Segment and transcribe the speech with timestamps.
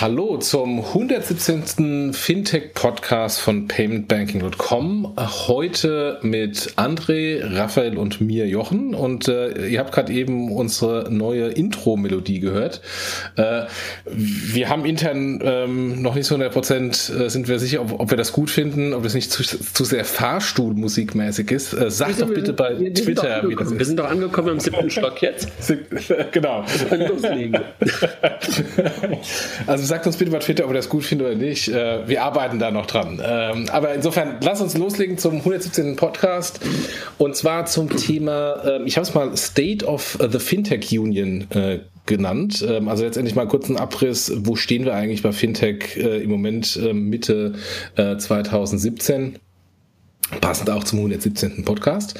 [0.00, 2.12] Hallo zum 117.
[2.12, 5.14] Fintech-Podcast von paymentbanking.com.
[5.48, 8.94] Heute mit André, Raphael und mir Jochen.
[8.94, 12.80] Und äh, ihr habt gerade eben unsere neue Intro-Melodie gehört.
[13.34, 13.62] Äh,
[14.06, 18.10] wir haben intern ähm, noch nicht so 100 Prozent, äh, sind wir sicher, ob, ob,
[18.10, 21.72] wir das gut finden, ob es nicht zu, zu sehr Fahrstuhlmusikmäßig ist.
[21.72, 23.78] Äh, sagt doch bitte bei wir, Twitter, wie das ist.
[23.80, 25.48] Wir sind doch angekommen im siebten Stock jetzt.
[26.30, 26.64] genau.
[29.66, 31.68] also sagt uns bitte bei Twitter, ob ihr das gut findet oder nicht.
[31.68, 33.20] Äh, wir arbeiten da noch dran.
[33.24, 35.96] Ähm, aber insofern, lass uns loslegen zum 117.
[35.96, 36.60] Podcast.
[37.16, 41.80] Und zwar zum Thema, ähm, ich habe es mal State of the Fintech Union äh,
[42.06, 42.64] genannt.
[42.68, 46.30] Ähm, also letztendlich mal kurz einen Abriss, wo stehen wir eigentlich bei Fintech äh, im
[46.30, 47.54] Moment Mitte
[47.96, 49.38] 2017
[50.40, 51.64] passend auch zum 117.
[51.64, 52.18] Podcast.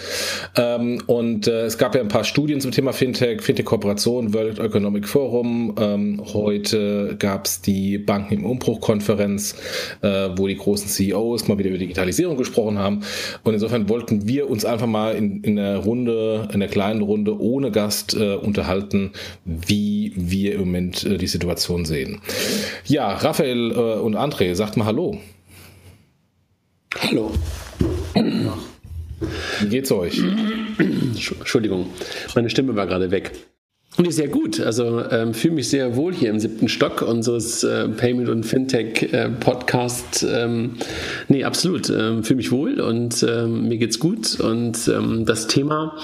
[0.56, 5.06] Ähm, und äh, es gab ja ein paar Studien zum Thema Fintech, Fintech-Kooperation, World Economic
[5.06, 5.74] Forum.
[5.78, 9.56] Ähm, heute gab es die Banken im Umbruch-Konferenz,
[10.02, 13.00] äh, wo die großen CEOs mal wieder über Digitalisierung gesprochen haben.
[13.44, 17.38] Und insofern wollten wir uns einfach mal in, in der Runde, in der kleinen Runde
[17.40, 19.12] ohne Gast äh, unterhalten,
[19.44, 22.20] wie wir im Moment äh, die Situation sehen.
[22.86, 25.18] Ja, Raphael äh, und André, sagt mal Hallo.
[27.02, 27.32] Hallo.
[28.14, 30.22] Wie geht's euch?
[30.78, 31.86] Entschuldigung,
[32.34, 33.32] meine Stimme war gerade weg.
[33.96, 34.60] Und ist sehr gut.
[34.60, 39.12] Also ähm, fühle mich sehr wohl hier im siebten Stock unseres äh, Payment und Fintech
[39.12, 40.24] äh, Podcast.
[40.28, 40.76] Ähm,
[41.26, 41.91] nee, absolut.
[41.91, 44.38] Ähm, fühle mich wohl und ähm, mir geht's gut.
[44.38, 45.96] Und ähm, das Thema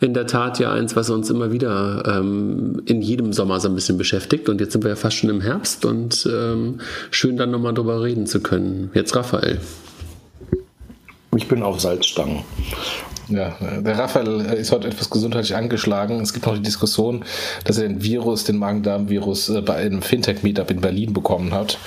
[0.00, 3.76] in der Tat ja eins, was uns immer wieder ähm, in jedem Sommer so ein
[3.76, 4.48] bisschen beschäftigt.
[4.48, 6.80] Und jetzt sind wir ja fast schon im Herbst und ähm,
[7.12, 8.90] schön dann nochmal drüber reden zu können.
[8.94, 9.60] Jetzt Raphael.
[11.38, 12.42] Ich bin auf Salzstangen.
[13.28, 16.20] Ja, der Raphael ist heute etwas gesundheitlich angeschlagen.
[16.20, 17.24] Es gibt noch die Diskussion,
[17.64, 21.78] dass er den Virus, den Magen-Darm-Virus, äh, bei einem Fintech-Meetup in Berlin bekommen hat.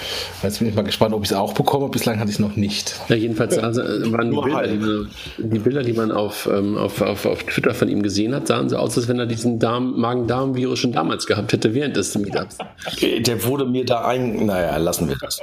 [0.43, 1.89] Jetzt bin ich mal gespannt, ob ich es auch bekomme.
[1.89, 2.95] Bislang hatte ich es noch nicht.
[3.09, 7.01] Ja, jedenfalls also, waren die Bilder, die man, die Bilder, die man auf, ähm, auf,
[7.01, 10.77] auf, auf Twitter von ihm gesehen hat, sahen so aus, als wenn er diesen Magen-Darm-Virus
[10.77, 12.57] schon damals gehabt hätte, während des Meetups.
[13.01, 14.45] Der wurde mir da ein...
[14.45, 15.39] Naja, lassen wir das.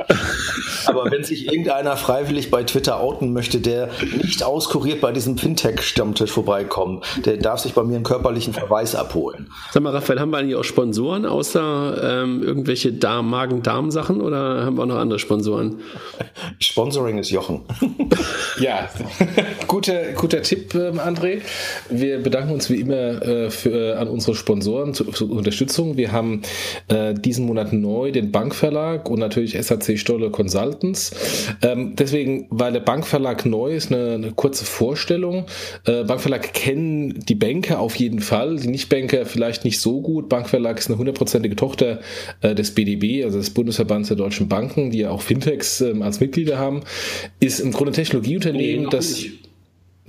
[0.86, 3.88] Aber wenn sich irgendeiner freiwillig bei Twitter outen möchte, der
[4.22, 7.02] nicht auskuriert bei diesem Fintech Stammtisch vorbeikommen.
[7.24, 9.50] Der darf sich bei mir einen körperlichen Verweis abholen.
[9.72, 14.82] Sag mal, Raphael, haben wir eigentlich auch Sponsoren, außer ähm, irgendwelche Magen-Darm-Sachen oder haben wir
[14.82, 15.80] auch noch andere Sponsoren?
[16.60, 17.62] Sponsoring ist Jochen.
[18.60, 18.88] ja,
[19.66, 21.40] guter, guter Tipp, ähm, André.
[21.88, 25.96] Wir bedanken uns wie immer äh, für, äh, an unsere Sponsoren zur, zur Unterstützung.
[25.96, 26.42] Wir haben
[26.88, 31.12] äh, diesen Monat neu den Bankverlag und natürlich SAC Stolle Consultants.
[31.62, 35.46] Ähm, deswegen, weil der Bankverlag neu ist, eine, eine kurze Vorstellung.
[35.84, 40.28] Äh, Bankverlag kennen die Banker auf jeden Fall, die Nichtbanker vielleicht nicht so gut.
[40.28, 42.00] Bankverlag ist eine hundertprozentige Tochter
[42.40, 46.20] äh, des BDB, also des Bundesverbands der deutschen Banken, die ja auch Fintechs ähm, als
[46.20, 46.82] Mitglieder haben.
[47.40, 49.10] Ist im Grunde ein Technologieunternehmen, nee, das.
[49.10, 49.48] Nicht.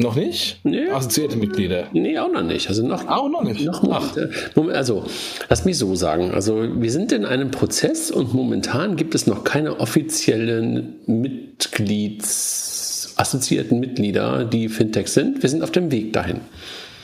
[0.02, 0.62] Noch nicht?
[0.64, 0.88] Nee.
[0.92, 1.88] Assoziierte Mitglieder?
[1.92, 2.70] Nee, auch noch nicht.
[2.70, 3.66] Also noch, auch noch nicht.
[3.66, 4.16] Noch Ach.
[4.70, 5.04] Also,
[5.50, 6.32] lass mich so sagen.
[6.32, 12.79] Also, wir sind in einem Prozess und momentan gibt es noch keine offiziellen Mitglieds-
[13.20, 15.42] assoziierten Mitglieder, die Fintechs sind.
[15.42, 16.42] Wir sind auf dem Weg dahin.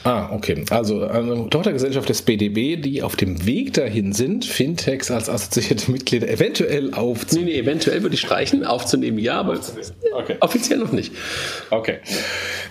[0.06, 0.64] Ah, okay.
[0.70, 6.28] Also eine Tochtergesellschaft des BDB, die auf dem Weg dahin sind, Fintechs als assoziierte Mitglieder
[6.28, 7.48] eventuell aufzunehmen.
[7.48, 9.58] Nee, nee, eventuell würde ich streichen, aufzunehmen, ja, aber
[10.12, 10.36] okay.
[10.38, 11.12] offiziell noch nicht.
[11.70, 11.96] Okay.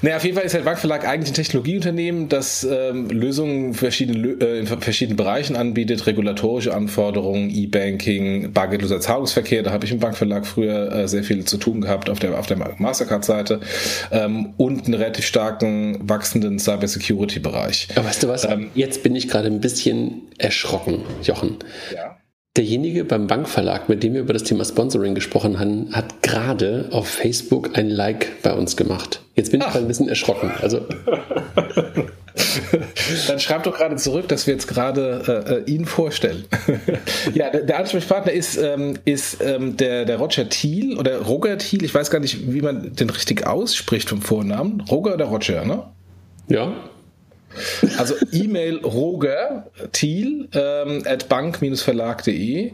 [0.02, 4.60] Naja, auf jeden Fall ist der Bankverlag eigentlich ein Technologieunternehmen, das ähm, Lösungen verschiedene, äh,
[4.60, 9.62] in verschiedenen Bereichen anbietet, regulatorische Anforderungen, E-Banking, bargeldloser Zahlungsverkehr.
[9.62, 12.48] Da habe ich im Bankverlag früher äh, sehr viel zu tun gehabt auf der, auf
[12.48, 13.60] der Mastercard-Seite
[14.12, 17.88] ähm, und einen relativ starken, wachsenden Cybersecurity Security-Bereich.
[17.96, 18.46] Aber weißt du was?
[18.46, 21.58] Ähm, Jetzt bin ich gerade ein bisschen erschrocken, Jochen.
[21.94, 22.18] Ja.
[22.56, 27.10] Derjenige beim Bankverlag, mit dem wir über das Thema Sponsoring gesprochen haben, hat gerade auf
[27.10, 29.22] Facebook ein Like bei uns gemacht.
[29.36, 30.52] Jetzt bin ich gerade ein bisschen erschrocken.
[30.62, 30.80] Also.
[33.28, 36.46] Dann schreibt doch gerade zurück, dass wir jetzt gerade äh, ihn vorstellen.
[37.34, 41.84] ja, der, der Ansprechpartner ist, ähm, ist ähm, der, der Roger Thiel oder Roger Thiel.
[41.84, 44.80] Ich weiß gar nicht, wie man den richtig ausspricht vom Vornamen.
[44.90, 45.84] Roger oder Roger, ne?
[46.48, 46.74] Ja.
[47.98, 52.72] Also E-Mail roger thiel ähm, at bank-verlag.de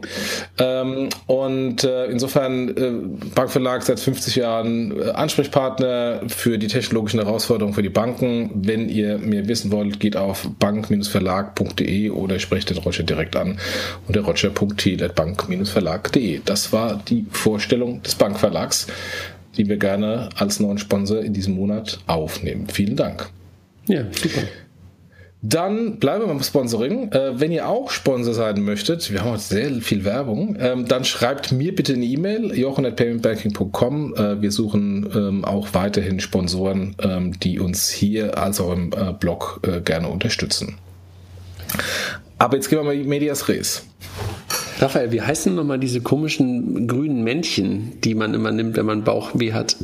[0.58, 2.92] ähm, und äh, insofern äh,
[3.34, 8.50] Bankverlag seit 50 Jahren äh, Ansprechpartner für die technologischen Herausforderungen für die Banken.
[8.54, 13.58] Wenn ihr mehr wissen wollt, geht auf bank-verlag.de oder sprecht den Roger direkt an
[14.06, 16.40] unter roger.thiel at bank-verlag.de.
[16.44, 18.86] Das war die Vorstellung des Bankverlags
[19.56, 22.66] die wir gerne als neuen Sponsor in diesem Monat aufnehmen.
[22.68, 23.28] Vielen Dank.
[23.86, 24.42] Ja, super.
[25.44, 27.10] Dann bleiben wir beim Sponsoring.
[27.10, 31.04] Äh, wenn ihr auch Sponsor sein möchtet, wir haben heute sehr viel Werbung, ähm, dann
[31.04, 34.14] schreibt mir bitte eine E-Mail, jochen.paymentbanking.com.
[34.14, 39.12] Äh, wir suchen ähm, auch weiterhin Sponsoren, ähm, die uns hier als auch im äh,
[39.18, 40.76] Blog gerne unterstützen.
[42.38, 43.84] Aber jetzt gehen wir mal Medias Res.
[44.78, 49.52] Raphael, wie heißen nochmal diese komischen grünen Männchen, die man immer nimmt, wenn man Bauchweh
[49.52, 49.76] hat?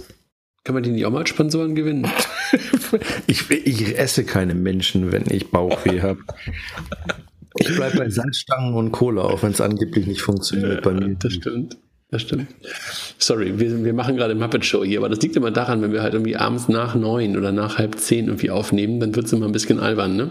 [0.64, 2.06] Kann man die nicht auch mal als Sponsoren gewinnen?
[3.26, 6.20] ich, ich esse keine Menschen, wenn ich Bauchweh habe.
[7.58, 11.16] Ich bleibe bei Salzstangen und Cola, auch wenn es angeblich nicht funktioniert bei mir.
[11.18, 11.76] Das stimmt.
[12.10, 12.46] Das stimmt.
[13.18, 16.02] Sorry, wir, wir machen gerade Muppet Show hier, aber das liegt immer daran, wenn wir
[16.02, 19.46] halt irgendwie abends nach neun oder nach halb zehn irgendwie aufnehmen, dann wird es immer
[19.46, 20.30] ein bisschen albern, ne?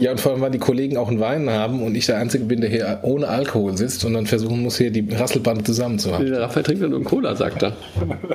[0.00, 2.44] Ja, und vor allem, weil die Kollegen auch einen Wein haben und ich der Einzige
[2.44, 6.30] bin, der hier ohne Alkohol sitzt und dann versuchen muss, hier die Rasselbande zusammenzuhalten.
[6.30, 7.76] Der Raphael trinkt nur Cola, sagt er.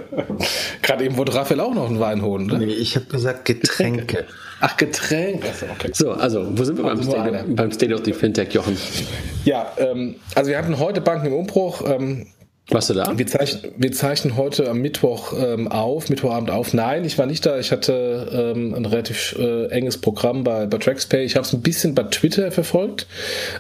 [0.83, 2.59] Gerade eben wollte Raphael auch noch einen Wein holen, ne?
[2.59, 4.25] Nee, ich habe gesagt Getränke.
[4.59, 5.47] Ach, Getränke.
[5.73, 5.89] Okay.
[5.91, 8.77] So, also, wo sind wir beim, State, beim State of the Fintech, Jochen?
[9.43, 11.81] Ja, ähm, also wir hatten heute Banken im Umbruch.
[11.87, 12.27] Ähm,
[12.69, 13.17] warst du da?
[13.17, 16.73] Wir zeichnen, wir zeichnen heute am Mittwoch ähm, auf, Mittwochabend auf.
[16.73, 17.59] Nein, ich war nicht da.
[17.59, 21.23] Ich hatte ähm, ein relativ äh, enges Programm bei, bei TraxPay.
[21.23, 23.05] Ich habe es ein bisschen bei Twitter verfolgt.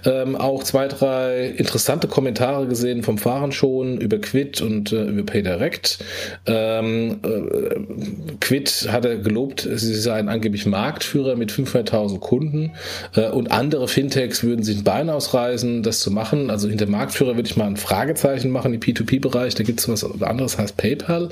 [0.05, 5.23] Ähm, auch zwei, drei interessante Kommentare gesehen vom Fahren schon über Quid und äh, über
[5.23, 5.99] PayDirect.
[6.47, 12.71] Ähm, äh, Quid hatte gelobt, sie seien angeblich Marktführer mit 500.000 Kunden
[13.15, 16.49] äh, und andere Fintechs würden sich ein Bein ausreißen, das zu machen.
[16.49, 18.71] Also hinter Marktführer würde ich mal ein Fragezeichen machen.
[18.71, 21.29] Die P2P-Bereich, da gibt es was anderes, heißt PayPal.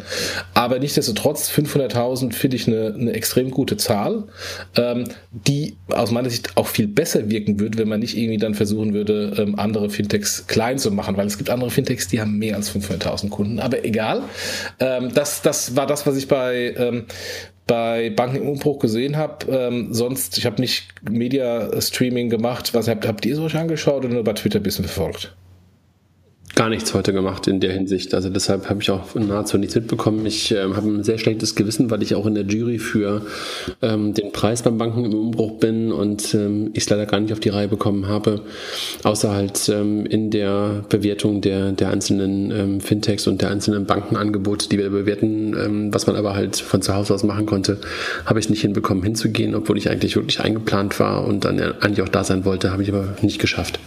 [0.53, 4.23] Aber nichtsdestotrotz, 500.000 finde ich eine, eine extrem gute Zahl,
[4.75, 8.55] ähm, die aus meiner Sicht auch viel besser wirken würde, wenn man nicht irgendwie dann
[8.55, 12.37] versuchen würde, ähm, andere Fintechs klein zu machen, weil es gibt andere Fintechs, die haben
[12.37, 13.59] mehr als 500.000 Kunden.
[13.59, 14.23] Aber egal,
[14.79, 17.05] ähm, das, das war das, was ich bei, ähm,
[17.67, 19.45] bei Banken im Umbruch gesehen habe.
[19.49, 22.73] Ähm, sonst, ich habe nicht Media-Streaming gemacht.
[22.73, 25.35] Was habt, habt ihr so angeschaut oder nur bei Twitter ein bisschen verfolgt?
[26.55, 28.13] Gar nichts heute gemacht in der Hinsicht.
[28.13, 30.23] Also deshalb habe ich auch nahezu nichts mitbekommen.
[30.25, 33.23] Ich äh, habe ein sehr schlechtes Gewissen, weil ich auch in der Jury für
[33.81, 37.33] ähm, den Preis beim Banken im Umbruch bin und ähm, ich es leider gar nicht
[37.33, 38.41] auf die Reihe bekommen habe,
[39.03, 44.69] außer halt ähm, in der Bewertung der, der einzelnen ähm, Fintechs und der einzelnen Bankenangebote,
[44.69, 47.79] die wir bewerten, ähm, was man aber halt von zu Hause aus machen konnte,
[48.25, 52.09] habe ich nicht hinbekommen hinzugehen, obwohl ich eigentlich wirklich eingeplant war und dann eigentlich auch
[52.09, 53.79] da sein wollte, habe ich aber nicht geschafft.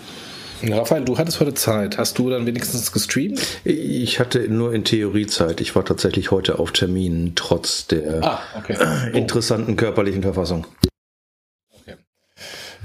[0.62, 1.98] Raphael, du hattest heute Zeit.
[1.98, 3.40] Hast du dann wenigstens gestreamt?
[3.64, 5.60] Ich hatte nur in Theorie Zeit.
[5.60, 8.76] Ich war tatsächlich heute auf Termin, trotz der ah, okay.
[8.80, 9.06] oh.
[9.16, 10.66] interessanten körperlichen Verfassung.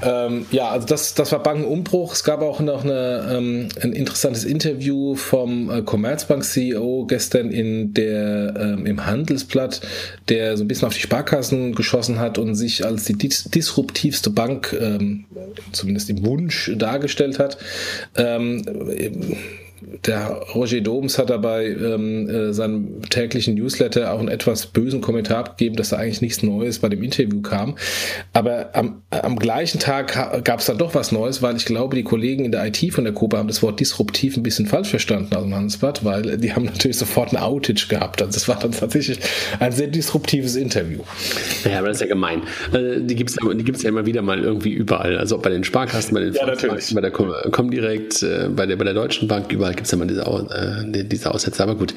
[0.03, 2.13] Ähm, ja, also das, das war Bankenumbruch.
[2.13, 8.53] Es gab auch noch eine, ähm, ein interessantes Interview vom äh, Commerzbank-CEO gestern in der,
[8.57, 9.81] ähm, im Handelsblatt,
[10.29, 14.29] der so ein bisschen auf die Sparkassen geschossen hat und sich als die dis disruptivste
[14.29, 15.25] Bank, ähm,
[15.71, 17.57] zumindest im Wunsch, dargestellt hat.
[20.05, 25.39] Der Roger Doms hat dabei ähm, äh, seinem täglichen Newsletter auch einen etwas bösen Kommentar
[25.39, 27.75] abgegeben, dass da eigentlich nichts Neues bei dem Interview kam.
[28.33, 32.03] Aber am, am gleichen Tag gab es dann doch was Neues, weil ich glaube, die
[32.03, 35.35] Kollegen in der IT von der Copa haben das Wort disruptiv ein bisschen falsch verstanden
[35.35, 38.21] aus dem Handelsblatt, weil die haben natürlich sofort eine Outage gehabt.
[38.21, 39.19] Also es war dann tatsächlich
[39.59, 40.99] ein sehr disruptives Interview.
[41.65, 42.43] Ja, aber das ist ja gemein.
[42.71, 45.17] Also die gibt es die gibt's ja immer wieder mal irgendwie überall.
[45.17, 48.93] Also bei den Sparkassen, bei den ja, bei der Comdirect, äh, bei der, bei der
[48.93, 51.93] Deutschen Bank, überall gibt es immer diese, äh, diese Aussätze, aber gut,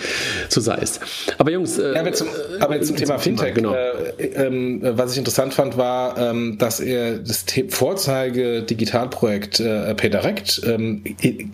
[0.49, 1.01] so sei es.
[1.39, 1.79] Aber Jungs.
[1.79, 2.29] Äh, ja, aber, zum,
[2.61, 3.75] aber zum, Thema Fintech, genau.
[3.75, 11.05] Äh, ähm, was ich interessant fand, war, ähm, dass er das Vorzeige-Digitalprojekt äh, PayDirect ähm,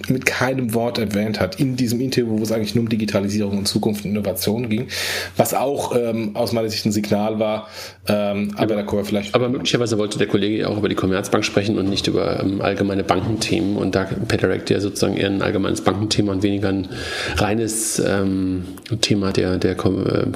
[0.09, 3.67] mit keinem Wort erwähnt hat in diesem Interview, wo es eigentlich nur um Digitalisierung und
[3.67, 4.89] Zukunft und Innovation ging,
[5.37, 5.95] was auch
[6.35, 7.69] aus meiner Sicht ein Signal war,
[8.07, 9.35] aber, da kommen wir vielleicht.
[9.35, 13.77] Aber möglicherweise wollte der Kollege auch über die Commerzbank sprechen und nicht über allgemeine Bankenthemen
[13.77, 16.89] und da PayDirect ja sozusagen eher ein allgemeines Bankenthema und weniger ein
[17.37, 18.65] reines ähm,
[19.01, 19.75] Thema der, der äh,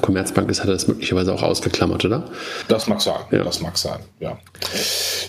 [0.01, 2.29] Commerzbank ist, hat er das möglicherweise auch ausgeklammert, oder?
[2.67, 3.43] Das mag sein, ja.
[3.43, 4.37] das mag sein, ja.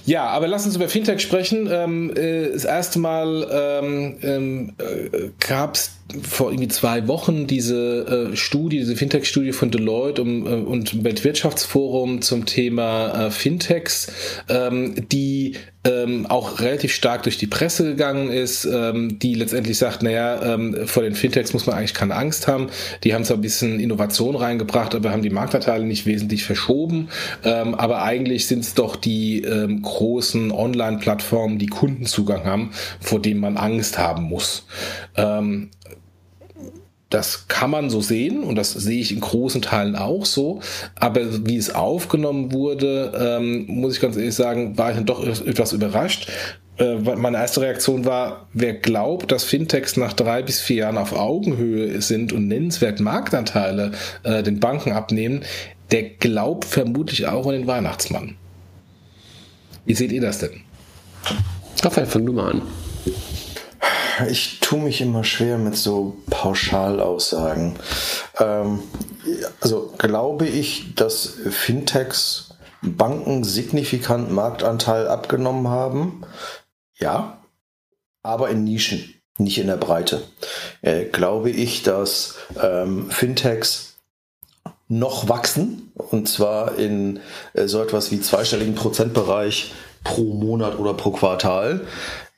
[0.04, 1.68] Ja, aber lass uns über Fintech sprechen.
[1.70, 8.30] Ähm, äh, das erste Mal ähm, ähm, äh, gab es vor irgendwie zwei Wochen diese
[8.32, 14.12] äh, Studie, diese Fintech-Studie von Deloitte um, äh, und Weltwirtschaftsforum zum Thema äh, Fintechs,
[14.48, 20.02] ähm, die ähm, auch relativ stark durch die Presse gegangen ist, ähm, die letztendlich sagt,
[20.02, 22.68] naja, ähm, vor den Fintechs muss man eigentlich keine Angst haben.
[23.04, 27.08] Die haben zwar ein bisschen Innovation reingebracht, aber haben die Marktanteile nicht wesentlich verschoben.
[27.44, 32.70] Ähm, aber eigentlich sind es doch die ähm, großen Online-Plattformen, die Kundenzugang haben,
[33.00, 34.66] vor denen man Angst haben muss.
[37.08, 40.60] Das kann man so sehen und das sehe ich in großen Teilen auch so.
[40.96, 45.25] Aber wie es aufgenommen wurde, ähm, muss ich ganz ehrlich sagen, war ich dann doch
[45.25, 46.28] etwas überrascht.
[46.78, 51.12] Äh, meine erste Reaktion war, wer glaubt, dass Fintechs nach drei bis vier Jahren auf
[51.12, 53.92] Augenhöhe sind und nennenswert Marktanteile
[54.25, 55.44] äh, den Banken abnehmen,
[55.92, 58.34] der glaubt vermutlich auch an den Weihnachtsmann.
[59.84, 60.62] Wie seht ihr das denn?
[61.82, 62.62] Raphael, fang du mal an
[64.28, 67.76] ich tue mich immer schwer mit so Pauschalaussagen.
[68.38, 68.82] Ähm,
[69.61, 72.46] also glaube ich, dass Fintechs
[72.82, 76.23] Banken signifikant Marktanteil abgenommen haben?
[76.99, 77.38] Ja,
[78.23, 80.23] aber in Nischen, nicht in der Breite.
[80.82, 83.94] Äh, glaube ich, dass ähm, Fintechs
[84.88, 87.20] noch wachsen und zwar in
[87.54, 91.80] äh, so etwas wie zweistelligen Prozentbereich pro Monat oder pro Quartal.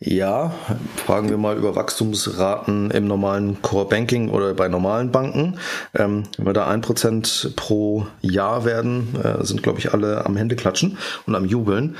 [0.00, 0.52] Ja,
[0.95, 5.59] fragen wir mal über Wachstumsraten im normalen Core Banking oder bei normalen Banken.
[5.93, 10.37] Ähm, wenn wir da ein Prozent pro Jahr werden, äh, sind, glaube ich, alle am
[10.37, 11.97] Hände klatschen und am Jubeln.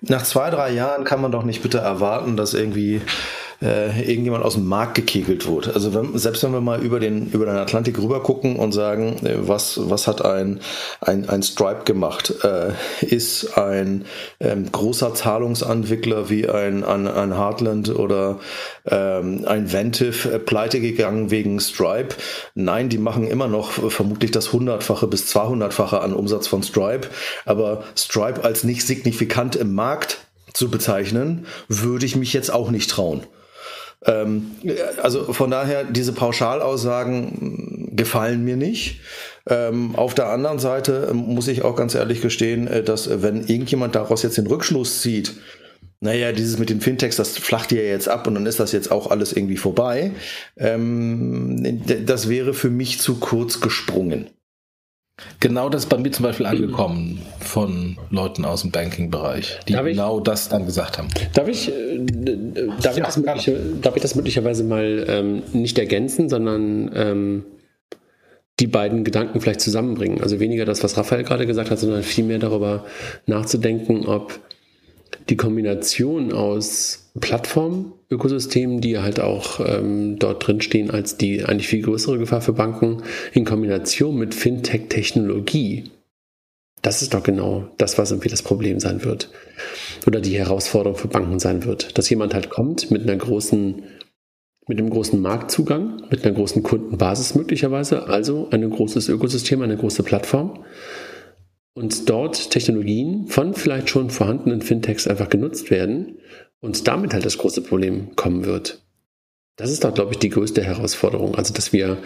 [0.00, 3.00] Nach zwei, drei Jahren kann man doch nicht bitte erwarten, dass irgendwie
[3.62, 5.74] äh, irgendjemand aus dem Markt gekegelt wurde.
[5.74, 9.24] Also wenn, selbst wenn wir mal über den, über den Atlantik rüber gucken und sagen,
[9.24, 10.60] äh, was, was hat ein,
[11.00, 12.34] ein, ein Stripe gemacht?
[12.42, 12.72] Äh,
[13.04, 14.04] ist ein
[14.40, 18.40] ähm, großer Zahlungsentwickler wie ein, ein, ein Heartland oder
[18.86, 22.16] ähm, ein Ventive äh, pleite gegangen wegen Stripe?
[22.54, 27.08] Nein, die machen immer noch vermutlich das hundertfache bis zweihundertfache an Umsatz von Stripe,
[27.44, 30.18] aber Stripe als nicht signifikant im Markt
[30.52, 33.22] zu bezeichnen, würde ich mich jetzt auch nicht trauen.
[34.04, 34.52] Ähm,
[35.02, 39.00] also von daher, diese Pauschalaussagen gefallen mir nicht.
[39.48, 43.22] Ähm, auf der anderen Seite ähm, muss ich auch ganz ehrlich gestehen, äh, dass äh,
[43.22, 45.34] wenn irgendjemand daraus jetzt den Rückschluss zieht,
[46.00, 48.90] naja, dieses mit den Fintechs, das flacht ja jetzt ab und dann ist das jetzt
[48.90, 50.12] auch alles irgendwie vorbei.
[50.56, 54.28] Ähm, das wäre für mich zu kurz gesprungen.
[55.40, 59.86] Genau das ist bei mir zum Beispiel angekommen von Leuten aus dem Banking-Bereich, die darf
[59.86, 61.08] genau ich, das dann gesagt haben.
[61.32, 62.04] Darf ich, äh,
[62.82, 67.44] darf, ja, ich darf ich das möglicherweise mal ähm, nicht ergänzen, sondern ähm,
[68.60, 70.20] die beiden Gedanken vielleicht zusammenbringen?
[70.20, 72.84] Also weniger das, was Raphael gerade gesagt hat, sondern vielmehr darüber
[73.24, 74.38] nachzudenken, ob
[75.28, 81.82] die Kombination aus Plattform-Ökosystemen, die halt auch ähm, dort drin stehen als die eigentlich viel
[81.82, 83.02] größere Gefahr für Banken,
[83.32, 85.90] in Kombination mit Fintech-Technologie,
[86.86, 89.28] das ist doch genau das, was irgendwie das Problem sein wird.
[90.06, 91.98] Oder die Herausforderung für Banken sein wird.
[91.98, 93.82] Dass jemand halt kommt mit einer großen,
[94.68, 100.04] mit einem großen Marktzugang, mit einer großen Kundenbasis möglicherweise, also ein großes Ökosystem, eine große
[100.04, 100.64] Plattform
[101.76, 106.16] und dort Technologien von vielleicht schon vorhandenen Fintechs einfach genutzt werden
[106.60, 108.82] und damit halt das große Problem kommen wird.
[109.56, 111.34] Das ist doch, glaube ich, die größte Herausforderung.
[111.34, 111.98] Also, dass wir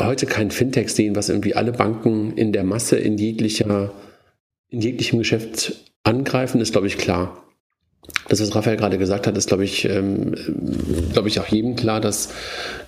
[0.00, 3.92] heute kein Fintech sehen, was irgendwie alle Banken in der Masse in jeglicher,
[4.70, 7.44] in jeglichem Geschäft angreifen, ist, glaube ich, klar.
[8.28, 10.34] Das, was Raphael gerade gesagt hat, ist, glaube ich, ähm,
[11.12, 12.30] glaube ich, auch jedem klar, dass,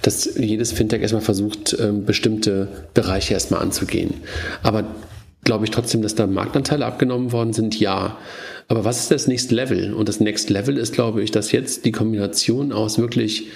[0.02, 4.14] dass jedes Fintech erstmal versucht, ähm, bestimmte Bereiche erstmal anzugehen.
[4.62, 4.85] Aber
[5.44, 7.78] glaube ich trotzdem, dass da Marktanteile abgenommen worden sind?
[7.78, 8.18] Ja.
[8.66, 9.92] Aber was ist das nächste Level?
[9.92, 13.49] Und das Next Level ist, glaube ich, dass jetzt die Kombination aus wirklich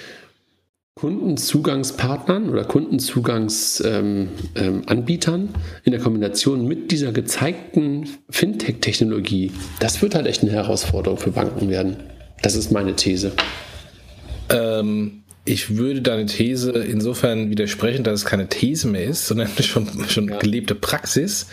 [0.99, 5.49] Kundenzugangspartnern oder Kundenzugangsanbietern ähm, ähm,
[5.85, 11.69] in der Kombination mit dieser gezeigten Fintech-Technologie, das wird halt echt eine Herausforderung für Banken
[11.69, 11.95] werden.
[12.41, 13.31] Das ist meine These.
[14.49, 19.87] Ähm, ich würde deine These insofern widersprechen, dass es keine These mehr ist, sondern schon,
[20.07, 20.37] schon ja.
[20.37, 21.47] gelebte Praxis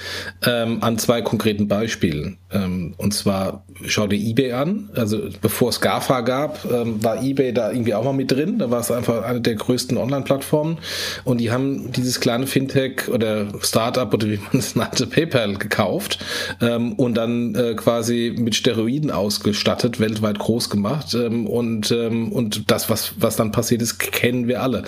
[0.45, 2.37] ähm, an zwei konkreten Beispielen.
[2.53, 4.91] Ähm, und zwar schau dir eBay an.
[4.95, 8.59] Also bevor es GAFA gab, ähm, war eBay da irgendwie auch mal mit drin.
[8.59, 10.79] Da war es einfach eine der größten Online-Plattformen.
[11.25, 16.19] Und die haben dieses kleine Fintech oder Startup oder wie man es nannte, PayPal gekauft
[16.61, 21.15] ähm, und dann äh, quasi mit Steroiden ausgestattet, weltweit groß gemacht.
[21.15, 24.85] Ähm, und, ähm, und das, was, was dann passiert ist, das kennen wir alle.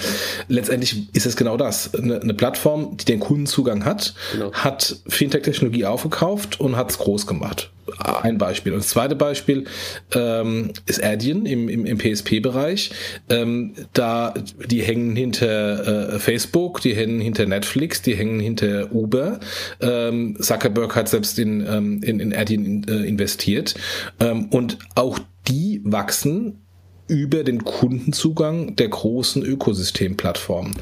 [0.49, 1.95] Letztendlich ist es genau das.
[1.95, 4.53] Eine, eine Plattform, die den Kundenzugang hat, genau.
[4.53, 7.71] hat Fintech-Technologie aufgekauft und hat es groß gemacht.
[7.99, 8.73] Ein Beispiel.
[8.73, 9.65] Und das zweite Beispiel
[10.15, 12.91] ähm, ist Adyen im, im, im PSP-Bereich.
[13.31, 14.35] Ähm, da
[14.67, 19.41] die hängen hinter äh, Facebook, die hängen hinter Netflix, die hängen hinter Uber.
[19.81, 23.75] Ähm, Zuckerberg hat selbst in, ähm, in, in Adyen in, äh, investiert.
[24.21, 26.61] Ähm, und auch die wachsen
[27.09, 30.75] über den Kundenzugang der großen Ökosystemplattformen.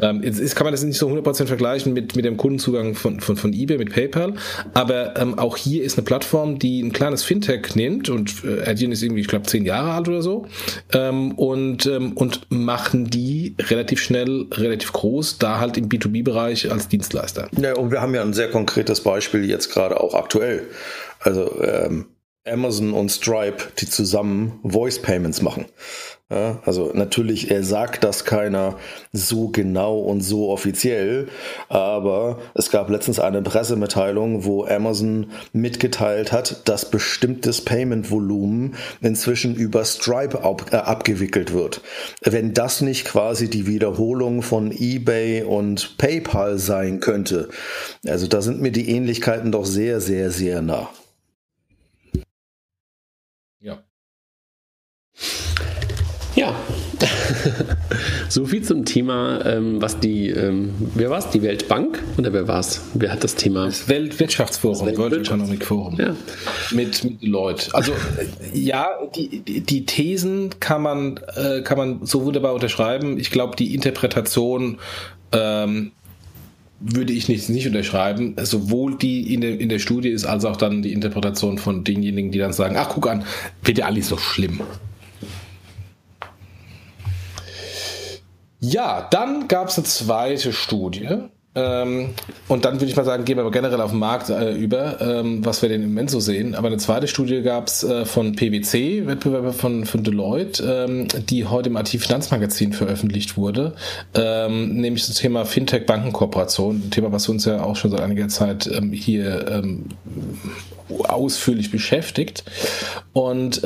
[0.00, 3.20] Ähm, jetzt ist, kann man das nicht so 100% vergleichen mit, mit dem Kundenzugang von,
[3.20, 4.34] von, von eBay, mit PayPal,
[4.74, 8.92] aber ähm, auch hier ist eine Plattform, die ein kleines Fintech nimmt und äh, Adyen
[8.92, 10.46] ist irgendwie, ich glaube, zehn Jahre alt oder so
[10.92, 16.88] ähm, und, ähm, und machen die relativ schnell, relativ groß, da halt im B2B-Bereich als
[16.88, 17.48] Dienstleister.
[17.60, 20.66] Ja, und wir haben ja ein sehr konkretes Beispiel jetzt gerade auch aktuell.
[21.20, 22.06] Also ähm,
[22.50, 25.66] Amazon und Stripe, die zusammen Voice Payments machen.
[26.30, 28.76] Ja, also natürlich, er sagt das keiner
[29.14, 31.28] so genau und so offiziell,
[31.70, 39.86] aber es gab letztens eine Pressemitteilung, wo Amazon mitgeteilt hat, dass bestimmtes Payment-Volumen inzwischen über
[39.86, 41.80] Stripe ab, äh, abgewickelt wird.
[42.20, 47.48] Wenn das nicht quasi die Wiederholung von eBay und PayPal sein könnte,
[48.06, 50.90] also da sind mir die Ähnlichkeiten doch sehr, sehr, sehr nah.
[56.34, 56.54] Ja,
[58.28, 62.46] so viel zum Thema, ähm, was die, ähm, wer war es, die Weltbank oder wer
[62.46, 62.82] war es?
[62.94, 63.66] Wer hat das Thema?
[63.66, 65.96] Das Weltwirtschaftsforum, das World Economic Forum.
[65.98, 66.14] Ja.
[66.70, 67.70] Mit, mit Leuten.
[67.72, 67.92] Also
[68.52, 73.18] ja, die, die Thesen kann man, äh, kann man so wunderbar unterschreiben.
[73.18, 74.78] Ich glaube, die Interpretation
[75.32, 75.92] ähm,
[76.80, 78.36] würde ich nicht, nicht unterschreiben.
[78.42, 82.30] Sowohl die in der, in der Studie ist, als auch dann die Interpretation von denjenigen,
[82.30, 83.24] die dann sagen, ach guck an,
[83.64, 84.60] wird ja alles so schlimm.
[88.60, 91.28] Ja, dann gab es eine zweite Studie.
[91.58, 92.10] Ähm,
[92.46, 95.00] und dann würde ich mal sagen, gehen wir aber generell auf den Markt äh, über,
[95.00, 96.54] ähm, was wir denn im Moment so sehen.
[96.54, 101.46] Aber eine zweite Studie gab es äh, von PwC, Wettbewerber von, von Deloitte, ähm, die
[101.46, 103.74] heute im IT-Finanzmagazin veröffentlicht wurde,
[104.14, 108.70] ähm, nämlich das Thema Fintech-Bankenkooperation, ein Thema, was uns ja auch schon seit einiger Zeit
[108.72, 109.86] ähm, hier ähm,
[111.06, 112.44] ausführlich beschäftigt.
[113.12, 113.62] Und,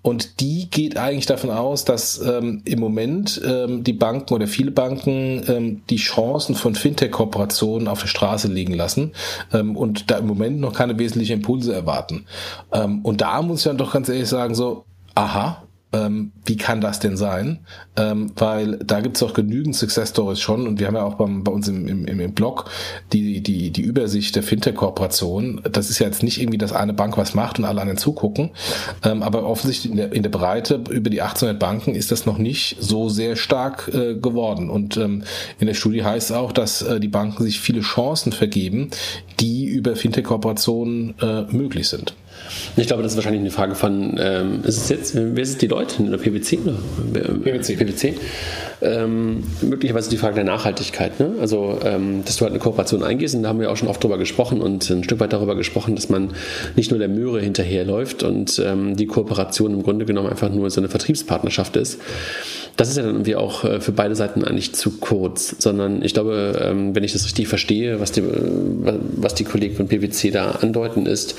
[0.00, 5.96] und die geht eigentlich davon aus, dass im Moment die Banken oder viele Banken die
[5.96, 7.23] Chancen von Fintech-Kooperationen
[7.88, 9.12] auf der Straße liegen lassen
[9.52, 12.26] ähm, und da im Moment noch keine wesentlichen Impulse erwarten.
[12.72, 15.62] Ähm, und da muss ich dann doch ganz ehrlich sagen, so, aha,
[15.94, 17.60] ähm, wie kann das denn sein?
[17.96, 21.14] Ähm, weil da gibt es auch genügend Success Stories schon und wir haben ja auch
[21.14, 22.68] beim, bei uns im, im, im Blog
[23.12, 25.62] die, die, die Übersicht der Fintech-Kooperation.
[25.70, 28.50] Das ist ja jetzt nicht irgendwie, dass eine Bank was macht und alle anderen zugucken,
[29.04, 32.38] ähm, aber offensichtlich in der, in der Breite über die 1800 Banken ist das noch
[32.38, 34.70] nicht so sehr stark äh, geworden.
[34.70, 35.22] Und ähm,
[35.60, 38.90] in der Studie heißt es auch, dass äh, die Banken sich viele Chancen vergeben,
[39.38, 42.14] die über Fintech-Kooperationen äh, möglich sind.
[42.76, 45.66] Ich glaube, das ist wahrscheinlich eine Frage von, ähm, ist es jetzt, wer ist die
[45.66, 46.02] Leute?
[46.02, 46.58] Oder PwC?
[46.58, 46.78] Oder?
[47.44, 47.76] PwC.
[47.76, 48.14] PwC.
[48.82, 51.20] Ähm, möglicherweise die Frage der Nachhaltigkeit.
[51.20, 51.34] Ne?
[51.40, 54.02] Also, ähm, dass du halt eine Kooperation eingehst, und da haben wir auch schon oft
[54.02, 56.32] drüber gesprochen und ein Stück weit darüber gesprochen, dass man
[56.76, 60.80] nicht nur der Möhre hinterherläuft und ähm, die Kooperation im Grunde genommen einfach nur so
[60.80, 62.00] eine Vertriebspartnerschaft ist.
[62.76, 66.12] Das ist ja dann irgendwie auch äh, für beide Seiten eigentlich zu kurz, sondern ich
[66.12, 70.30] glaube, ähm, wenn ich das richtig verstehe, was die, äh, was die Kollegen von PwC
[70.30, 71.36] da andeuten, ist,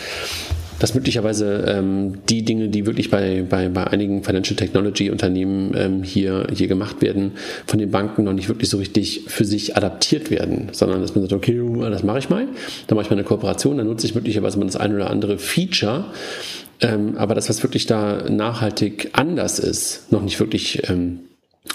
[0.79, 6.03] dass möglicherweise ähm, die Dinge, die wirklich bei, bei, bei einigen Financial Technology Unternehmen ähm,
[6.03, 7.33] hier, hier gemacht werden,
[7.65, 11.23] von den Banken noch nicht wirklich so richtig für sich adaptiert werden, sondern dass man
[11.23, 12.47] sagt, okay, das mache ich mal,
[12.87, 15.37] dann mache ich mal eine Kooperation, dann nutze ich möglicherweise mal das eine oder andere
[15.37, 16.05] Feature,
[16.81, 21.19] ähm, aber das, was wirklich da nachhaltig anders ist, noch nicht wirklich ähm,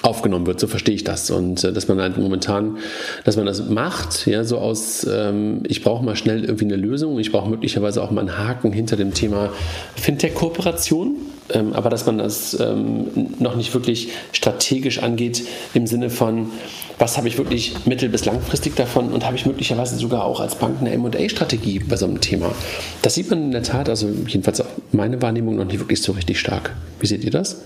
[0.03, 1.31] aufgenommen wird, so verstehe ich das.
[1.31, 2.79] Und äh, dass man halt momentan,
[3.25, 7.19] dass man das macht, ja, so aus, ähm, ich brauche mal schnell irgendwie eine Lösung,
[7.19, 9.51] ich brauche möglicherweise auch mal einen Haken hinter dem Thema
[9.97, 11.17] Fintech-Kooperation,
[11.53, 15.43] ähm, aber dass man das ähm, noch nicht wirklich strategisch angeht
[15.75, 16.47] im Sinne von,
[16.99, 20.55] was habe ich wirklich mittel- bis langfristig davon und habe ich möglicherweise sogar auch als
[20.55, 22.53] Bank eine M&A-Strategie bei so einem Thema.
[23.03, 26.13] Das sieht man in der Tat, also jedenfalls auch meine Wahrnehmung noch nicht wirklich so
[26.13, 26.75] richtig stark.
[27.01, 27.63] Wie seht ihr das?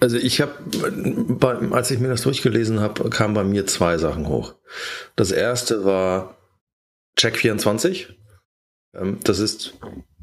[0.00, 0.52] Also ich habe,
[1.72, 4.54] als ich mir das durchgelesen habe, kamen bei mir zwei Sachen hoch.
[5.16, 6.36] Das erste war
[7.18, 8.06] Check24.
[8.94, 9.74] Ähm, das ist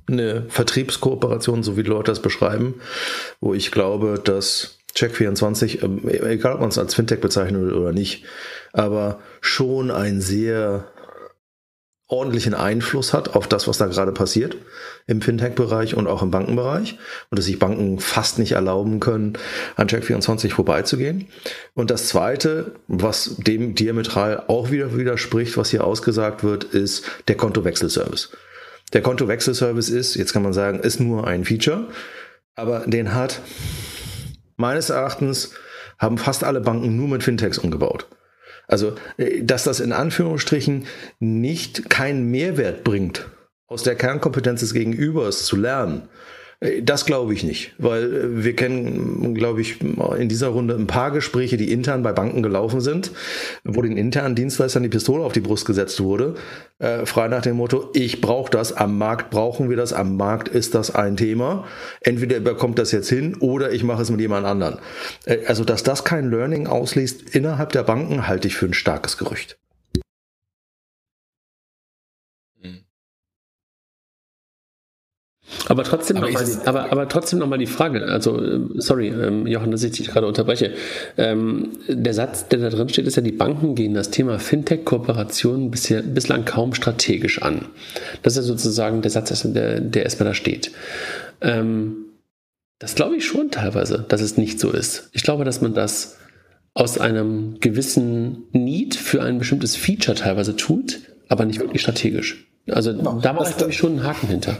[0.07, 2.75] eine Vertriebskooperation, so wie Leute das beschreiben,
[3.39, 8.25] wo ich glaube, dass Check24, ähm, egal ob man es als Fintech bezeichnet oder nicht,
[8.71, 10.91] aber schon ein sehr
[12.07, 14.57] ordentlichen Einfluss hat auf das, was da gerade passiert
[15.07, 16.97] im Fintech-Bereich und auch im Bankenbereich
[17.29, 19.33] und dass sich Banken fast nicht erlauben können,
[19.75, 21.27] an Check24 vorbeizugehen.
[21.73, 27.37] Und das Zweite, was dem diametral auch wieder widerspricht, was hier ausgesagt wird, ist der
[27.37, 28.31] Kontowechselservice.
[28.93, 31.87] Der Kontowechselservice ist, jetzt kann man sagen, ist nur ein Feature,
[32.55, 33.41] aber den hat
[34.57, 35.51] meines Erachtens
[35.97, 38.07] haben fast alle Banken nur mit Fintechs umgebaut.
[38.67, 40.85] Also, äh, dass das in Anführungsstrichen
[41.19, 43.27] nicht keinen Mehrwert bringt,
[43.67, 46.09] aus der Kernkompetenz des Gegenübers zu lernen,
[46.81, 51.11] das glaube ich nicht, weil äh, wir kennen, glaube ich, in dieser Runde ein paar
[51.11, 53.11] Gespräche, die intern bei Banken gelaufen sind,
[53.63, 56.35] wo den internen Dienstleistern die Pistole auf die Brust gesetzt wurde,
[56.79, 60.47] äh, frei nach dem Motto, ich brauche das, am Markt brauchen wir das, am Markt
[60.47, 61.65] ist das ein Thema.
[62.01, 64.79] Entweder bekommt das jetzt hin oder ich mache es mit jemand anderen.
[65.25, 69.17] Äh, also, dass das kein Learning ausliest innerhalb der Banken, halte ich für ein starkes
[69.17, 69.57] Gerücht.
[75.67, 79.71] Aber trotzdem nochmal aber, aber trotzdem noch mal die Frage, also äh, sorry, ähm, Johann,
[79.71, 80.73] dass ich dich gerade unterbreche.
[81.17, 85.71] Ähm, der Satz, der da drin steht, ist ja, die Banken gehen das Thema Fintech-Kooperation
[85.71, 87.65] bislang kaum strategisch an.
[88.21, 90.71] Das ist ja sozusagen der Satz, der, der erstmal da steht.
[91.41, 92.05] Ähm,
[92.79, 95.09] das glaube ich schon teilweise, dass es nicht so ist.
[95.13, 96.17] Ich glaube, dass man das
[96.73, 100.99] aus einem gewissen Need für ein bestimmtes Feature teilweise tut,
[101.29, 102.45] aber nicht wirklich strategisch.
[102.69, 104.57] Also da mache ich, glaube ich, schon einen Haken hinter.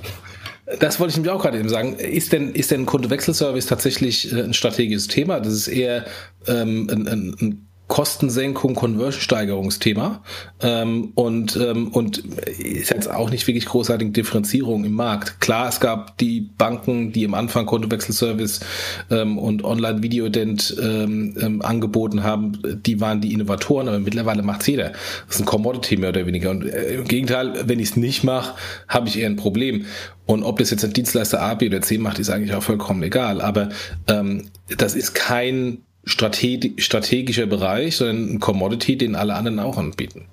[0.79, 1.95] Das wollte ich nämlich auch gerade eben sagen.
[1.95, 5.39] Ist denn, ist denn Kontowechselservice tatsächlich äh, ein strategisches Thema?
[5.39, 6.05] Das ist eher
[6.47, 10.23] ähm, ein, ein, ein Kostensenkung, Conversion-Steigerungsthema
[10.61, 15.39] ähm, und, ähm, und ist jetzt auch nicht wirklich großartige Differenzierung im Markt.
[15.39, 18.61] Klar, es gab die Banken, die am Anfang Kontowechselservice
[19.11, 24.89] ähm, und Online-Video-Ident ähm, ähm, angeboten haben, die waren die Innovatoren, aber mittlerweile macht's jeder.
[25.27, 26.49] Das ist ein Commodity mehr oder weniger.
[26.49, 28.55] Und äh, im Gegenteil, wenn ich es nicht mache,
[28.87, 29.85] habe ich eher ein Problem.
[30.25, 33.03] Und ob das jetzt ein Dienstleister A, B oder C macht, ist eigentlich auch vollkommen
[33.03, 33.41] egal.
[33.41, 33.69] Aber
[34.07, 40.27] ähm, das ist kein strategischer Bereich, sondern ein Commodity, den alle anderen auch anbieten.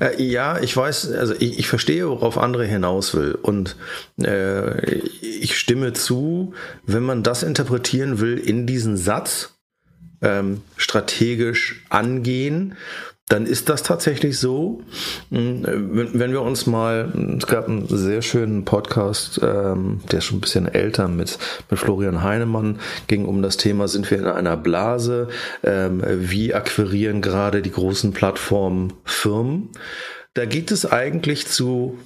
[0.00, 3.34] Äh, ja, ich weiß, also ich, ich verstehe, worauf andere hinaus will.
[3.40, 3.76] Und
[4.22, 6.52] äh, ich stimme zu,
[6.84, 9.54] wenn man das interpretieren will in diesen Satz,
[10.20, 12.76] ähm, strategisch angehen,
[13.28, 14.82] dann ist das tatsächlich so.
[15.30, 15.62] Hm,
[16.12, 20.42] wenn, wir uns mal, es gab einen sehr schönen Podcast, ähm, der ist schon ein
[20.42, 21.38] bisschen älter mit,
[21.70, 25.28] mit Florian Heinemann, ging um das Thema, sind wir in einer Blase?
[25.62, 29.70] Ähm, wie akquirieren gerade die großen Plattformen Firmen?
[30.34, 31.98] Da geht es eigentlich zu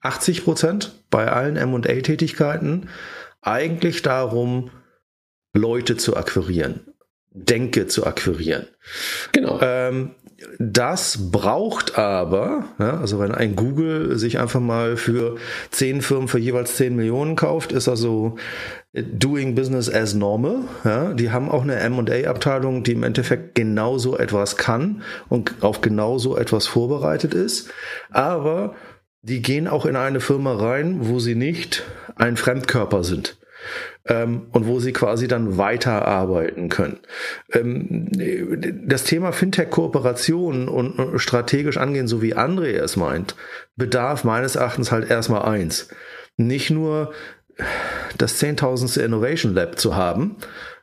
[0.00, 2.88] 80 Prozent bei allen M&A-Tätigkeiten
[3.40, 4.70] eigentlich darum,
[5.54, 6.80] Leute zu akquirieren.
[7.30, 8.66] Denke zu akquirieren.
[9.32, 9.58] Genau.
[9.60, 10.12] Ähm,
[10.60, 15.36] das braucht aber, ja, also wenn ein Google sich einfach mal für
[15.70, 18.36] zehn Firmen für jeweils zehn Millionen kauft, ist also
[18.92, 20.60] doing business as normal.
[20.84, 26.36] Ja, die haben auch eine M&A-Abteilung, die im Endeffekt genauso etwas kann und auf genauso
[26.36, 27.70] etwas vorbereitet ist.
[28.10, 28.76] Aber
[29.22, 31.82] die gehen auch in eine Firma rein, wo sie nicht
[32.14, 33.37] ein Fremdkörper sind
[34.08, 36.98] ähm, und wo sie quasi dann weiterarbeiten können.
[37.52, 38.08] Ähm,
[38.86, 43.36] das Thema Fintech-Kooperation und strategisch angehen, so wie André es meint,
[43.76, 45.88] bedarf meines Erachtens halt erstmal eins.
[46.36, 47.12] Nicht nur
[48.16, 50.36] das zehntausendste Innovation Lab zu haben,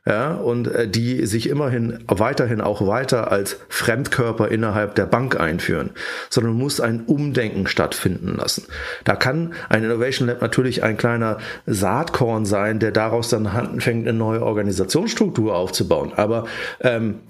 [0.06, 5.90] ja, und äh, die sich immerhin weiterhin auch weiter als Fremdkörper innerhalb der Bank einführen,
[6.30, 8.66] sondern muss ein Umdenken stattfinden lassen.
[9.02, 14.16] Da kann ein Innovation Lab natürlich ein kleiner Saatkorn sein, der daraus dann anfängt, eine
[14.16, 16.12] neue Organisationsstruktur aufzubauen.
[16.14, 16.46] Aber
[16.80, 17.20] ähm,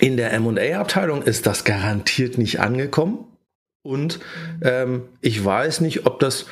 [0.00, 3.26] in der M&A-Abteilung ist das garantiert nicht angekommen.
[3.82, 4.18] Und
[4.62, 6.46] ähm, ich weiß nicht, ob das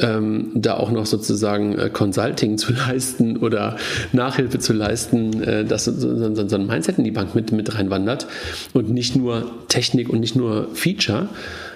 [0.00, 3.76] ähm, da auch noch sozusagen äh, Consulting zu leisten oder
[4.12, 7.74] Nachhilfe zu leisten, äh, dass so, so, so, ein Mindset in die Bank mit, mit
[7.74, 8.26] reinwandert
[8.72, 11.28] und nicht nur Technik und nicht nur Feature.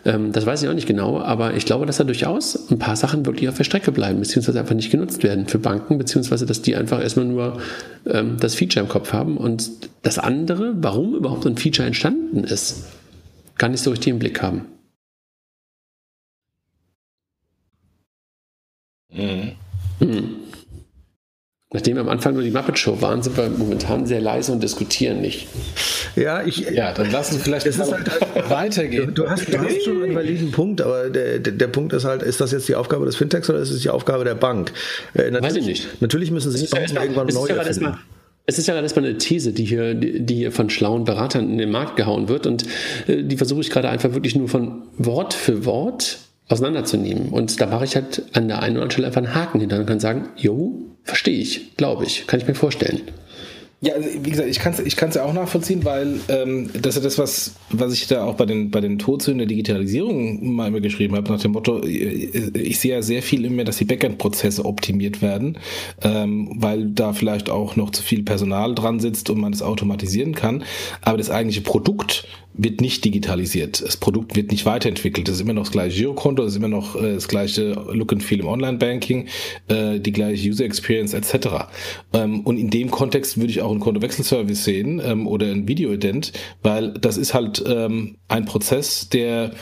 [0.05, 2.97] Ähm, das weiß ich auch nicht genau, aber ich glaube, dass da durchaus ein paar
[2.97, 6.63] Sachen wirklich auf der Strecke bleiben, beziehungsweise einfach nicht genutzt werden für Banken, beziehungsweise dass
[6.63, 7.59] die einfach erstmal nur
[8.07, 9.71] ähm, das Feature im Kopf haben und
[10.03, 12.85] das andere, warum überhaupt ein Feature entstanden ist,
[13.59, 14.67] gar nicht so richtig im Blick haben.
[19.15, 19.53] Mhm.
[20.01, 20.37] Mhm.
[21.75, 24.63] Nachdem wir am Anfang nur die Muppet Show waren, sind wir momentan sehr leise und
[24.63, 25.49] diskutieren nicht.
[26.15, 28.09] Ja, ich, ja dann lassen wir vielleicht es halt,
[28.49, 29.13] weitergehen.
[29.13, 32.23] Du hast, du hast schon einen validen Punkt, aber der, der, der, Punkt ist halt,
[32.23, 34.73] ist das jetzt die Aufgabe des Fintechs oder ist es die Aufgabe der Bank?
[35.15, 36.01] Äh, Weiß ich nicht.
[36.01, 37.99] Natürlich müssen sie sich ja irgendwann neu ja erfinden.
[38.47, 41.73] Es ist ja erstmal eine These, die hier, die hier von schlauen Beratern in den
[41.73, 42.67] Markt gehauen wird und
[43.09, 46.19] äh, die versuche ich gerade einfach wirklich nur von Wort für Wort
[46.49, 47.31] auseinanderzunehmen.
[47.31, 49.79] Und da mache ich halt an der einen oder anderen Stelle einfach einen Haken hinter
[49.79, 53.03] und kann sagen, jo, verstehe ich, glaube ich, kann ich mir vorstellen.
[53.85, 57.03] Ja, also wie gesagt, ich kann es ich ja auch nachvollziehen, weil ähm, das ist
[57.03, 60.69] ja das, was, was ich da auch bei den, bei den Todsünden der Digitalisierung mal
[60.69, 63.85] immer geschrieben habe, nach dem Motto, äh, ich sehe ja sehr viel immer, dass die
[63.85, 65.59] Backend-Prozesse optimiert werden,
[66.03, 70.35] ähm, weil da vielleicht auch noch zu viel Personal dran sitzt und man es automatisieren
[70.35, 70.65] kann.
[71.03, 73.83] Aber das eigentliche Produkt wird nicht digitalisiert.
[73.83, 75.29] Das Produkt wird nicht weiterentwickelt.
[75.29, 78.13] Es ist immer noch das gleiche Girokonto, es ist immer noch äh, das gleiche Look
[78.13, 79.29] and Feel im Online-Banking,
[79.69, 81.67] äh, die gleiche User Experience etc.
[82.13, 86.33] Ähm, und in dem Kontext würde ich auch einen Kontowechselservice sehen ähm, oder ein Video-Ident,
[86.63, 89.53] weil das ist halt ähm, ein Prozess, der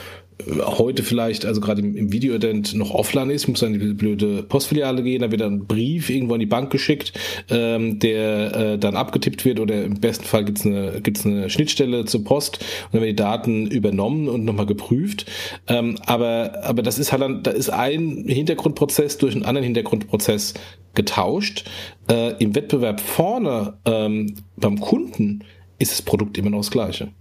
[0.46, 4.42] heute vielleicht, also gerade im, im Video-Ident noch offline ist, muss dann in die blöde
[4.42, 7.12] Postfiliale gehen, da wird dann ein Brief irgendwo an die Bank geschickt,
[7.50, 12.04] ähm, der äh, dann abgetippt wird oder im besten Fall gibt's eine, gibt's eine Schnittstelle
[12.04, 15.26] zur Post und dann werden die Daten übernommen und nochmal geprüft.
[15.68, 20.54] Ähm, aber, aber das ist halt dann, da ist ein Hintergrundprozess durch einen anderen Hintergrundprozess
[20.94, 21.64] getauscht.
[22.10, 25.44] Äh, Im Wettbewerb vorne ähm, beim Kunden
[25.78, 27.12] ist das Produkt immer noch das gleiche.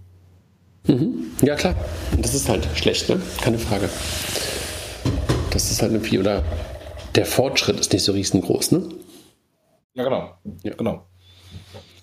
[0.86, 1.30] Mhm.
[1.42, 1.74] Ja, klar.
[2.18, 3.20] Das ist halt schlecht, ne?
[3.40, 3.88] Keine Frage.
[5.50, 6.42] Das ist halt irgendwie, oder
[7.14, 8.88] der Fortschritt ist nicht so riesengroß, ne?
[9.94, 10.32] Ja, genau.
[10.62, 10.74] Ja.
[10.74, 11.06] genau.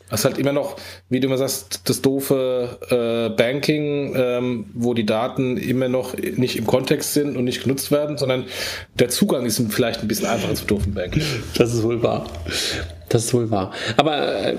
[0.09, 0.75] Das ist halt immer noch,
[1.09, 6.55] wie du immer sagst, das doofe äh, Banking, ähm, wo die Daten immer noch nicht
[6.55, 8.45] im Kontext sind und nicht genutzt werden, sondern
[8.95, 11.21] der Zugang ist vielleicht ein bisschen einfacher zu doofen Banking.
[11.55, 12.25] Das ist wohl wahr.
[13.09, 13.71] Das ist wohl wahr.
[13.97, 14.55] Aber äh,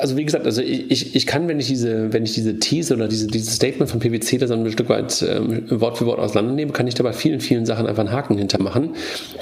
[0.00, 3.06] also wie gesagt, also ich, ich kann, wenn ich diese, wenn ich diese These oder
[3.06, 6.72] diese, dieses Statement von PwC da so ein Stück weit ähm, Wort für Wort auseinandernehme,
[6.72, 8.96] kann ich da bei vielen, vielen Sachen einfach einen Haken hintermachen.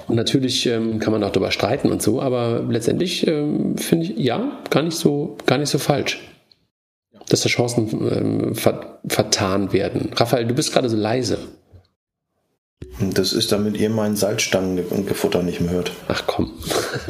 [0.09, 4.19] Und natürlich ähm, kann man auch darüber streiten und so, aber letztendlich ähm, finde ich
[4.19, 6.21] ja gar nicht so, gar nicht so falsch.
[7.31, 10.11] Dass da Chancen ähm, ver vertan werden.
[10.15, 11.39] Raphael, du bist gerade so leise.
[13.01, 15.93] Das ist, damit ihr meinen Salzstangengefutter nicht mehr hört.
[16.09, 16.53] Ach komm.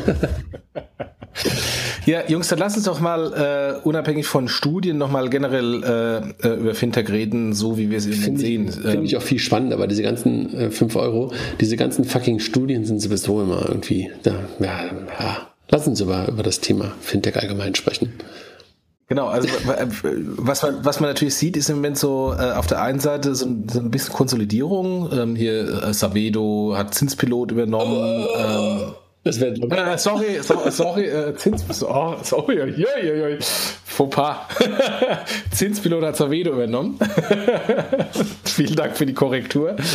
[2.06, 5.82] Ja, Jungs, dann lass uns doch mal äh, unabhängig von Studien nochmal generell
[6.42, 8.70] äh, äh, über Fintech reden, so wie wir es eben sehen.
[8.70, 12.40] Finde ähm, ich auch viel spannender, weil diese ganzen äh, 5 Euro, diese ganzen fucking
[12.40, 14.84] Studien sind sowieso immer irgendwie, da, ja,
[15.18, 15.48] ja.
[15.70, 18.12] Lass uns über, über das Thema Fintech allgemein sprechen.
[19.06, 19.48] Genau, also
[20.36, 23.34] was man, was man natürlich sieht, ist im Moment so äh, auf der einen Seite
[23.34, 25.10] so, so ein bisschen Konsolidierung.
[25.12, 28.26] Ähm, hier äh, Savedo hat Zinspilot übernommen.
[28.26, 28.36] Oh.
[28.38, 33.36] Ähm, das wäre äh, sorry, sorry, sorry, äh, Zins, oh, sorry, ja, ja, ja,
[33.94, 34.36] Fauxpas.
[35.52, 36.98] Zinspilot hat Zavedo übernommen.
[38.44, 39.76] Vielen Dank für die Korrektur.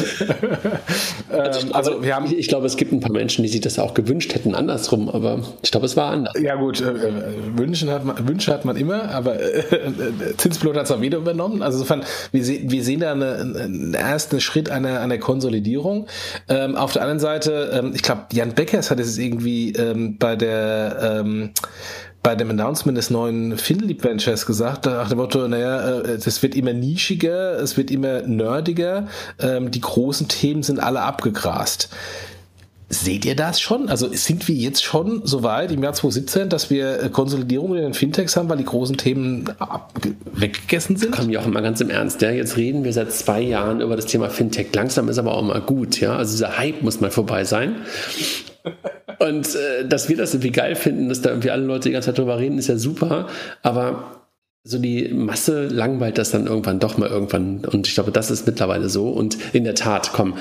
[1.29, 3.61] Also, ähm, also wir haben, ich, ich, glaube, es gibt ein paar Menschen, die sich
[3.61, 6.33] das auch gewünscht hätten, andersrum, aber ich glaube, es war anders.
[6.41, 7.23] Ja, gut, äh, äh
[7.55, 11.61] Wünschen hat man, Wünsche hat man immer, aber äh, äh Zinspilot hat Zavedo übernommen.
[11.61, 16.07] Also insofern, wir, se wir sehen da eine, einen ersten Schritt einer, einer Konsolidierung.
[16.47, 20.35] Ähm, auf der anderen Seite, ähm, ich glaube, Jan Beckers hat es irgendwie ähm, bei
[20.35, 21.51] der ähm,
[22.21, 26.55] bei dem Announcement des neuen Finleap Ventures gesagt, nach dem Motto, naja, es äh, wird
[26.55, 29.07] immer nischiger, es wird immer nerdiger,
[29.39, 31.89] ähm, die großen Themen sind alle abgegrast.
[32.91, 33.87] Seht ihr das schon?
[33.87, 37.83] Also sind wir jetzt schon so weit im Jahr 2017, dass wir äh, Konsolidierung in
[37.83, 39.45] den Fintechs haben, weil die großen Themen
[40.33, 41.11] weggegessen sind?
[41.11, 42.19] Komm, Jochen, mal ganz im Ernst.
[42.23, 42.31] Ja?
[42.31, 44.73] Jetzt reden wir seit zwei Jahren über das Thema Fintech.
[44.73, 45.99] Langsam ist aber auch mal gut.
[46.01, 46.15] Ja?
[46.15, 47.75] Also dieser Hype muss mal vorbei sein.
[49.19, 52.07] Und äh, dass wir das irgendwie geil finden, dass da irgendwie alle Leute die ganze
[52.07, 53.27] Zeit drüber reden, ist ja super.
[53.61, 54.19] Aber
[54.63, 57.65] so die Masse langweilt das dann irgendwann doch mal irgendwann.
[57.65, 59.09] Und ich glaube, das ist mittlerweile so.
[59.09, 60.35] Und in der Tat, komm,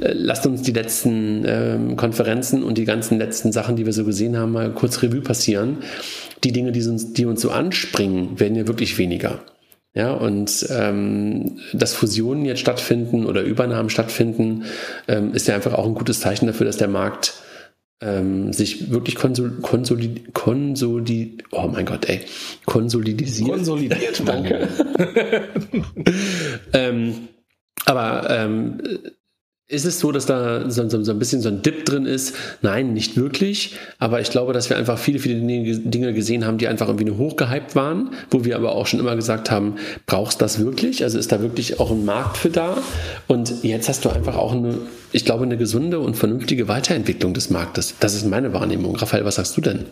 [0.00, 4.04] äh, lasst uns die letzten ähm, Konferenzen und die ganzen letzten Sachen, die wir so
[4.04, 5.78] gesehen haben, mal kurz Revue passieren.
[6.44, 9.40] Die Dinge, die uns, die uns so anspringen, werden ja wirklich weniger.
[9.94, 14.64] Ja, und ähm, dass Fusionen jetzt stattfinden oder Übernahmen stattfinden,
[15.06, 17.34] ähm, ist ja einfach auch ein gutes Zeichen dafür, dass der Markt
[18.00, 22.20] ähm, sich wirklich konsol konsolid konsolid oh mein Gott, ey,
[22.66, 23.50] konsolidisiert.
[23.50, 24.68] Konsolidiert, danke.
[26.72, 27.28] ähm,
[27.86, 28.82] aber ähm,
[29.74, 32.34] ist es so, dass da so, so, so, ein bisschen so ein Dip drin ist?
[32.62, 33.76] Nein, nicht wirklich.
[33.98, 37.18] Aber ich glaube, dass wir einfach viele, viele Dinge gesehen haben, die einfach irgendwie nur
[37.18, 41.02] hochgehypt waren, wo wir aber auch schon immer gesagt haben, brauchst das wirklich?
[41.02, 42.78] Also ist da wirklich auch ein Markt für da?
[43.26, 44.78] Und jetzt hast du einfach auch eine,
[45.12, 47.94] ich glaube, eine gesunde und vernünftige Weiterentwicklung des Marktes.
[48.00, 48.96] Das ist meine Wahrnehmung.
[48.96, 49.86] Raphael, was sagst du denn?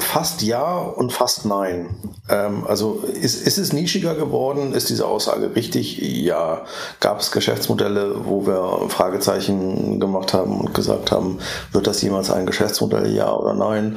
[0.00, 1.96] Fast ja und fast nein.
[2.28, 4.74] Ähm, also ist, ist es nischiger geworden?
[4.74, 5.98] Ist diese Aussage richtig?
[5.98, 6.66] Ja.
[7.00, 11.38] Gab es Geschäftsmodelle, wo wir Fragezeichen gemacht haben und gesagt haben,
[11.72, 13.14] wird das jemals ein Geschäftsmodell?
[13.14, 13.96] Ja oder nein?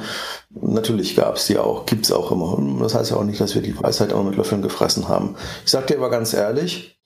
[0.50, 2.58] Natürlich gab es die auch, gibt es auch immer.
[2.80, 5.36] Das heißt ja auch nicht, dass wir die Weisheit immer mit Löffeln gefressen haben.
[5.64, 7.00] Ich sage dir aber ganz ehrlich,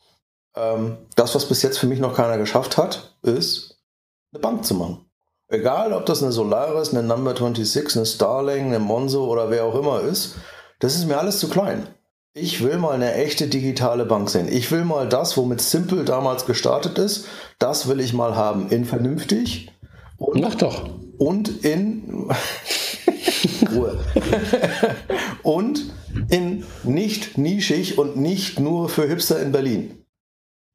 [0.54, 3.78] ähm, das, was bis jetzt für mich noch keiner geschafft hat, ist,
[4.32, 5.05] eine Bank zu machen.
[5.48, 9.76] Egal, ob das eine Solaris, eine Number 26, eine Starling, eine Monzo oder wer auch
[9.76, 10.34] immer ist,
[10.80, 11.86] das ist mir alles zu klein.
[12.34, 14.48] Ich will mal eine echte digitale Bank sehen.
[14.50, 17.26] Ich will mal das, womit Simple damals gestartet ist,
[17.58, 18.68] das will ich mal haben.
[18.70, 19.72] In vernünftig.
[20.18, 20.88] Und, Mach doch.
[21.16, 22.28] Und in
[23.74, 24.00] Ruhe.
[25.42, 25.80] und
[26.28, 30.05] in nicht nischig und nicht nur für Hipster in Berlin.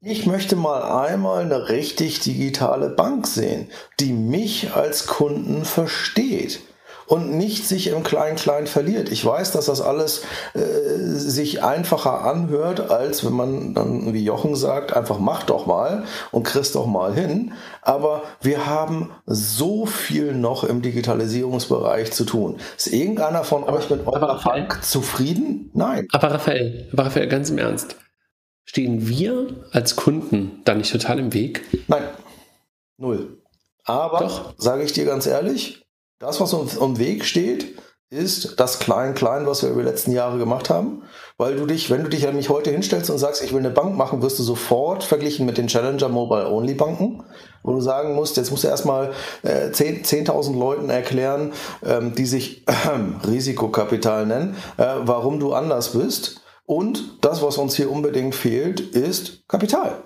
[0.04, 6.62] Ich möchte mal einmal eine richtig digitale Bank sehen, die mich als Kunden versteht
[7.06, 9.12] und nicht sich im Klein-Klein verliert.
[9.12, 10.24] Ich weiß, dass das alles
[10.56, 10.60] äh,
[10.98, 16.48] sich einfacher anhört, als wenn man dann, wie Jochen sagt, einfach mach doch mal und
[16.48, 17.54] kriegst doch mal hin.
[17.84, 22.58] Aber wir haben so viel noch im Digitalisierungsbereich zu tun.
[22.76, 25.70] Ist irgendeiner von euch mit eurer Bank zufrieden?
[25.76, 26.08] Nein.
[26.12, 27.98] Aber Raphael, aber Raphael, ganz im Ernst.
[28.65, 31.63] Stehen wir als Kunden da nicht total im Weg?
[31.88, 32.04] Nein,
[32.97, 33.41] null.
[33.84, 35.86] Aber, sage ich dir ganz ehrlich,
[36.19, 37.76] das, was uns im Weg steht,
[38.12, 41.04] ist das Klein-Klein, was wir über die letzten Jahre gemacht haben.
[41.38, 43.95] Weil du dich, wenn du dich nämlich heute hinstellst und sagst, ich will eine Bank
[43.95, 47.24] machen, wirst du sofort verglichen mit den Challenger Mobile Only Banken,
[47.63, 51.54] wo du sagen musst, jetzt musst du erstmal äh, 10.000 10 Leuten erklären,
[51.86, 52.74] ähm, die sich äh,
[53.28, 56.40] Risikokapital nennen, äh, warum du anders bist.
[56.65, 60.04] Und das, was uns hier unbedingt fehlt, ist Kapital.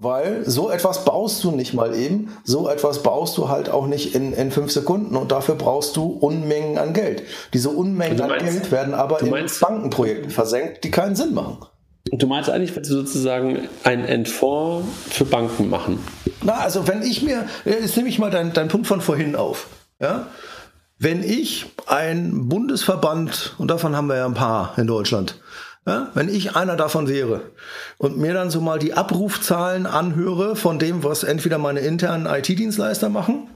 [0.00, 4.14] Weil so etwas baust du nicht mal eben, so etwas baust du halt auch nicht
[4.14, 7.24] in, in fünf Sekunden und dafür brauchst du Unmengen an Geld.
[7.52, 11.58] Diese Unmengen meinst, an Geld werden aber in Bankenprojekten versenkt, die keinen Sinn machen.
[12.12, 15.98] Du meinst eigentlich, willst du sozusagen ein Endfonds für Banken machen?
[16.42, 19.66] Na, also wenn ich mir, jetzt nehme ich mal deinen dein Punkt von vorhin auf.
[20.00, 20.28] Ja?
[20.98, 25.40] Wenn ich ein Bundesverband, und davon haben wir ja ein paar in Deutschland,
[25.88, 27.40] ja, wenn ich einer davon wäre
[27.96, 33.08] und mir dann so mal die Abrufzahlen anhöre von dem, was entweder meine internen IT-Dienstleister
[33.08, 33.48] machen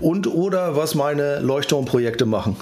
[0.00, 2.56] und oder was meine Leuchtturmprojekte machen.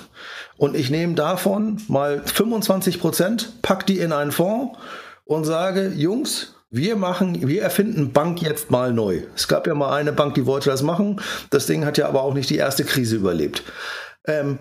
[0.58, 4.78] Und ich nehme davon mal 25 Prozent, pack die in einen Fonds
[5.24, 9.22] und sage, Jungs, wir machen, wir erfinden Bank jetzt mal neu.
[9.34, 11.20] Es gab ja mal eine Bank, die wollte das machen.
[11.50, 13.62] Das Ding hat ja aber auch nicht die erste Krise überlebt.
[14.26, 14.58] Ähm,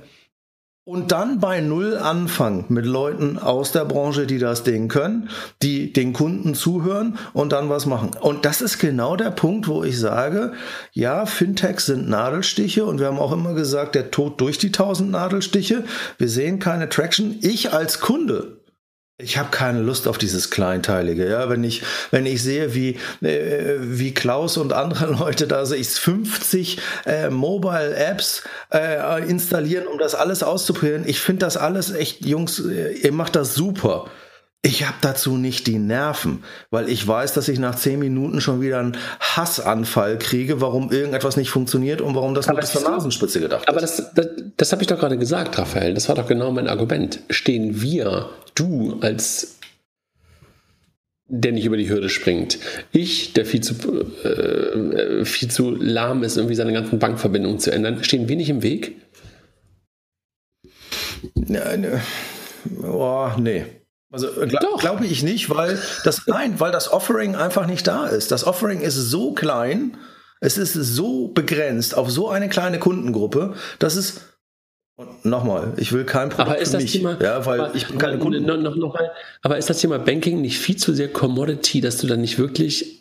[0.85, 5.29] und dann bei Null anfangen mit Leuten aus der Branche, die das Ding können,
[5.63, 8.11] die den Kunden zuhören und dann was machen.
[8.21, 10.53] Und das ist genau der Punkt, wo ich sage,
[10.93, 15.09] ja, Fintechs sind Nadelstiche und wir haben auch immer gesagt, der Tod durch die tausend
[15.09, 15.83] Nadelstiche.
[16.19, 17.39] Wir sehen keine Traction.
[17.41, 18.57] Ich als Kunde
[19.17, 21.29] ich habe keine Lust auf dieses Kleinteilige.
[21.29, 25.87] Ja, wenn ich, wenn ich sehe, wie, äh, wie Klaus und andere Leute da sich
[25.87, 31.07] 50 äh, Mobile Apps äh, installieren, um das alles auszuprobieren.
[31.07, 34.09] Ich finde das alles echt, Jungs, äh, ihr macht das super.
[34.65, 38.61] Ich habe dazu nicht die Nerven, weil ich weiß, dass ich nach zehn Minuten schon
[38.61, 42.81] wieder einen Hassanfall kriege, warum irgendetwas nicht funktioniert und warum das aber nur bis zur
[42.81, 43.99] Nasenspitze gedacht aber ist.
[43.99, 45.93] Aber das, das, das habe ich doch gerade gesagt, Raphael.
[45.93, 47.19] Das war doch genau mein Argument.
[47.29, 49.59] Stehen wir, du als
[51.27, 52.57] der nicht über die Hürde springt.
[52.91, 53.75] Ich, der viel zu,
[54.23, 58.63] äh, viel zu lahm ist, irgendwie seine ganzen Bankverbindungen zu ändern, stehen wir nicht im
[58.63, 58.95] Weg?
[61.35, 62.01] Ja, ne.
[62.81, 63.65] Oh, nee.
[64.15, 68.31] Also gl glaube ich nicht, weil das nein, weil das Offering einfach nicht da ist.
[68.31, 69.97] Das Offering ist so klein,
[70.39, 74.21] es ist so begrenzt auf so eine kleine Kundengruppe, dass es
[74.97, 77.85] und nochmal, ich will kein Produkt aber ist das mich, Thema, ja, weil aber, ich
[77.85, 78.45] bin keine Kunden.
[78.45, 79.11] Noch, noch, noch mal,
[79.41, 82.94] aber ist das Thema Banking nicht viel zu sehr Commodity, dass du dann nicht wirklich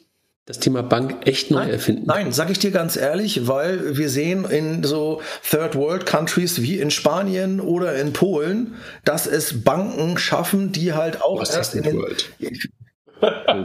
[0.46, 2.04] das Thema Bank echt neu nein, erfinden.
[2.06, 6.78] Nein, sag ich dir ganz ehrlich, weil wir sehen in so Third World Countries wie
[6.78, 8.74] in Spanien oder in Polen,
[9.04, 12.28] dass es Banken schaffen, die halt auch Was erst in den, World?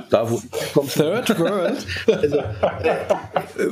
[0.09, 0.41] Da wo
[0.81, 2.95] Third World, also, äh,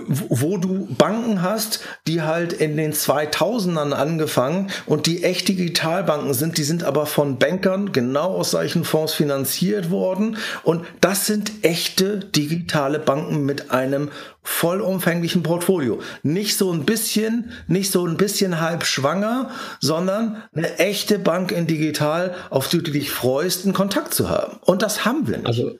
[0.08, 6.58] wo du Banken hast, die halt in den 2000ern angefangen und die echt Digitalbanken sind,
[6.58, 10.38] die sind aber von Bankern genau aus solchen Fonds finanziert worden.
[10.64, 14.12] Und das sind echte digitale Banken mit einem
[14.48, 16.00] vollumfänglichen Portfolio.
[16.24, 21.68] Nicht so ein bisschen, nicht so ein bisschen halb schwanger, sondern eine echte Bank in
[21.68, 24.58] digital, auf die du dich freust, einen Kontakt zu haben.
[24.62, 25.48] Und das haben wir nicht.
[25.48, 25.74] Also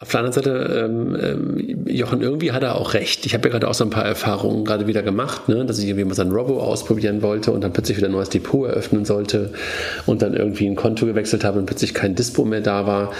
[0.00, 3.26] auf der anderen Seite, ähm, ähm, Jochen, irgendwie hat er auch recht.
[3.26, 5.64] Ich habe ja gerade auch so ein paar Erfahrungen gerade wieder gemacht, ne?
[5.64, 8.68] dass ich irgendwie mal sein Robo ausprobieren wollte und dann plötzlich wieder ein neues Depot
[8.68, 9.52] eröffnen sollte
[10.06, 13.12] und dann irgendwie ein Konto gewechselt habe und plötzlich kein Dispo mehr da war.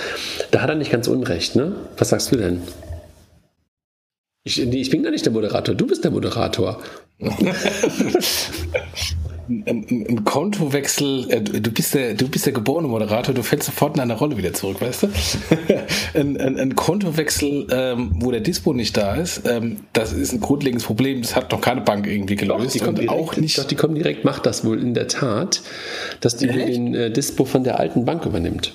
[0.50, 1.76] Da hat er nicht ganz unrecht, ne?
[1.96, 2.62] Was sagst du denn?
[4.42, 6.80] Ich, ich bin gar nicht der Moderator, du bist der Moderator.
[9.50, 14.00] ein, Kontowechsel, äh, du bist der, du bist der geborene Moderator, du fällst sofort in
[14.00, 15.08] eine Rolle wieder zurück, weißt du?
[16.18, 20.40] ein, ein, ein, Kontowechsel, ähm, wo der Dispo nicht da ist, ähm, das ist ein
[20.40, 22.64] grundlegendes Problem, das hat noch keine Bank irgendwie gelöst.
[22.64, 23.58] Doch, die kommen direkt, auch nicht.
[23.58, 25.60] Doch, die kommen direkt, macht das wohl in der Tat,
[26.20, 28.72] dass die den äh, Dispo von der alten Bank übernimmt.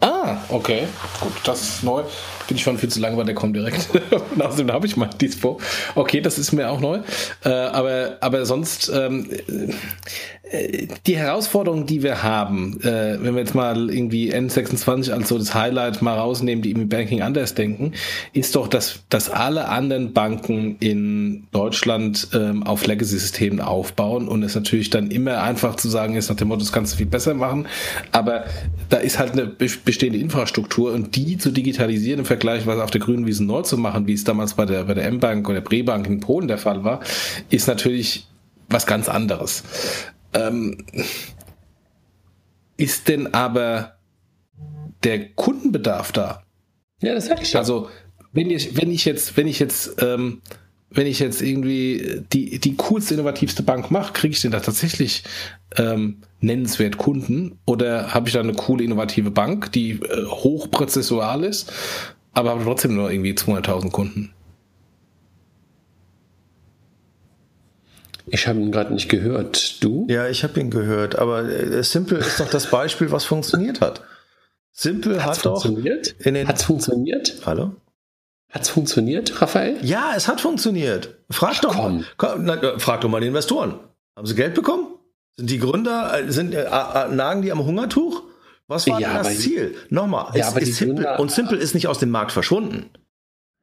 [0.00, 0.84] Ah, okay.
[1.20, 2.02] Gut, das ist neu.
[2.48, 3.88] Bin ich schon viel zu lang weil der kommt direkt.
[4.34, 5.60] Und außerdem habe ich mal Dispo.
[5.94, 7.00] Okay, das ist mir auch neu.
[7.44, 9.30] Äh, aber, aber sonst, ähm,
[11.06, 15.54] die Herausforderung, die wir haben, äh, wenn wir jetzt mal irgendwie N26 als so das
[15.54, 17.92] Highlight mal rausnehmen, die im Banking anders denken,
[18.32, 24.54] ist doch, dass, dass alle anderen Banken in Deutschland ähm, auf Legacy-Systemen aufbauen und es
[24.54, 27.34] natürlich dann immer einfach zu sagen ist, nach dem Motto, das kannst du viel besser
[27.34, 27.66] machen,
[28.12, 28.44] aber
[28.88, 33.02] da ist halt eine bestehende Infrastruktur und die zu digitalisieren im Vergleich, was auf der
[33.02, 35.68] grünen Wiese neu zu machen, wie es damals bei der, bei der M-Bank oder der
[35.68, 37.00] Bre-Bank in Polen der Fall war,
[37.50, 38.26] ist natürlich
[38.70, 39.62] was ganz anderes.
[40.34, 40.84] Ähm,
[42.76, 43.98] ist denn aber
[45.02, 46.42] der Kundenbedarf da?
[47.00, 47.58] Ja, das sag ich schon.
[47.58, 47.88] Also,
[48.32, 50.42] wenn ich, wenn ich jetzt, wenn ich jetzt, ähm,
[50.90, 55.24] wenn ich jetzt irgendwie die, die coolste, innovativste Bank mache, kriege ich denn da tatsächlich
[55.76, 57.58] ähm, nennenswert Kunden?
[57.66, 61.72] Oder habe ich da eine coole, innovative Bank, die äh, hochprozessual ist,
[62.32, 64.32] aber habe trotzdem nur irgendwie 200.000 Kunden?
[68.30, 69.82] Ich habe ihn gerade nicht gehört.
[69.82, 70.06] Du?
[70.08, 71.16] Ja, ich habe ihn gehört.
[71.16, 74.02] Aber äh, Simple ist doch das Beispiel, was funktioniert hat.
[74.72, 76.14] Simple Hat's hat funktioniert?
[76.24, 76.48] doch.
[76.48, 77.34] Hat es funktioniert?
[77.44, 77.72] Hallo?
[78.50, 79.76] Hat es funktioniert, Raphael?
[79.82, 81.16] Ja, es hat funktioniert.
[81.30, 82.04] Frag Ach, doch, komm.
[82.16, 83.78] Komm, na, äh, frag doch mal die Investoren.
[84.16, 84.86] Haben sie Geld bekommen?
[85.36, 86.64] Sind die Gründer, äh, sind, äh,
[87.10, 88.22] nagen die am Hungertuch?
[88.66, 89.74] Was war ja, das Ziel?
[89.88, 92.90] Nochmal, ja, aber ist Simple, und Simple ist nicht aus dem Markt verschwunden.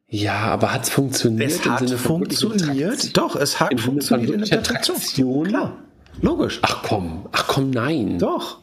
[0.07, 1.51] Ja, aber hat es funktioniert?
[1.51, 3.17] Es hat funktioniert.
[3.17, 5.47] Doch, es hat funktioniert in der Traktion.
[5.47, 5.77] Klar,
[6.21, 6.59] logisch.
[6.61, 8.19] Ach komm, ach komm, nein.
[8.19, 8.59] Doch.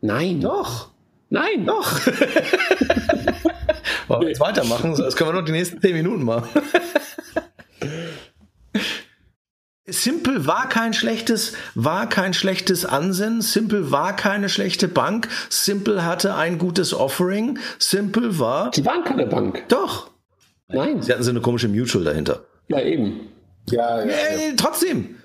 [0.00, 0.40] Nein.
[0.40, 0.90] Doch.
[1.30, 1.64] Nein.
[1.64, 2.06] Doch.
[4.08, 4.94] Wollen wir jetzt weitermachen?
[4.96, 6.48] Das können wir noch die nächsten zehn Minuten machen.
[9.86, 13.42] Simple war kein schlechtes, war kein schlechtes Ansinnen.
[13.42, 15.28] Simple war keine schlechte Bank.
[15.48, 17.58] Simple hatte ein gutes Offering.
[17.78, 18.70] Simple war.
[18.70, 19.64] Die waren keine Bank.
[19.68, 20.10] Doch.
[20.74, 21.02] Nein.
[21.02, 22.44] Sie hatten so eine komische Mutual dahinter.
[22.68, 23.28] Ja, eben.
[23.70, 24.12] Ja, ja, ja.
[24.12, 25.16] Äh, trotzdem.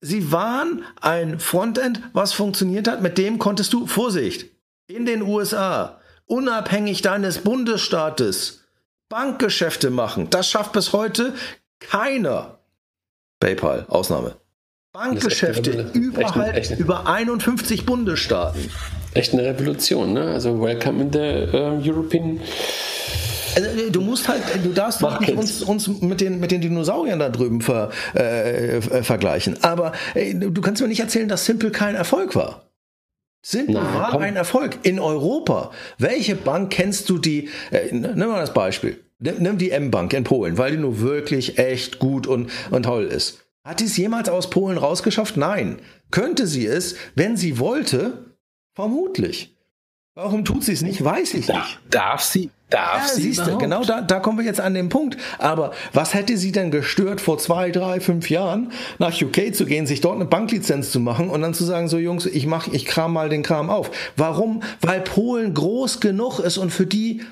[0.00, 4.46] Sie waren ein Frontend, was funktioniert hat, mit dem konntest du, Vorsicht,
[4.86, 8.64] in den USA, unabhängig deines Bundesstaates,
[9.08, 10.30] Bankgeschäfte machen.
[10.30, 11.34] Das schafft bis heute
[11.80, 12.58] keiner.
[13.40, 14.36] PayPal, Ausnahme.
[14.92, 18.70] Bankgeschäfte überall über 51 Bundesstaaten.
[19.14, 20.32] Echt eine Revolution, ne?
[20.32, 22.40] Also welcome in the uh, European
[23.56, 26.60] also, äh, du musst halt, du darfst doch nicht uns, uns mit, den, mit den
[26.60, 29.62] Dinosauriern da drüben ver, äh, äh, vergleichen.
[29.62, 32.68] Aber ey, du kannst mir nicht erzählen, dass Simple kein Erfolg war.
[33.42, 34.22] Simple Na, war komm.
[34.22, 35.70] ein Erfolg in Europa.
[35.98, 37.48] Welche Bank kennst du die?
[37.70, 39.02] Äh, nimm mal das Beispiel.
[39.20, 43.44] Nimm die M-Bank in Polen, weil die nur wirklich echt gut und, und toll ist.
[43.64, 45.36] Hat die es jemals aus Polen rausgeschafft?
[45.36, 45.80] Nein.
[46.10, 48.36] Könnte sie es, wenn sie wollte?
[48.74, 49.57] Vermutlich.
[50.20, 51.04] Warum tut sie es nicht?
[51.04, 51.80] Weiß ich nicht.
[51.90, 52.50] Darf sie?
[52.70, 53.22] Darf ja, sie?
[53.22, 55.16] Siehst du, genau da, da kommen wir jetzt an den Punkt.
[55.38, 59.86] Aber was hätte sie denn gestört, vor zwei, drei, fünf Jahren nach UK zu gehen,
[59.86, 62.84] sich dort eine Banklizenz zu machen und dann zu sagen, so Jungs, ich mach, ich
[62.84, 63.92] kram mal den Kram auf.
[64.16, 64.64] Warum?
[64.80, 67.22] Weil Polen groß genug ist und für die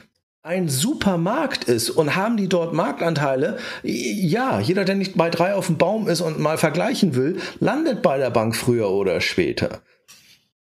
[0.45, 3.59] ein Supermarkt ist und haben die dort Marktanteile?
[3.82, 8.01] Ja, jeder, der nicht bei drei auf dem Baum ist und mal vergleichen will, landet
[8.01, 9.82] bei der Bank früher oder später.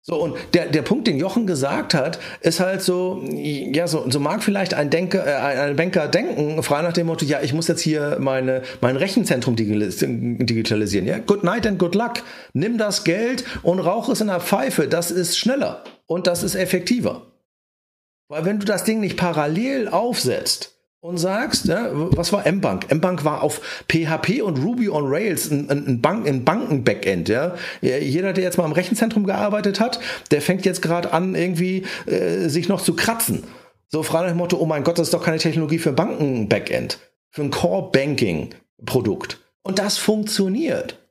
[0.08, 4.20] So, und der, der Punkt, den Jochen gesagt hat, ist halt so, ja, so, so
[4.20, 7.68] mag vielleicht ein, Denker, äh, ein Banker denken, frei nach dem Motto, ja, ich muss
[7.68, 11.08] jetzt hier meine, mein Rechenzentrum digitalisieren.
[11.08, 12.22] Ja, good night and good luck.
[12.54, 14.88] Nimm das Geld und rauch es in der Pfeife.
[14.88, 17.24] Das ist schneller und das ist effektiver.
[18.28, 20.75] Weil wenn du das Ding nicht parallel aufsetzt,
[21.06, 22.88] und sagst, ja, was war M-Bank?
[22.90, 27.30] M-Bank war auf PHP und Ruby on Rails ein, ein, Bank, ein Banken-Backend.
[27.30, 27.54] Ja?
[27.82, 30.00] Jeder, der jetzt mal im Rechenzentrum gearbeitet hat,
[30.32, 33.44] der fängt jetzt gerade an, irgendwie äh, sich noch zu kratzen.
[33.88, 36.98] So frei nach dem Motto, oh mein Gott, das ist doch keine Technologie für Banken-Backend,
[37.30, 39.38] für ein Core-Banking-Produkt.
[39.62, 41.05] Und das funktioniert.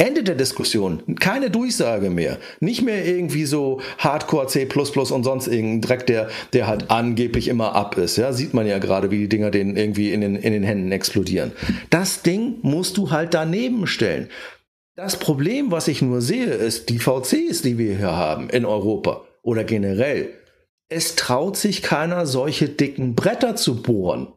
[0.00, 1.16] Ende der Diskussion.
[1.16, 2.38] Keine Durchsage mehr.
[2.60, 7.74] Nicht mehr irgendwie so Hardcore C und sonst irgendein Dreck, der, der halt angeblich immer
[7.74, 8.16] ab ist.
[8.16, 10.92] Ja, sieht man ja gerade, wie die Dinger den irgendwie in den, in den Händen
[10.92, 11.50] explodieren.
[11.90, 14.28] Das Ding musst du halt daneben stellen.
[14.94, 19.24] Das Problem, was ich nur sehe, ist die VCs, die wir hier haben in Europa
[19.42, 20.30] oder generell.
[20.88, 24.32] Es traut sich keiner, solche dicken Bretter zu bohren.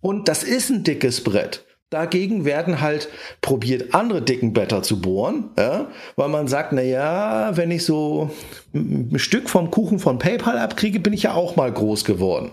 [0.00, 1.65] Und das ist ein dickes Brett.
[1.90, 3.08] Dagegen werden halt
[3.40, 5.88] probiert, andere dicken Blätter zu bohren, ja?
[6.16, 8.30] weil man sagt, na ja, wenn ich so
[8.74, 12.50] ein Stück vom Kuchen von PayPal abkriege, bin ich ja auch mal groß geworden.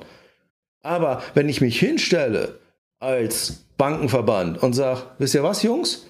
[0.84, 2.60] Aber wenn ich mich hinstelle
[3.00, 6.06] als Bankenverband und sage, wisst ihr was, Jungs?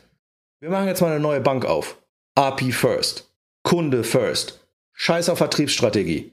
[0.60, 2.02] Wir machen jetzt mal eine neue Bank auf.
[2.36, 3.32] API First.
[3.64, 4.68] Kunde First.
[4.92, 6.33] Scheiß auf Vertriebsstrategie.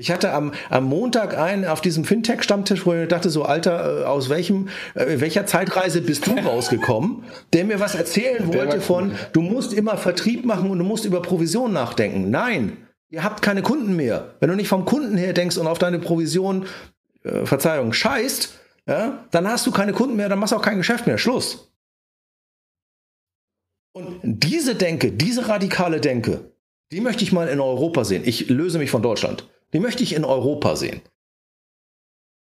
[0.00, 4.04] Ich hatte am, am Montag einen auf diesem Fintech-Stammtisch, wo ich dachte, so Alter, äh,
[4.04, 9.42] aus welchem, äh, welcher Zeitreise bist du rausgekommen, der mir was erzählen wollte von, du
[9.42, 12.30] musst immer Vertrieb machen und du musst über Provision nachdenken.
[12.30, 12.78] Nein,
[13.10, 14.34] ihr habt keine Kunden mehr.
[14.40, 16.64] Wenn du nicht vom Kunden her denkst und auf deine Provision,
[17.22, 20.78] äh, Verzeihung, scheißt, ja, dann hast du keine Kunden mehr, dann machst du auch kein
[20.78, 21.18] Geschäft mehr.
[21.18, 21.70] Schluss.
[23.92, 26.52] Und diese Denke, diese radikale Denke,
[26.90, 28.22] die möchte ich mal in Europa sehen.
[28.24, 29.46] Ich löse mich von Deutschland.
[29.72, 31.00] Die möchte ich in Europa sehen.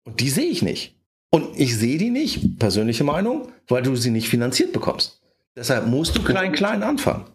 [0.04, 0.96] Und die sehe ich nicht.
[1.30, 5.20] Und ich sehe die nicht, persönliche Meinung, weil du sie nicht finanziert bekommst.
[5.56, 7.26] Deshalb musst du klein, klein anfangen.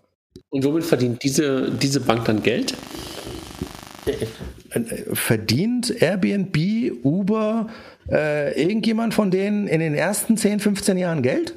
[0.50, 2.76] Und womit verdient diese, diese Bank dann Geld?
[5.14, 6.58] Verdient Airbnb,
[7.04, 7.70] Uber,
[8.10, 11.56] äh, irgendjemand von denen in den ersten 10, 15 Jahren Geld?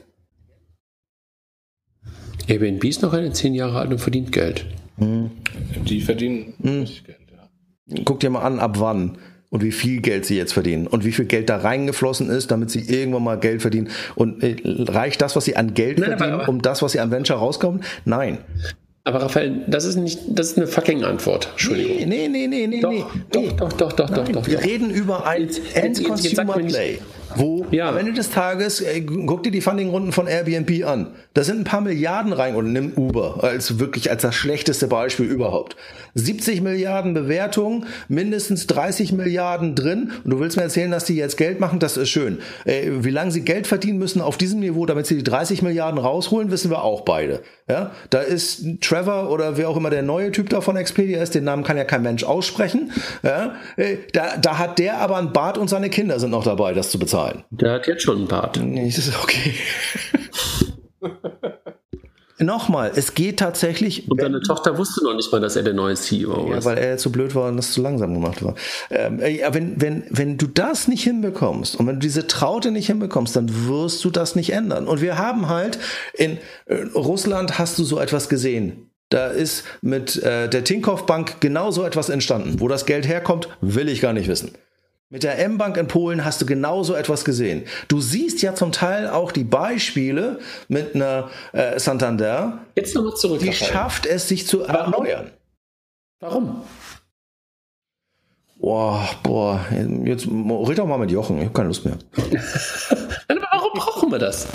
[2.46, 4.66] Airbnb ist noch eine 10 Jahre alt und verdient Geld.
[4.98, 5.30] Hm.
[5.84, 6.84] Die verdienen hm.
[6.84, 7.21] Geld.
[8.04, 9.18] Guck dir mal an, ab wann
[9.50, 12.70] und wie viel Geld sie jetzt verdienen und wie viel Geld da reingeflossen ist, damit
[12.70, 13.90] sie irgendwann mal Geld verdienen.
[14.14, 17.00] Und äh, reicht das, was sie an Geld Nein, verdienen, aber, um das, was sie
[17.00, 17.82] an Venture rauskommen?
[18.04, 18.38] Nein.
[19.04, 21.48] Aber Raphael, das ist nicht, das ist eine fucking Antwort.
[21.50, 22.08] Entschuldigung.
[22.08, 23.04] Nee, nee, nee, nee, doch, nee.
[23.30, 26.98] Doch, doch, doch, doch, doch, Wir reden über ein End-Consumer Play.
[27.36, 27.88] Wo ja.
[27.88, 31.08] am Ende des Tages, ey, guck dir die Funding-Runden von Airbnb an.
[31.34, 35.26] Da sind ein paar Milliarden rein und nimm Uber als wirklich als das schlechteste Beispiel
[35.26, 35.76] überhaupt.
[36.14, 40.12] 70 Milliarden Bewertungen, mindestens 30 Milliarden drin.
[40.24, 41.78] Und du willst mir erzählen, dass die jetzt Geld machen?
[41.78, 42.38] Das ist schön.
[42.64, 45.98] Ey, wie lange sie Geld verdienen müssen auf diesem Niveau, damit sie die 30 Milliarden
[45.98, 47.40] rausholen, wissen wir auch beide.
[47.68, 51.34] Ja, da ist Trevor oder wer auch immer der neue Typ da von Expedia ist,
[51.34, 52.92] den Namen kann ja kein Mensch aussprechen.
[53.22, 53.54] Ja,
[54.12, 56.98] da, da hat der aber ein Bart und seine Kinder sind noch dabei, das zu
[56.98, 57.44] bezahlen zahlen.
[57.50, 58.58] Der hat jetzt schon einen Bart.
[58.60, 59.54] Nee, das ist okay.
[62.42, 64.10] nochmal, es geht tatsächlich.
[64.10, 66.64] Und deine Tochter wusste noch nicht mal, dass er der neue CEO ja, ist.
[66.64, 68.54] weil er zu blöd war und das zu langsam gemacht war.
[68.90, 72.86] Ähm, ja, wenn, wenn, wenn du das nicht hinbekommst und wenn du diese Traute nicht
[72.86, 74.86] hinbekommst, dann wirst du das nicht ändern.
[74.86, 75.78] Und wir haben halt
[76.14, 78.90] in äh, Russland hast du so etwas gesehen.
[79.08, 82.60] Da ist mit äh, der Tinkoff Bank genau so etwas entstanden.
[82.60, 84.52] Wo das Geld herkommt, will ich gar nicht wissen.
[85.12, 87.64] Mit der M-Bank in Polen hast du genauso etwas gesehen.
[87.88, 90.38] Du siehst ja zum Teil auch die Beispiele
[90.68, 92.60] mit einer äh, Santander.
[92.76, 93.40] Jetzt nochmal zurück.
[93.40, 94.94] Die schafft es, sich zu Warum?
[95.04, 95.30] erneuern.
[96.20, 96.62] Warum?
[98.58, 99.60] Boah, boah,
[100.04, 101.98] jetzt red doch mal mit Jochen, ich habe keine Lust mehr.
[103.50, 104.46] Warum brauchen wir das?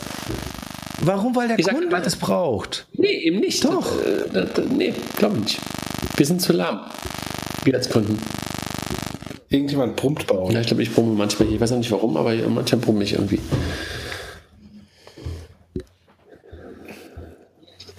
[1.01, 1.35] Warum?
[1.35, 2.87] Weil der Ich sag Kunde mal- es braucht.
[2.93, 3.63] Nee, eben nicht.
[3.63, 3.85] Doch.
[4.33, 5.59] Das, äh, das, nee, glaube ich nicht.
[6.15, 6.79] Wir sind zu lahm.
[7.63, 8.17] Wir als Kunden.
[9.49, 10.53] Irgendjemand brummt bei uns.
[10.53, 11.49] Ja, ich glaube, ich brumme manchmal.
[11.49, 13.39] Ich weiß auch nicht warum, aber manchmal brumme ich irgendwie.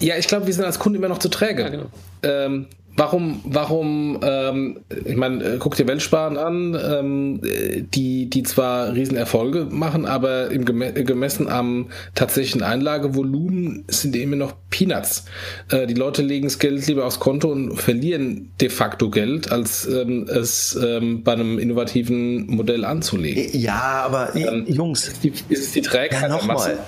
[0.01, 1.62] Ja, ich glaube, wir sind als Kunde immer noch zu träge.
[1.62, 1.86] Ja, genau.
[2.22, 2.66] ähm,
[2.99, 8.92] warum, warum, ähm, ich meine, äh, guck dir Weltsparen an, ähm, äh, die, die zwar
[8.92, 15.24] Riesenerfolge machen, aber im geme gemessen am tatsächlichen Einlagevolumen sind die immer noch Peanuts.
[15.70, 19.86] Äh, die Leute legen das Geld lieber aufs Konto und verlieren de facto Geld, als
[19.86, 23.49] ähm, es ähm, bei einem innovativen Modell anzulegen.
[23.53, 24.36] Ja, aber
[24.66, 26.70] Jungs, Die, ist es die Trägheit Ja, der Masse?
[26.70, 26.78] nochmal.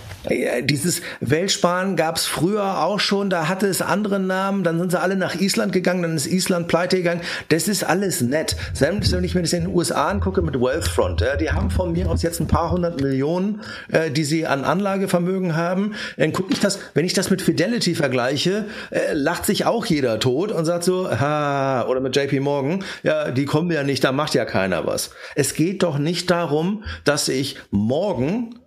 [0.65, 5.01] Dieses Weltsparen gab es früher auch schon, da hatte es andere Namen, dann sind sie
[5.01, 7.23] alle nach Island gegangen, dann ist Island pleite gegangen.
[7.49, 8.57] Das ist alles nett.
[8.75, 11.93] Selbst wenn ich mir das in den USA angucke mit Wealthfront, ja, die haben von
[11.93, 15.95] mir aus jetzt ein paar hundert Millionen, äh, die sie an Anlagevermögen haben.
[16.19, 20.21] Dann gucke ich das, wenn ich das mit Fidelity vergleiche, äh, lacht sich auch jeder
[20.21, 24.13] tot und sagt so, ha, oder mit JP Morgan, ja, die kommen ja nicht, da
[24.13, 25.13] macht ja keiner was.
[25.35, 28.60] Es geht doch nicht darum, dass ich morgen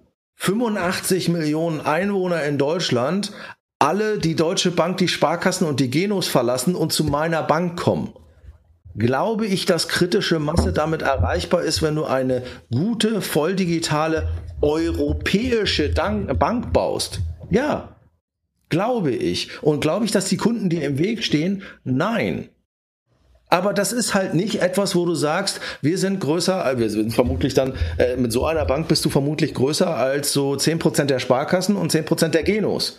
[0.43, 3.31] 85 Millionen Einwohner in Deutschland
[3.79, 8.11] alle die Deutsche Bank, die Sparkassen und die Genos verlassen und zu meiner Bank kommen.
[8.93, 14.27] Glaube ich, dass kritische Masse damit erreichbar ist, wenn du eine gute, volldigitale
[14.61, 17.21] europäische Bank baust?
[17.49, 17.95] Ja,
[18.67, 19.63] glaube ich.
[19.63, 21.63] Und glaube ich, dass die Kunden dir im Weg stehen?
[21.85, 22.49] Nein.
[23.53, 27.13] Aber das ist halt nicht etwas, wo du sagst, wir sind größer, äh, wir sind
[27.13, 31.19] vermutlich dann, äh, mit so einer Bank bist du vermutlich größer als so 10% der
[31.19, 32.97] Sparkassen und 10% der Genos.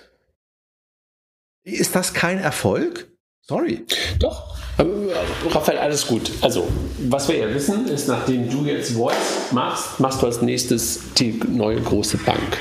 [1.64, 3.08] Ist das kein Erfolg?
[3.42, 3.84] Sorry.
[4.20, 4.56] Doch.
[4.78, 6.30] Aber, äh, Raphael, alles gut.
[6.40, 6.68] Also,
[7.08, 11.40] was wir ja wissen, ist, nachdem du jetzt Voice machst, machst du als nächstes die
[11.48, 12.58] neue große Bank.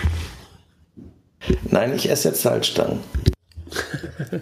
[1.70, 3.02] Nein, ich esse jetzt Salzstangen.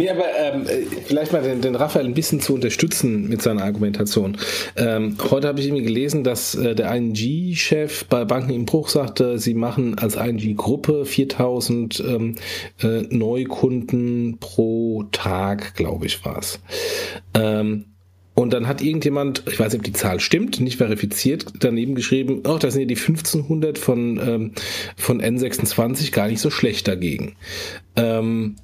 [0.00, 3.64] Nee, aber ähm, äh, vielleicht mal den, den Raphael ein bisschen zu unterstützen mit seiner
[3.64, 4.38] Argumentation.
[4.74, 9.38] Ähm, heute habe ich irgendwie gelesen, dass äh, der ING-Chef bei Banken im Bruch sagte,
[9.38, 12.36] sie machen als ING-Gruppe 4000 ähm,
[12.82, 16.60] äh, Neukunden pro Tag, glaube ich, war es.
[17.34, 17.84] Ähm,
[18.32, 22.44] und dann hat irgendjemand, ich weiß nicht, ob die Zahl stimmt, nicht verifiziert, daneben geschrieben,
[22.46, 24.52] oh, da sind ja die 1500 von, ähm,
[24.96, 27.36] von N26 gar nicht so schlecht dagegen.
[27.96, 28.56] Ähm,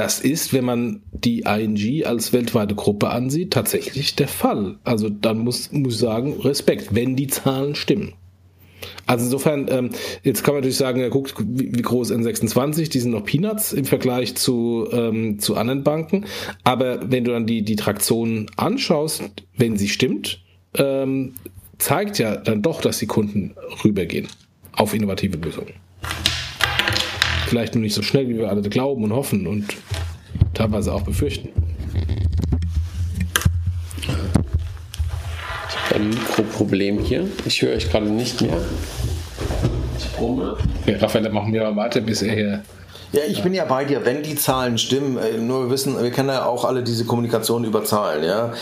[0.00, 4.78] das ist, wenn man die ING als weltweite Gruppe ansieht, tatsächlich der Fall.
[4.82, 8.14] Also dann muss, muss ich sagen, Respekt, wenn die Zahlen stimmen.
[9.06, 9.90] Also insofern, ähm,
[10.22, 13.74] jetzt kann man natürlich sagen, ja, guckt, wie, wie groß N26, die sind noch Peanuts
[13.74, 16.24] im Vergleich zu, ähm, zu anderen Banken.
[16.64, 19.22] Aber wenn du dann die, die Traktion anschaust,
[19.58, 20.42] wenn sie stimmt,
[20.78, 21.34] ähm,
[21.76, 24.28] zeigt ja dann doch, dass die Kunden rübergehen
[24.72, 25.74] auf innovative Lösungen.
[27.50, 29.74] Vielleicht nur nicht so schnell, wie wir alle glauben und hoffen und
[30.54, 31.48] teilweise auch befürchten.
[35.92, 37.26] Ein Mikroproblem hier.
[37.46, 38.56] Ich höre euch gerade nicht mehr.
[39.98, 40.58] Ich brumme.
[40.86, 42.62] Ja, Raphael, machen wir mal weiter, bis er hier.
[43.12, 46.12] Ja, ich bin ja bei dir, wenn die Zahlen stimmen, äh, nur wir wissen, wir
[46.12, 48.52] kennen ja auch alle diese Kommunikation über Zahlen, ja.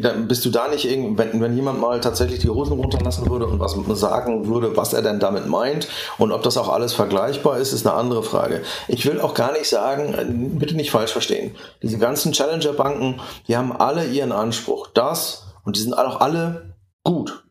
[0.00, 3.46] Dann bist du da nicht irgend, wenn, wenn jemand mal tatsächlich die Hosen runterlassen würde
[3.46, 7.58] und was sagen würde, was er denn damit meint und ob das auch alles vergleichbar
[7.58, 8.62] ist, ist eine andere Frage.
[8.86, 11.56] Ich will auch gar nicht sagen, äh, bitte nicht falsch verstehen.
[11.82, 14.86] Diese ganzen Challenger-Banken, die haben alle ihren Anspruch.
[14.94, 17.42] Das, und die sind auch alle gut.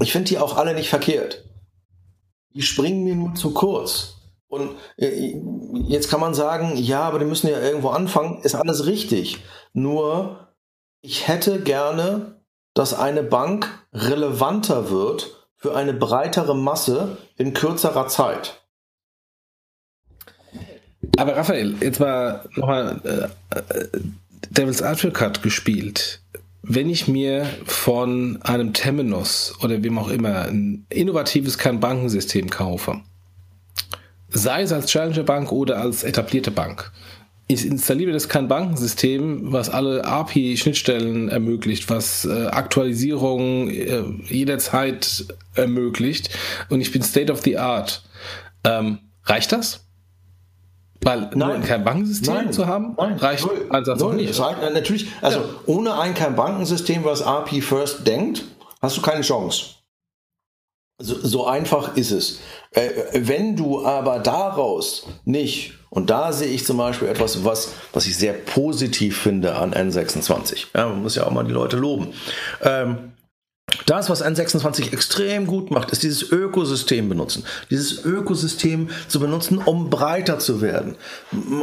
[0.00, 1.44] Ich finde die auch alle nicht verkehrt.
[2.54, 4.14] Die springen mir nur zu kurz.
[4.54, 5.34] Und äh,
[5.86, 8.40] jetzt kann man sagen, ja, aber die müssen ja irgendwo anfangen.
[8.42, 9.42] Ist alles richtig.
[9.72, 10.48] Nur,
[11.02, 12.40] ich hätte gerne,
[12.74, 18.64] dass eine Bank relevanter wird für eine breitere Masse in kürzerer Zeit.
[21.16, 23.88] Aber Raphael, jetzt mal nochmal äh, äh,
[24.50, 26.20] Devil's Advocate gespielt.
[26.62, 33.02] Wenn ich mir von einem Temenos oder wem auch immer ein innovatives Kernbankensystem kaufe,
[34.34, 36.92] sei es als Challenger-Bank oder als etablierte Bank.
[37.46, 46.30] Ich installiere das kein Bankensystem, was alle API-Schnittstellen ermöglicht, was äh, Aktualisierung äh, jederzeit ermöglicht
[46.70, 48.02] und ich bin State of the Art.
[48.64, 49.84] Ähm, reicht das?
[51.02, 54.40] Weil nein, kein Bankensystem nein, zu haben, nein, reicht null, Ansatz null, nicht.
[54.40, 55.44] Reicht, natürlich, also ja.
[55.66, 58.42] ohne ein kein Bankensystem, was API First denkt,
[58.80, 59.73] hast du keine Chance.
[60.98, 62.38] So, so einfach ist es.
[62.70, 68.06] Äh, wenn du aber daraus nicht, und da sehe ich zum Beispiel etwas, was, was
[68.06, 70.66] ich sehr positiv finde an N26.
[70.74, 72.12] Ja, man muss ja auch mal die Leute loben.
[72.62, 73.12] Ähm,
[73.86, 77.44] das, was N26 extrem gut macht, ist dieses Ökosystem benutzen.
[77.70, 80.96] Dieses Ökosystem zu benutzen, um breiter zu werden.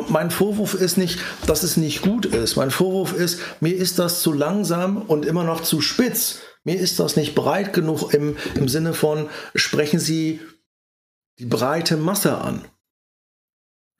[0.09, 2.57] Mein Vorwurf ist nicht, dass es nicht gut ist.
[2.57, 6.39] Mein Vorwurf ist, mir ist das zu langsam und immer noch zu spitz.
[6.63, 10.39] Mir ist das nicht breit genug im, im Sinne von, sprechen Sie
[11.39, 12.65] die breite Masse an.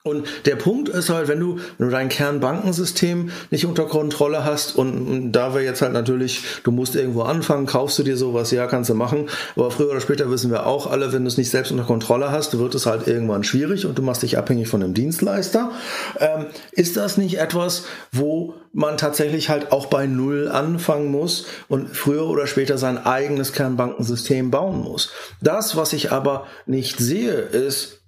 [0.04, 4.74] Und der Punkt ist halt, wenn du, wenn du dein Kernbankensystem nicht unter Kontrolle hast
[4.74, 8.66] und, da wir jetzt halt natürlich, du musst irgendwo anfangen, kaufst du dir sowas, ja,
[8.66, 11.50] kannst du machen, aber früher oder später wissen wir auch alle, wenn du es nicht
[11.50, 14.82] selbst unter Kontrolle hast, wird es halt irgendwann schwierig und du machst dich abhängig von
[14.82, 15.70] einem Dienstleister.
[16.18, 21.96] Ähm, ist das nicht etwas, wo man tatsächlich halt auch bei Null anfangen muss und
[21.96, 25.12] früher oder später sein eigenes Kernbankensystem bauen muss?
[25.40, 28.01] Das, was ich aber nicht sehe, ist,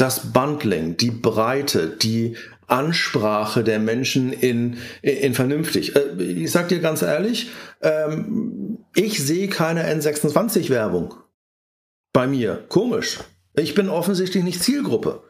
[0.00, 2.36] das Bundling, die Breite, die
[2.66, 5.96] Ansprache der Menschen in, in vernünftig.
[5.96, 7.50] Äh, ich sag dir ganz ehrlich,
[7.82, 11.14] ähm, ich sehe keine N26-Werbung
[12.12, 12.64] bei mir.
[12.68, 13.18] Komisch.
[13.54, 15.22] Ich bin offensichtlich nicht Zielgruppe.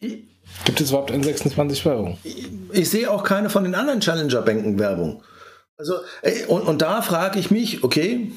[0.00, 2.18] Gibt es überhaupt N26-Werbung?
[2.24, 4.76] Ich, ich sehe auch keine von den anderen Challenger-Bänken
[5.78, 5.96] Also,
[6.48, 8.32] und, und da frage ich mich, okay,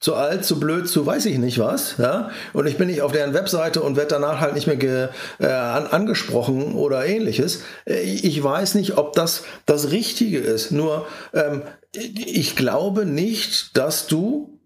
[0.00, 3.12] zu alt, zu blöd, zu weiß ich nicht was, ja, und ich bin nicht auf
[3.12, 7.62] deren Webseite und werde danach halt nicht mehr ge, äh, an, angesprochen oder ähnliches.
[7.86, 10.72] Äh, ich weiß nicht, ob das das Richtige ist.
[10.72, 11.62] Nur, ähm,
[11.92, 14.58] ich glaube nicht, dass du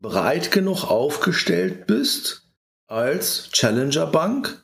[0.00, 2.42] breit genug aufgestellt bist
[2.86, 4.63] als Challenger Bank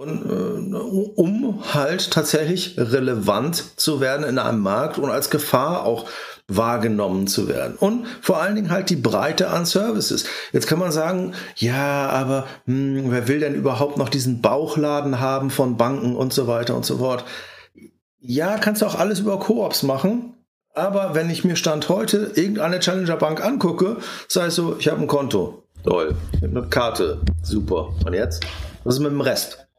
[0.00, 6.06] und, äh, um halt tatsächlich relevant zu werden in einem Markt und als Gefahr auch
[6.48, 7.76] wahrgenommen zu werden.
[7.78, 10.24] Und vor allen Dingen halt die Breite an Services.
[10.52, 15.50] Jetzt kann man sagen, ja, aber hm, wer will denn überhaupt noch diesen Bauchladen haben
[15.50, 17.24] von Banken und so weiter und so fort.
[18.20, 20.32] Ja, kannst du auch alles über Koops machen.
[20.72, 23.98] Aber wenn ich mir Stand heute irgendeine Challenger Bank angucke,
[24.28, 25.64] sei es so, ich habe ein Konto.
[25.84, 26.14] Toll.
[26.32, 27.20] Ich habe eine Karte.
[27.42, 27.90] Super.
[28.06, 28.42] Und jetzt?
[28.84, 29.69] Was ist mit dem Rest?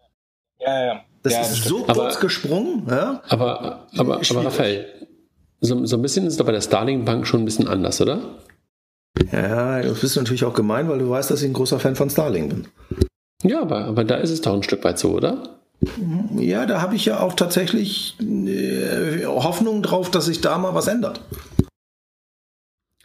[0.65, 1.01] Ja, ja.
[1.23, 2.87] Das ja, ist das so kurz gesprungen.
[2.89, 3.21] Ja?
[3.29, 4.85] Aber, aber, aber Raphael,
[5.59, 8.19] so, so ein bisschen ist bei der Starling Bank schon ein bisschen anders, oder?
[9.31, 12.09] Ja, du bist natürlich auch gemein, weil du weißt, dass ich ein großer Fan von
[12.09, 12.67] Starling bin.
[13.43, 15.59] Ja, aber, aber da ist es doch ein Stück weit so, oder?
[16.37, 20.87] Ja, da habe ich ja auch tatsächlich äh, Hoffnung drauf, dass sich da mal was
[20.87, 21.21] ändert.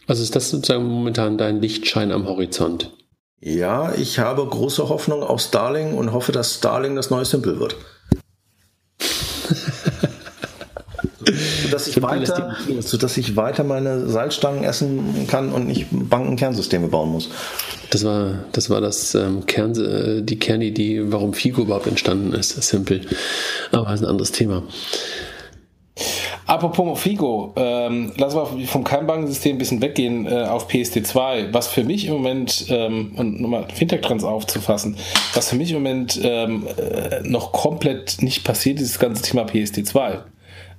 [0.05, 2.91] Also ist das sozusagen momentan dein Lichtschein am Horizont?
[3.39, 7.75] Ja, ich habe große Hoffnung auf Starling und hoffe, dass Starling das neue Simple wird.
[11.63, 17.29] sodass ich, weiter, sodass ich weiter meine Salzstangen essen kann und nicht Bankenkernsysteme bauen muss.
[17.91, 22.61] Das war das, war das ähm, Kern, äh, die Kernidee, warum Figo überhaupt entstanden ist.
[22.63, 23.01] Simple.
[23.71, 24.63] Aber das ist ein anderes Thema.
[26.47, 31.53] Apropos Figo, ähm, lass mal vom Kernbankensystem ein bisschen weggehen äh, auf PSD2.
[31.53, 34.95] Was für mich im Moment, ähm, und nochmal Fintech-Trends aufzufassen,
[35.33, 39.43] was für mich im Moment ähm, äh, noch komplett nicht passiert, ist das ganze Thema
[39.43, 40.19] PSD2.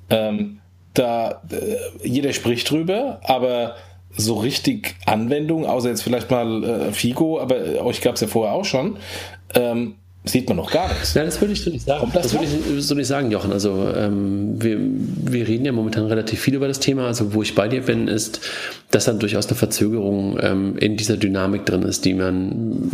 [0.08, 0.60] Ähm,
[0.94, 3.76] da äh, jeder spricht drüber, aber
[4.16, 8.26] so richtig Anwendung, außer jetzt vielleicht mal äh, Figo, aber äh, euch gab es ja
[8.26, 8.96] vorher auch schon,
[9.54, 9.96] ähm,
[10.28, 11.14] sieht man noch gar nichts.
[11.14, 12.10] Nein, das würde ich so nicht sagen.
[12.12, 13.52] das, das würde ich so nicht sagen, Jochen.
[13.52, 17.06] Also ähm, wir, wir reden ja momentan relativ viel über das Thema.
[17.06, 18.40] Also wo ich bei dir bin, ist,
[18.90, 22.90] dass dann durchaus eine Verzögerung ähm, in dieser Dynamik drin ist, die man,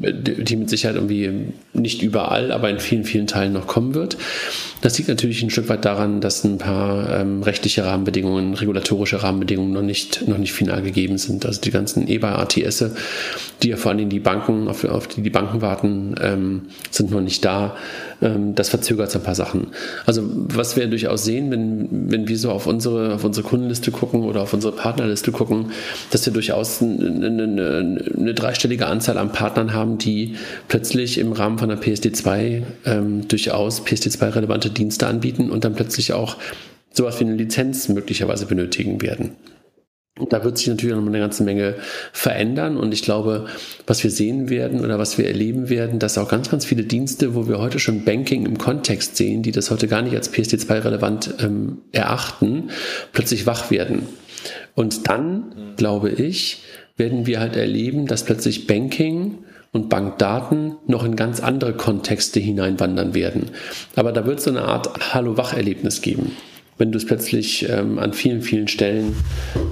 [0.00, 4.16] die mit Sicherheit irgendwie nicht überall, aber in vielen, vielen Teilen noch kommen wird.
[4.80, 9.72] Das liegt natürlich ein Stück weit daran, dass ein paar ähm, rechtliche Rahmenbedingungen, regulatorische Rahmenbedingungen
[9.72, 11.44] noch nicht, noch nicht final gegeben sind.
[11.44, 12.84] Also die ganzen EBA-ATS,
[13.62, 17.10] die ja vor allen Dingen die Banken, auf, auf die die Banken warten, ähm, sind
[17.10, 17.76] noch nicht da.
[18.22, 19.68] Ähm, das verzögert so ein paar Sachen.
[20.06, 24.22] Also was wir durchaus sehen, wenn, wenn wir so auf unsere, auf unsere Kundenliste gucken
[24.22, 25.72] oder auf unsere Partnerliste gucken,
[26.10, 30.36] dass wir durchaus eine, eine, eine dreistellige Anzahl an Partnern haben, die
[30.68, 36.36] plötzlich im Rahmen von der PSD2 ähm, durchaus PSD2-relevante Dienste anbieten und dann plötzlich auch
[36.92, 39.36] sowas wie eine Lizenz möglicherweise benötigen werden.
[40.30, 41.76] Da wird sich natürlich noch eine ganze Menge
[42.12, 43.46] verändern und ich glaube,
[43.86, 47.36] was wir sehen werden oder was wir erleben werden, dass auch ganz, ganz viele Dienste,
[47.36, 50.84] wo wir heute schon Banking im Kontext sehen, die das heute gar nicht als PSD2
[50.84, 52.70] relevant ähm, erachten,
[53.12, 54.08] plötzlich wach werden.
[54.74, 56.62] Und dann, glaube ich,
[56.96, 59.38] werden wir halt erleben, dass plötzlich Banking
[59.72, 63.50] und Bankdaten noch in ganz andere Kontexte hineinwandern werden.
[63.96, 66.32] Aber da wird es so eine Art Hallo-Wach-Erlebnis geben
[66.78, 69.16] wenn du es plötzlich ähm, an vielen, vielen Stellen,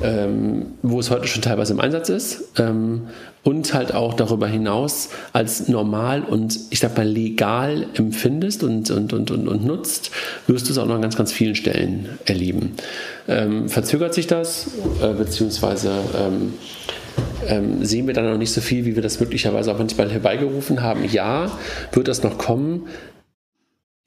[0.02, 3.02] ähm, wo es heute schon teilweise im Einsatz ist, ähm,
[3.44, 9.12] und halt auch darüber hinaus als normal und ich sag mal legal empfindest und, und,
[9.12, 10.10] und, und, und nutzt,
[10.48, 12.72] wirst du es auch noch an ganz, ganz vielen Stellen erleben.
[13.28, 15.92] Ähm, verzögert sich das, äh, beziehungsweise
[17.46, 20.10] ähm, ähm, sehen wir dann noch nicht so viel, wie wir das möglicherweise auch manchmal
[20.10, 21.04] herbeigerufen haben.
[21.10, 21.50] Ja,
[21.92, 22.86] wird das noch kommen,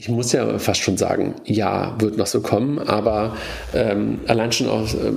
[0.01, 3.36] ich muss ja fast schon sagen, ja, wird noch so kommen, aber
[3.74, 5.12] ähm, allein schon aus, äh,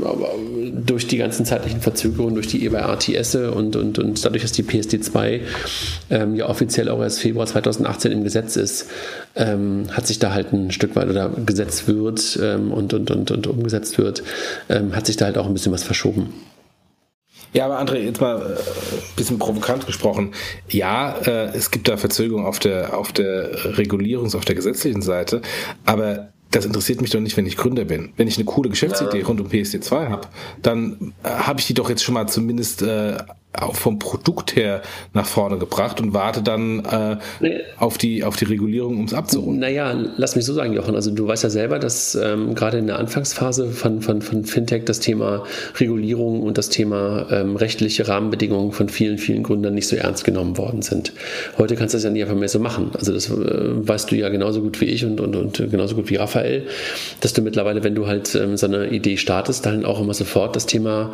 [0.73, 5.43] durch die ganzen zeitlichen Verzögerungen, durch die EBA-RTS und, und, und dadurch, dass die PSD2
[6.11, 8.91] ähm, ja offiziell auch erst Februar 2018 im Gesetz ist,
[9.37, 13.31] ähm, hat sich da halt ein Stück weit oder gesetzt wird ähm, und, und, und,
[13.31, 14.25] und umgesetzt wird,
[14.69, 16.35] ähm, hat sich da halt auch ein bisschen was verschoben.
[17.53, 18.57] Ja, aber André, jetzt mal ein äh,
[19.17, 20.33] bisschen provokant gesprochen.
[20.69, 25.43] Ja, äh, es gibt da Verzögerungen auf der, auf der Regulierungs-, auf der gesetzlichen Seite,
[25.85, 28.13] aber das interessiert mich doch nicht, wenn ich Gründer bin.
[28.17, 29.27] Wenn ich eine coole Geschäftsidee ja.
[29.27, 30.29] rund um PSD2 habe,
[30.61, 33.17] dann äh, habe ich die doch jetzt schon mal zumindest äh,
[33.55, 34.81] auch vom Produkt her
[35.13, 37.17] nach vorne gebracht und warte dann äh,
[37.77, 39.61] auf, die, auf die Regulierung, um es abzurunden.
[39.61, 40.95] Naja, lass mich so sagen, Jochen.
[40.95, 44.85] Also du weißt ja selber, dass ähm, gerade in der Anfangsphase von, von, von Fintech
[44.85, 45.45] das Thema
[45.79, 50.57] Regulierung und das Thema ähm, rechtliche Rahmenbedingungen von vielen, vielen Gründern nicht so ernst genommen
[50.57, 51.13] worden sind.
[51.59, 52.91] Heute kannst du das ja nicht einfach mehr so machen.
[52.95, 56.09] Also das äh, weißt du ja genauso gut wie ich und, und, und genauso gut
[56.09, 56.67] wie Raphael,
[57.21, 60.57] dass du mittlerweile, wenn du halt ähm, so eine Idee startest, dann auch immer sofort
[60.57, 61.13] das Thema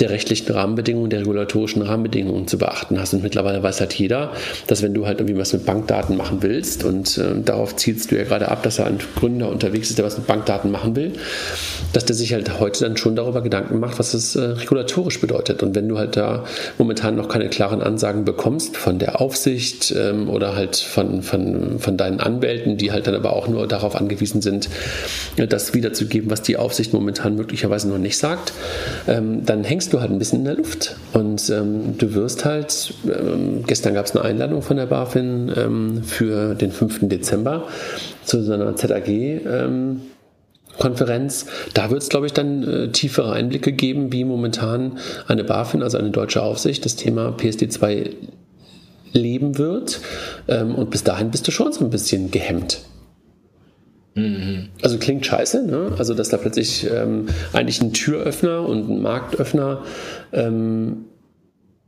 [0.00, 3.14] der rechtlichen Rahmenbedingungen, der regulatorischen regulatorischen Rahmenbedingungen zu beachten hast.
[3.14, 4.32] Und mittlerweile weiß halt jeder,
[4.66, 8.16] dass wenn du halt irgendwie was mit Bankdaten machen willst und äh, darauf zielst du
[8.16, 11.12] ja gerade ab, dass er ein Gründer unterwegs ist, der was mit Bankdaten machen will,
[11.92, 15.62] dass der sich halt heute dann schon darüber Gedanken macht, was es äh, regulatorisch bedeutet.
[15.62, 16.44] Und wenn du halt da
[16.78, 21.96] momentan noch keine klaren Ansagen bekommst von der Aufsicht ähm, oder halt von, von, von
[21.96, 24.68] deinen Anwälten, die halt dann aber auch nur darauf angewiesen sind,
[25.36, 28.52] das wiederzugeben, was die Aufsicht momentan möglicherweise noch nicht sagt,
[29.06, 30.96] ähm, dann hängst du halt ein bisschen in der Luft.
[31.12, 35.52] Und ähm, ähm, du wirst halt, ähm, gestern gab es eine Einladung von der BaFin
[35.56, 37.08] ähm, für den 5.
[37.08, 37.64] Dezember
[38.24, 39.08] zu so einer ZAG.
[39.08, 40.00] Ähm,
[40.78, 41.46] Konferenz.
[41.72, 44.98] Da wird es, glaube ich, dann äh, tiefere Einblicke geben, wie momentan
[45.28, 48.10] eine BaFin, also eine deutsche Aufsicht, das Thema PSD2
[49.12, 50.00] leben wird.
[50.48, 52.80] Ähm, und bis dahin bist du schon so ein bisschen gehemmt.
[54.14, 54.68] Mhm.
[54.82, 55.92] Also klingt scheiße, ne?
[55.98, 59.82] Also dass da plötzlich ähm, eigentlich ein Türöffner und ein Marktöffner
[60.32, 61.06] ähm,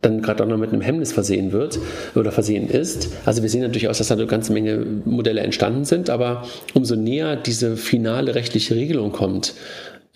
[0.07, 1.79] dann gerade auch noch mit einem Hemmnis versehen wird
[2.15, 3.09] oder versehen ist.
[3.25, 6.97] Also wir sehen natürlich aus, dass da eine ganze Menge Modelle entstanden sind, aber umso
[6.97, 9.55] näher diese finale rechtliche Regelung kommt,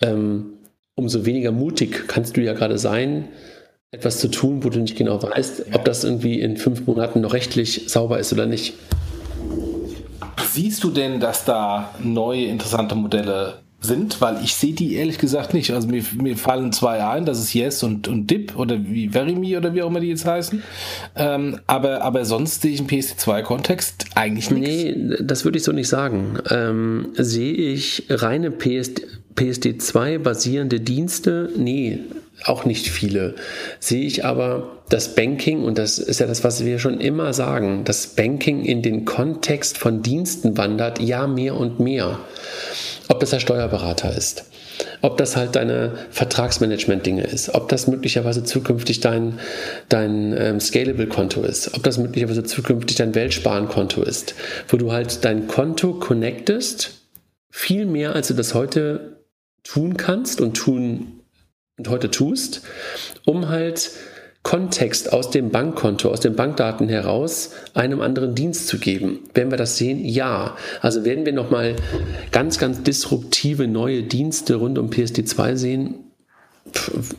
[0.01, 0.53] ähm,
[0.95, 3.27] umso weniger mutig kannst du ja gerade sein,
[3.91, 7.33] etwas zu tun, wo du nicht genau weißt, ob das irgendwie in fünf Monaten noch
[7.33, 8.73] rechtlich sauber ist oder nicht.
[10.53, 15.53] Siehst du denn, dass da neue interessante Modelle sind, weil ich sehe die ehrlich gesagt
[15.53, 15.71] nicht.
[15.71, 19.57] Also mir, mir fallen zwei ein, das ist Yes und, und Dip oder wie Verimi
[19.57, 20.61] oder wie auch immer die jetzt heißen.
[21.15, 24.69] Ähm, aber, aber sonst sehe ich im PSD2-Kontext eigentlich nichts.
[24.69, 26.37] Nee, das würde ich so nicht sagen.
[26.49, 29.01] Ähm, sehe ich reine PSD,
[29.35, 31.49] PSD2 basierende Dienste?
[31.57, 31.99] Nee,
[32.45, 33.35] auch nicht viele.
[33.79, 37.83] Sehe ich aber das Banking, und das ist ja das, was wir schon immer sagen,
[37.85, 42.19] das Banking in den Kontext von Diensten wandert, ja mehr und mehr.
[43.07, 44.45] Ob das der Steuerberater ist,
[45.01, 49.39] ob das halt deine Vertragsmanagement-Dinge ist, ob das möglicherweise zukünftig dein,
[49.89, 54.35] dein ähm, Scalable-Konto ist, ob das möglicherweise zukünftig dein Weltsparen-Konto ist,
[54.67, 56.91] wo du halt dein Konto connectest,
[57.49, 59.17] viel mehr als du das heute
[59.63, 61.20] tun kannst und tun
[61.81, 62.61] und heute tust,
[63.25, 63.89] um halt
[64.43, 69.21] Kontext aus dem Bankkonto, aus den Bankdaten heraus einem anderen Dienst zu geben.
[69.33, 70.05] Werden wir das sehen?
[70.05, 70.57] Ja.
[70.81, 71.75] Also werden wir nochmal
[72.31, 76.10] ganz, ganz disruptive neue Dienste rund um PSD2 sehen?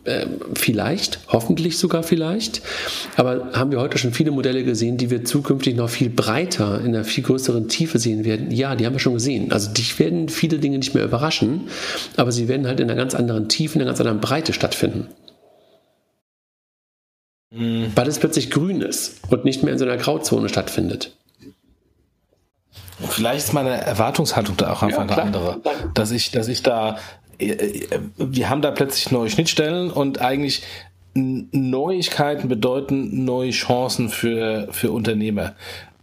[0.05, 2.63] Äh, vielleicht, hoffentlich sogar vielleicht.
[3.17, 6.95] Aber haben wir heute schon viele Modelle gesehen, die wir zukünftig noch viel breiter, in
[6.95, 8.51] einer viel größeren Tiefe sehen werden?
[8.51, 9.53] Ja, die haben wir schon gesehen.
[9.53, 11.69] Also dich werden viele Dinge nicht mehr überraschen,
[12.17, 15.09] aber sie werden halt in einer ganz anderen Tiefe, in einer ganz anderen Breite stattfinden.
[17.51, 17.93] Mhm.
[17.95, 21.17] Weil es plötzlich grün ist und nicht mehr in so einer Grauzone stattfindet.
[23.09, 25.61] Vielleicht ist meine Erwartungshaltung da auch einfach ja, eine andere.
[25.95, 26.99] Dass ich, dass ich da
[28.17, 30.63] wir haben da plötzlich neue Schnittstellen und eigentlich
[31.15, 35.55] Neuigkeiten bedeuten neue Chancen für, für Unternehmer.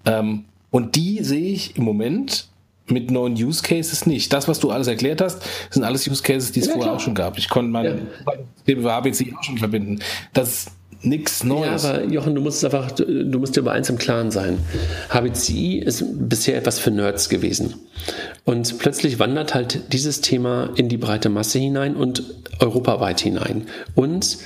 [0.05, 2.47] Ähm, und die sehe ich im Moment
[2.87, 4.33] mit neuen Use Cases nicht.
[4.33, 6.95] Das, was du alles erklärt hast, sind alles Use Cases, die es ja, vorher klar.
[6.97, 7.37] auch schon gab.
[7.37, 8.07] Ich konnte meine
[8.65, 8.97] ja.
[8.97, 9.99] ABC auch schon verbinden.
[10.33, 10.71] Das ist
[11.02, 11.84] nichts Neues.
[11.84, 14.60] Ja, aber Jochen, du musst einfach, du musst dir über eins im Klaren sein.
[15.10, 17.76] HBCI ist bisher etwas für Nerds gewesen.
[18.45, 22.24] Und plötzlich wandert halt dieses Thema in die breite Masse hinein und
[22.60, 23.68] europaweit hinein.
[23.95, 24.39] Und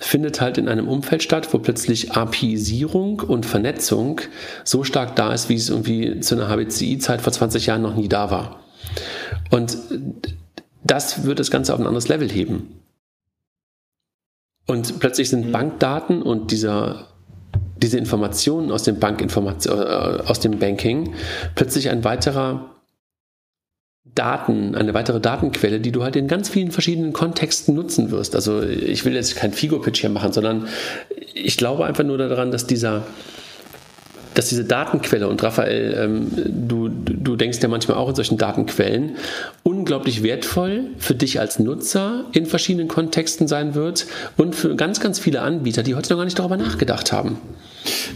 [0.00, 4.22] findet halt in einem Umfeld statt, wo plötzlich APIsierung und Vernetzung
[4.64, 8.08] so stark da ist, wie es irgendwie zu einer HBCI-Zeit vor 20 Jahren noch nie
[8.08, 8.60] da war.
[9.50, 9.76] Und
[10.82, 12.79] das wird das Ganze auf ein anderes Level heben.
[14.70, 15.52] Und plötzlich sind mhm.
[15.52, 17.08] Bankdaten und dieser,
[17.82, 21.14] diese Informationen aus dem Bankinformation, äh, aus dem Banking
[21.56, 22.76] plötzlich ein weiterer
[24.14, 28.36] Daten, eine weitere Datenquelle, die du halt in ganz vielen verschiedenen Kontexten nutzen wirst.
[28.36, 30.68] Also ich will jetzt kein Figo-Pitch hier machen, sondern
[31.34, 33.02] ich glaube einfach nur daran, dass dieser,
[34.34, 36.88] dass diese Datenquelle, und Raphael, ähm, du,
[37.20, 39.16] du denkst ja manchmal auch in solchen Datenquellen,
[39.62, 44.06] unglaublich wertvoll für dich als Nutzer in verschiedenen Kontexten sein wird
[44.36, 47.38] und für ganz, ganz viele Anbieter, die heute noch gar nicht darüber nachgedacht haben.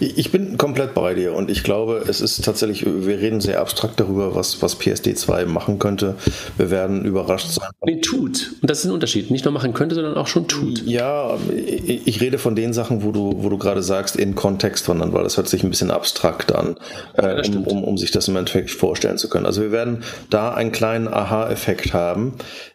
[0.00, 4.00] Ich bin komplett bei dir und ich glaube, es ist tatsächlich, wir reden sehr abstrakt
[4.00, 6.16] darüber, was, was PSD2 machen könnte.
[6.56, 7.68] Wir werden überrascht sein.
[7.84, 8.52] Nee, tut.
[8.62, 9.30] Und das ist ein Unterschied.
[9.30, 10.82] Nicht nur machen könnte, sondern auch schon tut.
[10.86, 15.12] Ja, ich rede von den Sachen, wo du, wo du gerade sagst, in Kontext sondern
[15.12, 16.76] weil das hört sich ein bisschen abstrakt an,
[17.16, 19.46] ja, äh, um, um, um sich das im Endeffekt vorstellen zu können.
[19.46, 22.34] Also wir werden da einen kleinen Aha-Effekt haben.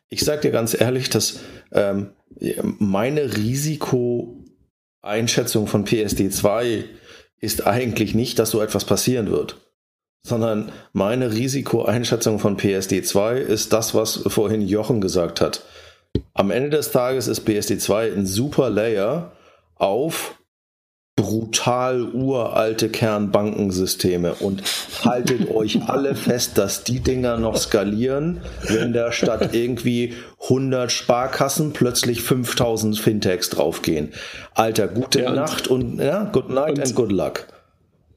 [0.10, 1.39] Ich sage dir ganz ehrlich, dass
[1.72, 2.10] ähm,
[2.80, 4.36] meine Risiko
[5.01, 6.84] Einschätzung von PSD2
[7.42, 9.58] ist eigentlich nicht, dass so etwas passieren wird,
[10.24, 15.64] sondern meine Risikoeinschätzung von PSD2 ist das, was vorhin Jochen gesagt hat.
[16.34, 19.34] Am Ende des Tages ist PSD2 ein super Layer
[19.76, 20.39] auf
[21.20, 24.64] brutal uralte Kernbankensysteme und
[25.04, 28.40] haltet euch alle fest, dass die Dinger noch skalieren,
[28.70, 30.14] wenn da statt irgendwie
[30.44, 34.14] 100 Sparkassen plötzlich 5000 Fintechs draufgehen.
[34.54, 37.48] Alter, gute ja, Nacht und ja, good night und, and good luck.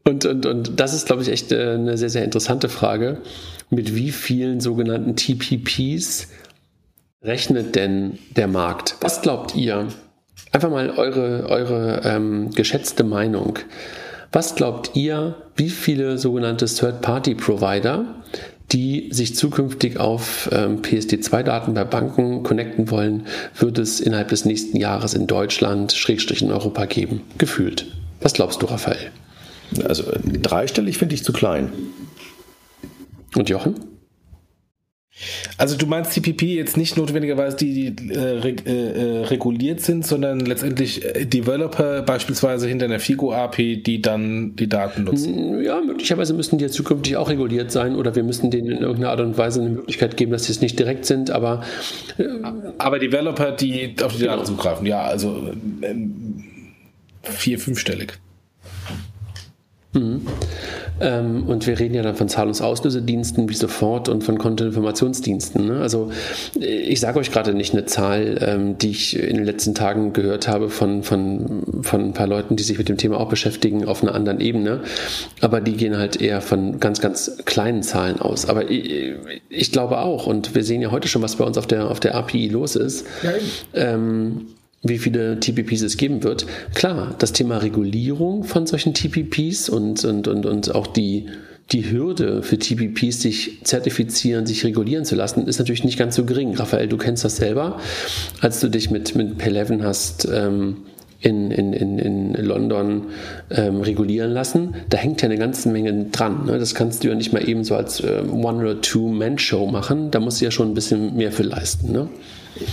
[0.05, 3.19] Und, und, und das ist, glaube ich, echt äh, eine sehr, sehr interessante Frage.
[3.69, 6.29] Mit wie vielen sogenannten TPPs
[7.21, 8.97] rechnet denn der Markt?
[9.01, 9.89] Was glaubt ihr?
[10.53, 13.59] Einfach mal eure, eure ähm, geschätzte Meinung.
[14.33, 18.05] Was glaubt ihr, wie viele sogenannte Third-Party-Provider,
[18.71, 23.27] die sich zukünftig auf ähm, PSD2-Daten bei Banken connecten wollen,
[23.59, 27.23] wird es innerhalb des nächsten Jahres in Deutschland, Schrägstrich in Europa geben?
[27.39, 27.87] Gefühlt.
[28.21, 29.11] Was glaubst du, Raphael?
[29.85, 31.73] Also dreistellig finde ich zu klein.
[33.35, 33.75] Und Jochen?
[35.59, 40.07] Also du meinst TPP jetzt nicht notwendigerweise die, die äh, reg, äh, äh, reguliert sind,
[40.07, 45.63] sondern letztendlich äh, Developer beispielsweise hinter einer Figo-API, die dann die Daten nutzen?
[45.63, 49.11] Ja, möglicherweise müssten die jetzt zukünftig auch reguliert sein oder wir müssten denen in irgendeiner
[49.11, 51.63] Art und Weise eine Möglichkeit geben, dass sie es nicht direkt sind, aber...
[52.19, 52.25] Äh,
[52.79, 54.45] aber Developer, die auf die Daten genau.
[54.45, 55.53] zugreifen, ja, also
[55.83, 56.45] ähm,
[57.23, 58.15] vier-, fünfstellig.
[59.95, 60.23] Mhm.
[61.01, 65.67] Ähm, und wir reden ja dann von Zahlungsauslösediensten wie sofort und von Kontoinformationsdiensten.
[65.67, 65.81] Ne?
[65.81, 66.11] Also
[66.59, 70.49] ich sage euch gerade nicht eine Zahl, ähm, die ich in den letzten Tagen gehört
[70.49, 74.03] habe von, von, von ein paar Leuten, die sich mit dem Thema auch beschäftigen auf
[74.03, 74.81] einer anderen Ebene.
[75.41, 78.49] Aber die gehen halt eher von ganz, ganz kleinen Zahlen aus.
[78.49, 79.15] Aber ich,
[79.51, 82.01] ich glaube auch, und wir sehen ja heute schon, was bei uns auf der, auf
[82.01, 83.07] der API los ist.
[83.23, 83.33] Ja,
[83.75, 84.47] ähm,
[84.83, 86.47] wie viele TPPs es geben wird.
[86.75, 91.27] Klar, das Thema Regulierung von solchen TPPs und, und, und, und auch die,
[91.71, 96.25] die Hürde für TPPs, sich zertifizieren, sich regulieren zu lassen, ist natürlich nicht ganz so
[96.25, 96.55] gering.
[96.55, 97.79] Raphael, du kennst das selber,
[98.41, 100.79] als du dich mit, mit P11 hast ähm,
[101.21, 103.05] in, in, in, London
[103.51, 104.75] ähm, regulieren lassen.
[104.91, 106.47] Da hängt ja eine ganze Menge dran.
[106.47, 106.59] Ne?
[106.59, 110.11] Das kannst du ja nicht mal eben so als äh, One- oder Two-Man-Show machen.
[110.11, 111.93] Da musst du ja schon ein bisschen mehr für leisten.
[111.93, 112.09] Ne?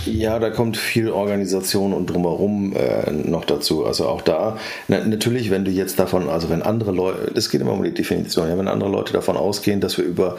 [0.04, 3.86] Ja, da kommt viel Organisation und drumherum äh, noch dazu.
[3.86, 4.58] Also auch da,
[4.88, 7.94] na, natürlich, wenn du jetzt davon, also wenn andere Leute, es geht immer um die
[7.94, 10.36] Definition, ja, wenn andere Leute davon ausgehen, dass wir über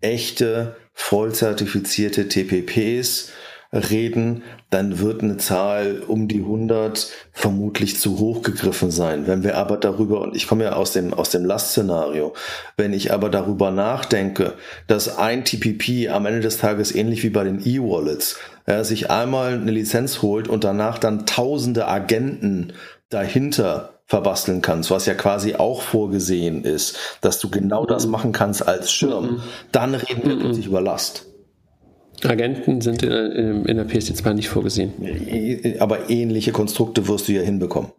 [0.00, 3.30] echte, voll zertifizierte TPPs
[3.72, 9.26] reden, dann wird eine Zahl um die 100 vermutlich zu hoch gegriffen sein.
[9.26, 12.34] Wenn wir aber darüber, und ich komme ja aus dem, aus dem Last-Szenario,
[12.76, 14.54] wenn ich aber darüber nachdenke,
[14.86, 19.54] dass ein TPP am Ende des Tages ähnlich wie bei den E-Wallets ja, sich einmal
[19.54, 22.74] eine Lizenz holt und danach dann tausende Agenten
[23.08, 28.66] dahinter verbasteln kannst, was ja quasi auch vorgesehen ist, dass du genau das machen kannst
[28.66, 31.31] als Schirm, dann reden wir plötzlich über Last.
[32.24, 34.92] Agenten sind in, in der PSD2 nicht vorgesehen.
[35.80, 37.90] Aber ähnliche Konstrukte wirst du ja hinbekommen.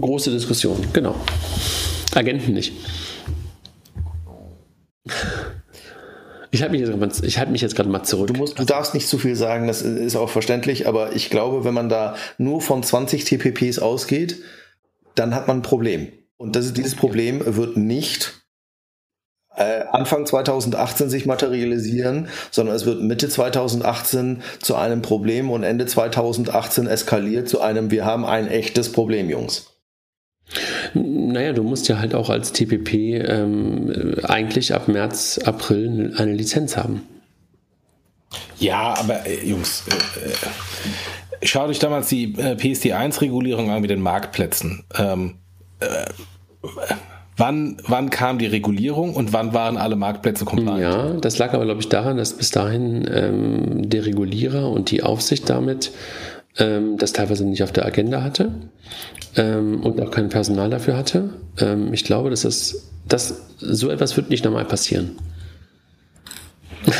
[0.00, 1.14] Große Diskussion, genau.
[2.14, 2.72] Agenten nicht.
[6.50, 8.28] Ich halte mich, jetzt, halt mich jetzt gerade mal zurück.
[8.28, 11.64] Du, musst, du darfst nicht zu viel sagen, das ist auch verständlich, aber ich glaube,
[11.64, 14.42] wenn man da nur von 20 TPPs ausgeht,
[15.14, 16.08] dann hat man ein Problem.
[16.38, 18.45] Und das, dieses Problem wird nicht
[19.62, 26.86] Anfang 2018 sich materialisieren, sondern es wird Mitte 2018 zu einem Problem und Ende 2018
[26.86, 29.70] eskaliert zu einem, wir haben ein echtes Problem, Jungs.
[30.94, 32.94] Naja, du musst ja halt auch als TPP
[33.26, 37.02] ähm, eigentlich ab März, April eine Lizenz haben.
[38.58, 44.00] Ja, aber äh, Jungs, äh, äh, schaut euch damals die äh, PSD1-Regulierung an mit den
[44.00, 44.84] Marktplätzen.
[44.96, 45.36] Ähm,
[45.80, 46.06] äh,
[47.36, 50.80] wann, wann kam die Regulierung und wann waren alle Marktplätze compliant?
[50.80, 55.02] Ja, das lag aber, glaube ich, daran, dass bis dahin ähm, der Regulierer und die
[55.02, 55.92] Aufsicht damit
[56.58, 58.52] ähm, das teilweise nicht auf der Agenda hatte
[59.36, 61.30] ähm, und auch kein Personal dafür hatte.
[61.58, 65.18] Ähm, ich glaube, dass das, das so etwas wird nicht normal passieren.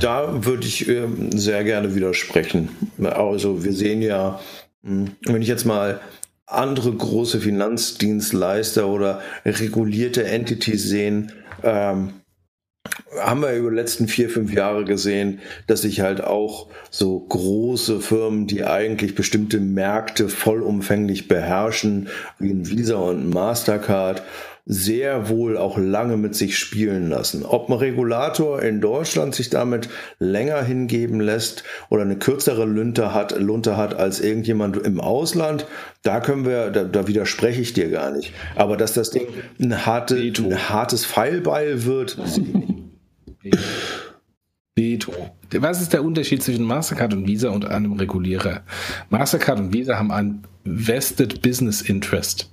[0.00, 2.70] Da würde ich äh, sehr gerne widersprechen.
[3.02, 4.40] Also wir sehen ja,
[4.82, 6.00] hm, wenn ich jetzt mal
[6.50, 11.32] andere große Finanzdienstleister oder regulierte Entities sehen,
[11.62, 12.14] ähm,
[13.18, 18.00] haben wir über die letzten vier, fünf Jahre gesehen, dass sich halt auch so große
[18.00, 24.22] Firmen, die eigentlich bestimmte Märkte vollumfänglich beherrschen, wie ein Visa und ein Mastercard,
[24.66, 27.44] sehr wohl auch lange mit sich spielen lassen.
[27.44, 29.88] Ob ein Regulator in Deutschland sich damit
[30.18, 35.66] länger hingeben lässt oder eine kürzere Lunte hat, Lunte hat als irgendjemand im Ausland,
[36.02, 38.32] da können wir, da, da widerspreche ich dir gar nicht.
[38.56, 39.26] Aber dass das Ding
[39.60, 42.18] ein, harte, ein hartes Pfeilbeil wird,
[44.76, 45.12] Veto.
[45.52, 48.62] Was ist der Unterschied zwischen Mastercard und Visa und einem Regulierer?
[49.10, 52.50] Mastercard und Visa haben ein Vested Business Interest.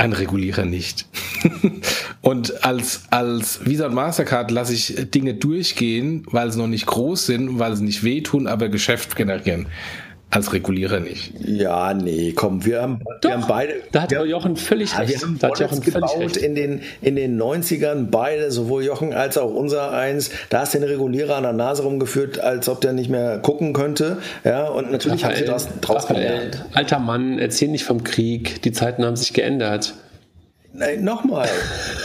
[0.00, 1.04] Ein Regulierer nicht.
[2.22, 7.26] und als, als Visa und Mastercard lasse ich Dinge durchgehen, weil sie noch nicht groß
[7.26, 9.66] sind, weil sie nicht wehtun, aber Geschäft generieren.
[10.32, 11.32] Als Regulierer nicht.
[11.44, 13.74] Ja, nee, komm, wir haben, Doch, wir haben beide.
[13.90, 15.10] Da hat Jochen völlig recht.
[15.10, 16.36] Wir haben da hat Jochen gebaut recht.
[16.36, 20.30] in den, in den 90ern, beide, sowohl Jochen als auch unser eins.
[20.48, 23.72] Da hast du den Regulierer an der Nase rumgeführt, als ob der nicht mehr gucken
[23.72, 24.18] könnte.
[24.44, 26.64] Ja, und natürlich haben sie das draus gelernt.
[26.74, 28.62] Alter Mann, erzähl nicht vom Krieg.
[28.62, 29.94] Die Zeiten haben sich geändert.
[30.72, 31.48] Nein, nochmal.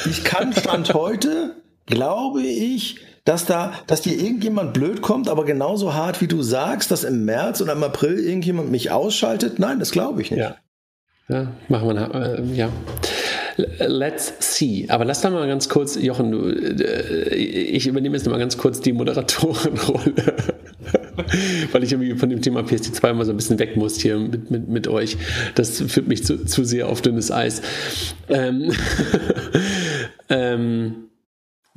[0.10, 1.56] Ich kann Stand heute,
[1.86, 6.92] glaube ich, dass da, dass dir irgendjemand blöd kommt, aber genauso hart wie du sagst,
[6.92, 9.60] dass im März oder im April irgendjemand mich ausschaltet?
[9.60, 10.40] Nein, das glaube ich nicht.
[10.40, 10.56] Ja.
[11.28, 12.70] ja, machen wir, äh, ja.
[13.58, 14.86] Let's see.
[14.90, 18.82] Aber lass da mal ganz kurz, Jochen, du, äh, ich übernehme jetzt mal ganz kurz
[18.82, 20.14] die Moderatorenrolle.
[21.72, 24.52] Weil ich irgendwie von dem Thema PSD2 mal so ein bisschen weg muss hier mit,
[24.52, 25.18] mit, mit euch.
[25.56, 27.62] Das führt mich zu, zu sehr auf dünnes Eis.
[28.28, 28.72] Ähm,
[30.30, 31.05] ähm,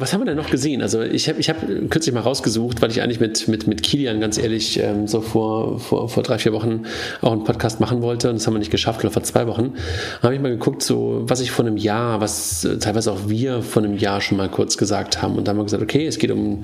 [0.00, 0.80] was haben wir denn noch gesehen?
[0.80, 4.20] Also ich habe ich hab kürzlich mal rausgesucht, weil ich eigentlich mit, mit, mit Kilian
[4.20, 6.84] ganz ehrlich ähm, so vor, vor, vor drei, vier Wochen
[7.20, 9.74] auch einen Podcast machen wollte und das haben wir nicht geschafft, oder vor zwei Wochen.
[10.22, 13.60] habe ich mal geguckt, so was ich vor einem Jahr, was äh, teilweise auch wir
[13.62, 15.34] vor einem Jahr schon mal kurz gesagt haben.
[15.34, 16.62] Und da haben wir gesagt, okay, es geht um,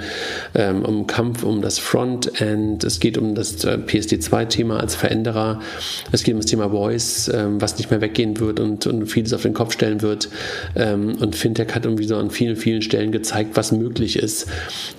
[0.54, 5.58] ähm, um Kampf um das Frontend, es geht um das äh, PSD2-Thema als Veränderer,
[6.12, 9.32] es geht um das Thema Voice, ähm, was nicht mehr weggehen wird und, und vieles
[9.32, 10.28] auf den Kopf stellen wird.
[10.76, 14.46] Ähm, und Fintech hat irgendwie so an vielen, vielen Stellen gezeigt, zeigt, was möglich ist.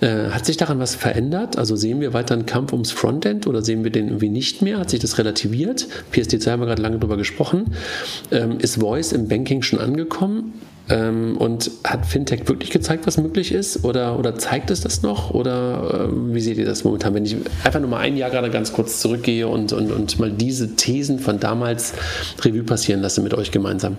[0.01, 1.57] Äh, hat sich daran was verändert?
[1.57, 4.79] Also sehen wir weiter einen Kampf ums Frontend oder sehen wir den irgendwie nicht mehr?
[4.79, 5.87] Hat sich das relativiert?
[6.13, 7.75] PSD2 haben wir gerade lange drüber gesprochen.
[8.31, 10.53] Ähm, ist Voice im Banking schon angekommen?
[10.87, 13.83] Ähm, und hat Fintech wirklich gezeigt, was möglich ist?
[13.85, 15.31] Oder, oder zeigt es das noch?
[15.31, 17.15] Oder äh, wie seht ihr das momentan?
[17.15, 20.31] Wenn ich einfach nur mal ein Jahr gerade ganz kurz zurückgehe und, und, und mal
[20.31, 21.93] diese Thesen von damals
[22.43, 23.97] Revue passieren lasse mit euch gemeinsam.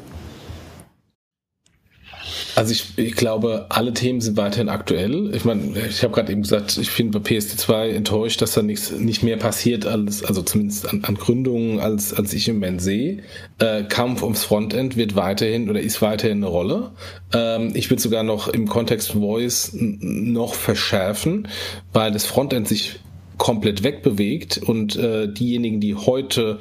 [2.57, 5.35] Also ich, ich glaube, alle Themen sind weiterhin aktuell.
[5.35, 8.93] Ich meine, ich habe gerade eben gesagt, ich bin bei PSD2 enttäuscht, dass da nichts
[8.93, 13.19] nicht mehr passiert, als, also zumindest an, an Gründungen, als, als ich im Moment sehe.
[13.59, 16.93] Äh, Kampf ums Frontend wird weiterhin oder ist weiterhin eine Rolle.
[17.35, 21.49] Ähm, ich würde sogar noch im Kontext Voice noch verschärfen,
[21.93, 23.01] weil das Frontend sich
[23.39, 26.59] komplett wegbewegt und äh, diejenigen, die heute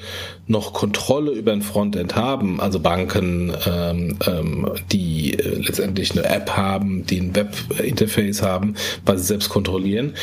[0.47, 6.51] noch Kontrolle über ein Frontend haben, also Banken, ähm, ähm, die äh, letztendlich eine App
[6.51, 8.75] haben, die ein Webinterface haben,
[9.05, 10.13] weil sie selbst kontrollieren,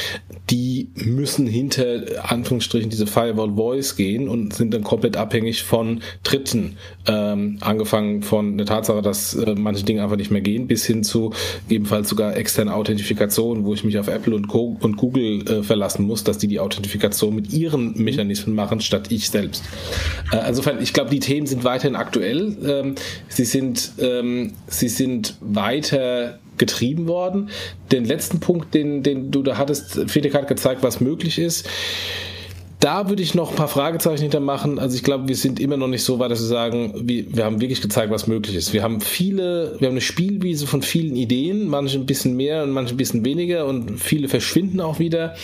[0.51, 6.77] die müssen hinter Anführungsstrichen diese Firewall Voice gehen und sind dann komplett abhängig von Dritten,
[7.07, 11.03] ähm, angefangen von der Tatsache, dass äh, manche Dinge einfach nicht mehr gehen, bis hin
[11.03, 11.33] zu
[11.69, 16.07] ebenfalls sogar externe Authentifikation, wo ich mich auf Apple und, Co und Google äh, verlassen
[16.07, 19.65] muss, dass die die Authentifikation mit ihren Mechanismen machen, statt ich selbst.
[20.33, 22.57] Äh, insofern, ich glaube, die Themen sind weiterhin aktuell.
[22.65, 22.95] Ähm,
[23.29, 27.51] sie sind, ähm, sie sind weiter getrieben worden.
[27.91, 31.69] Den letzten Punkt, den, den du da hattest, Felix hat gezeigt, was möglich ist.
[32.83, 34.81] Da würde ich noch ein paar Fragezeichen hintermachen.
[34.81, 37.45] Also ich glaube, wir sind immer noch nicht so weit, dass wir sagen, wir, wir
[37.45, 38.73] haben wirklich gezeigt, was möglich ist.
[38.73, 42.73] Wir haben viele, wir haben eine Spielwiese von vielen Ideen, manche ein bisschen mehr und
[42.73, 45.37] manche ein bisschen weniger und viele verschwinden auch wieder.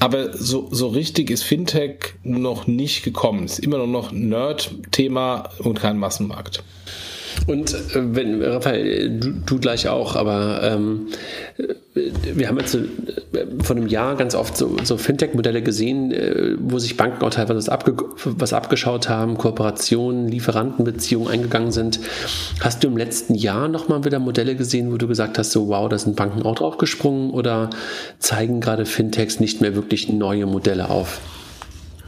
[0.00, 3.44] Aber so, so richtig ist Fintech noch nicht gekommen.
[3.44, 6.62] Es ist immer noch Nerd-Thema und kein Massenmarkt.
[7.46, 11.08] Und äh, wenn, Raphael, du, du gleich auch, aber ähm,
[11.94, 12.86] wir haben jetzt äh,
[13.62, 17.58] vor einem Jahr ganz oft so, so Fintech-Modelle gesehen, äh, wo sich Banken auch teilweise
[17.58, 17.94] was, abge
[18.24, 22.00] was abgeschaut haben, Kooperationen, Lieferantenbeziehungen eingegangen sind.
[22.60, 25.88] Hast du im letzten Jahr nochmal wieder Modelle gesehen, wo du gesagt hast, so wow,
[25.88, 27.70] da sind Banken auch drauf gesprungen oder
[28.18, 31.20] zeigen gerade Fintechs nicht mehr wirklich neue Modelle auf?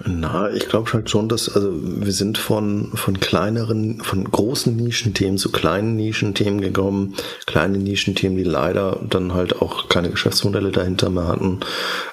[0.07, 5.39] Na, ich glaube halt schon, dass, also wir sind von, von kleineren, von großen Nischenthemen
[5.39, 7.15] zu kleinen Nischenthemen gekommen.
[7.47, 11.61] Kleine Nischenthemen, die leider dann halt auch keine Geschäftsmodelle dahinter mehr hatten.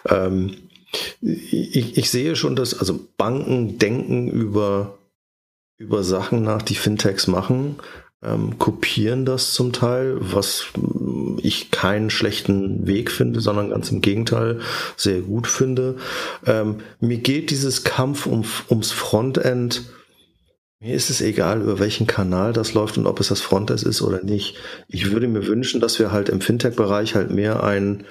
[0.07, 0.57] Ähm,
[1.21, 4.99] ich, ich sehe schon, dass, also Banken denken über,
[5.77, 7.77] über Sachen nach, die Fintechs machen,
[8.23, 10.68] ähm, kopieren das zum Teil, was
[11.41, 14.60] ich keinen schlechten Weg finde, sondern ganz im Gegenteil
[14.95, 15.98] sehr gut finde.
[16.45, 19.84] Ähm, mir geht dieses Kampf um, ums Frontend.
[20.80, 24.02] Mir ist es egal, über welchen Kanal das läuft und ob es das Frontend ist
[24.02, 24.56] oder nicht.
[24.88, 28.06] Ich würde mir wünschen, dass wir halt im Fintech-Bereich halt mehr ein,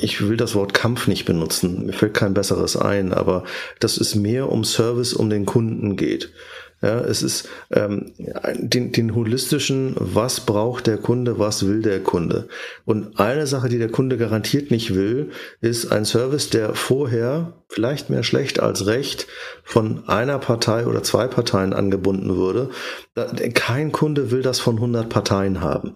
[0.00, 3.42] ich will das Wort Kampf nicht benutzen, mir fällt kein besseres ein, aber
[3.80, 6.30] dass es mehr um Service, um den Kunden geht.
[6.82, 12.48] Ja, es ist ähm, den, den holistischen, was braucht der Kunde, was will der Kunde.
[12.84, 15.30] Und eine Sache, die der Kunde garantiert nicht will,
[15.62, 19.26] ist ein Service, der vorher vielleicht mehr schlecht als recht
[19.64, 22.68] von einer Partei oder zwei Parteien angebunden würde.
[23.54, 25.94] Kein Kunde will das von 100 Parteien haben.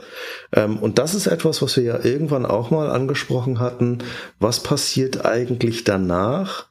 [0.52, 3.98] Ähm, und das ist etwas, was wir ja irgendwann auch mal angesprochen hatten.
[4.38, 6.68] Was passiert eigentlich danach?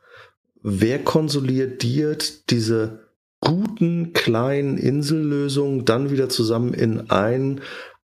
[0.64, 3.09] Wer konsolidiert diese
[3.41, 7.61] guten kleinen Insellösungen dann wieder zusammen in ein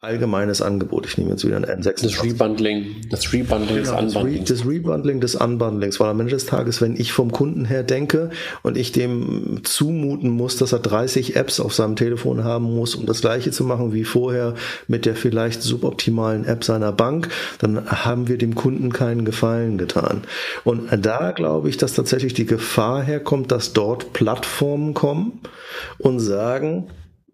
[0.05, 1.07] allgemeines Angebot.
[1.07, 2.03] Ich nehme jetzt wieder ein N6.
[2.03, 4.49] Das Rebundling, das Rebundling genau, des Unbundlings.
[4.49, 8.31] Das, Rebundling des Unbundlings, weil am Ende des Tages, wenn ich vom Kunden her denke
[8.63, 13.07] und ich dem zumuten muss, dass er 30 Apps auf seinem Telefon haben muss, um
[13.07, 14.55] das gleiche zu machen wie vorher
[14.87, 17.29] mit der vielleicht suboptimalen App seiner Bank,
[17.59, 20.23] dann haben wir dem Kunden keinen Gefallen getan.
[20.65, 25.41] Und da glaube ich, dass tatsächlich die Gefahr herkommt, dass dort Plattformen kommen
[25.99, 26.89] und sagen,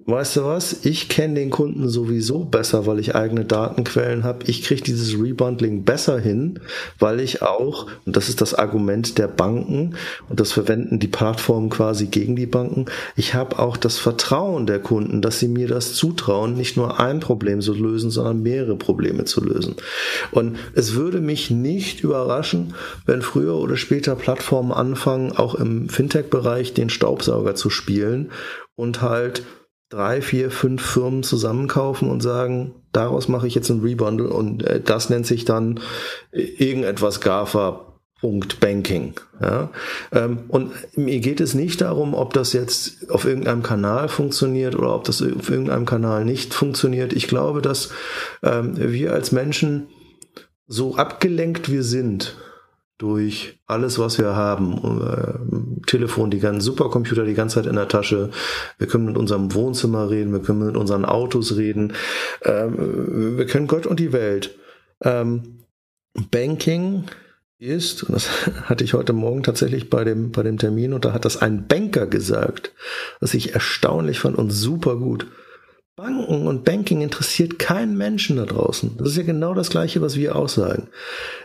[0.06, 4.44] weißt du was, ich kenne den Kunden sowieso besser, weil ich eigene Datenquellen habe.
[4.46, 6.60] Ich kriege dieses Rebundling besser hin,
[6.98, 9.94] weil ich auch, und das ist das Argument der Banken,
[10.28, 12.86] und das verwenden die Plattformen quasi gegen die Banken,
[13.16, 17.20] ich habe auch das Vertrauen der Kunden, dass sie mir das zutrauen, nicht nur ein
[17.20, 19.76] Problem zu lösen, sondern mehrere Probleme zu lösen.
[20.30, 22.74] Und es würde mich nicht überraschen,
[23.06, 28.30] wenn früher oder später Plattformen anfangen, auch im Fintech-Bereich den Staubsauger zu spielen
[28.76, 29.42] und halt
[29.90, 34.80] drei, vier, fünf Firmen zusammenkaufen und sagen, daraus mache ich jetzt ein Rebundle und äh,
[34.80, 35.80] das nennt sich dann
[36.32, 37.86] äh, irgendetwas GAFA.
[38.20, 39.14] Punkt Banking.
[39.40, 39.70] Ja?
[40.12, 44.94] Ähm, und mir geht es nicht darum, ob das jetzt auf irgendeinem Kanal funktioniert oder
[44.94, 47.14] ob das auf irgendeinem Kanal nicht funktioniert.
[47.14, 47.90] Ich glaube, dass
[48.42, 49.88] ähm, wir als Menschen
[50.66, 52.36] so abgelenkt wir sind
[53.00, 55.00] durch alles, was wir haben.
[55.00, 58.28] Äh, Telefon, die ganzen Supercomputer die ganze Zeit in der Tasche.
[58.76, 61.94] Wir können mit unserem Wohnzimmer reden, wir können mit unseren Autos reden.
[62.44, 64.54] Ähm, wir können Gott und die Welt.
[65.02, 65.64] Ähm,
[66.30, 67.04] Banking
[67.58, 68.28] ist, und das
[68.64, 71.66] hatte ich heute Morgen tatsächlich bei dem, bei dem Termin, und da hat das ein
[71.66, 72.74] Banker gesagt,
[73.18, 75.26] was ich erstaunlich fand und super gut.
[76.00, 78.96] Banken und Banking interessiert keinen Menschen da draußen.
[78.96, 80.88] Das ist ja genau das Gleiche, was wir auch sagen.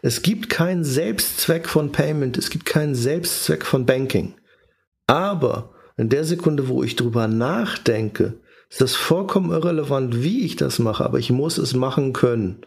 [0.02, 4.36] Es gibt keinen Selbstzweck von Payment, es gibt keinen Selbstzweck von Banking.
[5.08, 8.36] Aber in der Sekunde, wo ich drüber nachdenke,
[8.70, 12.58] ist das vollkommen irrelevant, wie ich das mache, aber ich muss es machen können.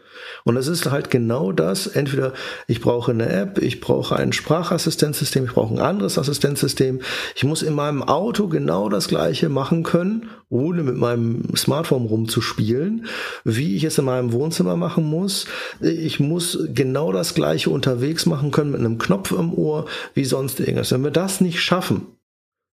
[0.43, 2.33] Und es ist halt genau das, entweder
[2.67, 7.01] ich brauche eine App, ich brauche ein Sprachassistenzsystem, ich brauche ein anderes Assistenzsystem.
[7.35, 13.05] Ich muss in meinem Auto genau das gleiche machen können, ohne mit meinem Smartphone rumzuspielen,
[13.43, 15.45] wie ich es in meinem Wohnzimmer machen muss.
[15.81, 20.59] Ich muss genau das gleiche unterwegs machen können mit einem Knopf im Ohr, wie sonst
[20.59, 20.91] irgendwas.
[20.91, 22.07] Wenn wir das nicht schaffen,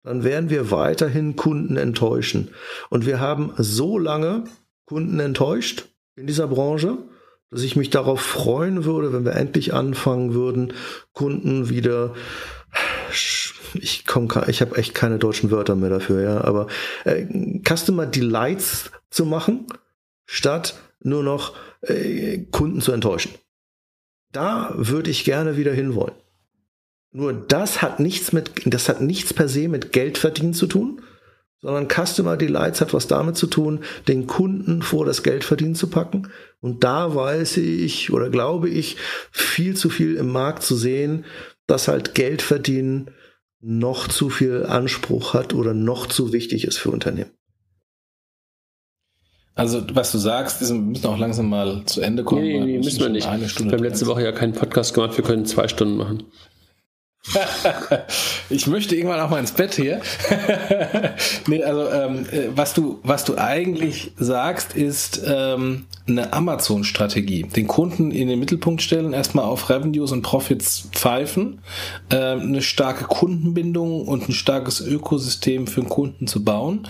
[0.05, 2.51] dann werden wir weiterhin Kunden enttäuschen.
[2.89, 4.45] Und wir haben so lange
[4.85, 6.97] Kunden enttäuscht in dieser Branche,
[7.49, 10.73] dass ich mich darauf freuen würde, wenn wir endlich anfangen würden,
[11.13, 12.13] Kunden wieder
[13.73, 16.67] ich komme ich habe echt keine deutschen Wörter mehr dafür, ja, aber
[17.03, 17.25] äh,
[17.67, 19.67] Customer Delights zu machen,
[20.25, 23.33] statt nur noch äh, Kunden zu enttäuschen.
[24.31, 26.15] Da würde ich gerne wieder hinwollen.
[27.15, 31.01] Nur das hat nichts mit, das hat nichts per se mit Geldverdienen zu tun,
[31.61, 36.27] sondern Customer Delights hat was damit zu tun, den Kunden vor das Geldverdienen zu packen.
[36.59, 38.97] Und da weiß ich oder glaube ich,
[39.31, 41.23] viel zu viel im Markt zu sehen,
[41.67, 43.11] dass halt Geldverdienen
[43.61, 47.31] noch zu viel Anspruch hat oder noch zu wichtig ist für Unternehmen.
[49.53, 52.41] Also, was du sagst, wir müssen auch langsam mal zu Ende kommen.
[52.41, 53.25] Nee, nee, nee müssen wir nicht.
[53.25, 56.23] wir haben letzte Woche ja keinen Podcast gemacht, wir können zwei Stunden machen.
[58.49, 60.01] ich möchte irgendwann auch mal ins Bett hier.
[61.47, 67.43] nee, also ähm, äh, was du was du eigentlich sagst, ist ähm, eine Amazon-Strategie.
[67.43, 71.61] Den Kunden in den Mittelpunkt stellen, erstmal auf Revenues und Profits pfeifen,
[72.11, 76.87] ähm, eine starke Kundenbindung und ein starkes Ökosystem für den Kunden zu bauen.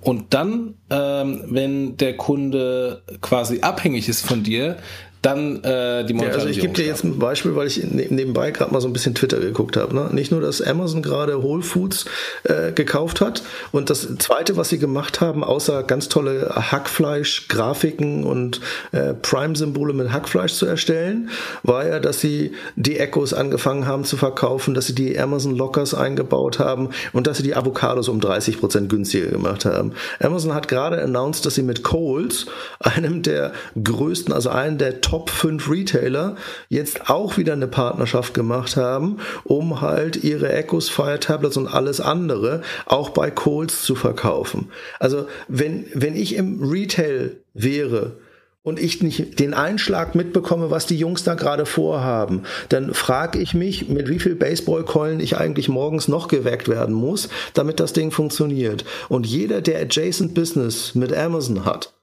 [0.00, 4.76] Und dann, ähm, wenn der Kunde quasi abhängig ist von dir,
[5.22, 6.24] dann äh, die Monetarisierung.
[6.24, 8.88] Ja, also ich gebe dir jetzt ein Beispiel, weil ich ne-, nebenbei gerade mal so
[8.88, 9.94] ein bisschen Twitter geguckt habe.
[9.94, 10.08] Ne?
[10.12, 12.04] Nicht nur, dass Amazon gerade Whole Foods
[12.44, 18.60] äh, gekauft hat und das Zweite, was sie gemacht haben, außer ganz tolle Hackfleisch-Grafiken und
[18.92, 21.30] äh, Prime-Symbole mit Hackfleisch zu erstellen,
[21.62, 25.94] war ja, dass sie die Echos angefangen haben zu verkaufen, dass sie die Amazon Lockers
[25.94, 29.92] eingebaut haben und dass sie die Avocados um 30 Prozent günstiger gemacht haben.
[30.20, 32.46] Amazon hat gerade announced, dass sie mit Coles,
[32.80, 33.52] einem der
[33.82, 36.36] größten, also einen der Top Top 5 Retailer
[36.68, 42.00] jetzt auch wieder eine Partnerschaft gemacht haben, um halt ihre Echos, Fire Tablets und alles
[42.00, 44.68] andere auch bei Coles zu verkaufen.
[45.00, 48.18] Also wenn, wenn ich im Retail wäre,
[48.62, 53.54] und ich nicht den Einschlag mitbekomme, was die Jungs da gerade vorhaben, dann frage ich
[53.54, 58.10] mich, mit wie viel Baseballkeulen ich eigentlich morgens noch geweckt werden muss, damit das Ding
[58.10, 58.84] funktioniert.
[59.08, 61.94] Und jeder, der Adjacent Business mit Amazon hat,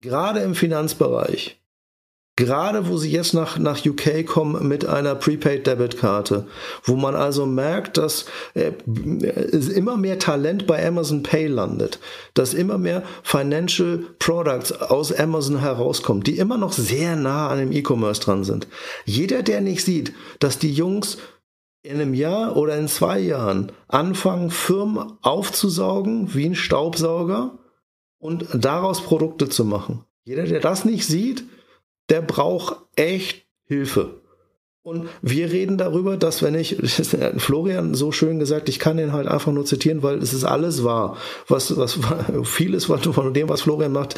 [0.00, 1.58] gerade im Finanzbereich,
[2.34, 6.46] Gerade wo sie jetzt nach, nach UK kommen mit einer Prepaid-Debit-Karte,
[6.82, 8.72] wo man also merkt, dass äh,
[9.74, 11.98] immer mehr Talent bei Amazon Pay landet,
[12.32, 17.70] dass immer mehr Financial Products aus Amazon herauskommen, die immer noch sehr nah an dem
[17.70, 18.66] E-Commerce dran sind.
[19.04, 21.18] Jeder, der nicht sieht, dass die Jungs
[21.82, 27.58] in einem Jahr oder in zwei Jahren anfangen, Firmen aufzusaugen wie ein Staubsauger
[28.18, 30.04] und daraus Produkte zu machen.
[30.24, 31.44] Jeder, der das nicht sieht,
[32.12, 34.20] der braucht echt Hilfe.
[34.82, 36.76] Und wir reden darüber, dass wenn ich,
[37.38, 40.84] Florian so schön gesagt, ich kann den halt einfach nur zitieren, weil es ist alles
[40.84, 41.16] wahr.
[41.48, 41.98] Was, was,
[42.44, 44.16] vieles von dem, was Florian macht,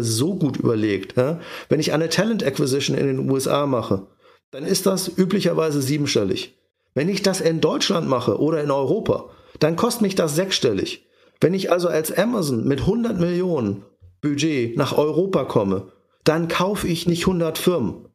[0.00, 1.14] so gut überlegt.
[1.16, 4.06] Wenn ich eine Talent Acquisition in den USA mache,
[4.50, 6.58] dann ist das üblicherweise siebenstellig.
[6.92, 11.06] Wenn ich das in Deutschland mache oder in Europa, dann kostet mich das sechsstellig.
[11.40, 13.84] Wenn ich also als Amazon mit 100 Millionen
[14.20, 15.90] Budget nach Europa komme
[16.24, 18.06] dann kaufe ich nicht 100 Firmen,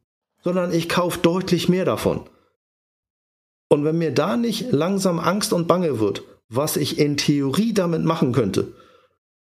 [0.42, 2.22] sondern ich kaufe deutlich mehr davon.
[3.68, 8.02] Und wenn mir da nicht langsam Angst und Bange wird, was ich in Theorie damit
[8.04, 8.72] machen könnte,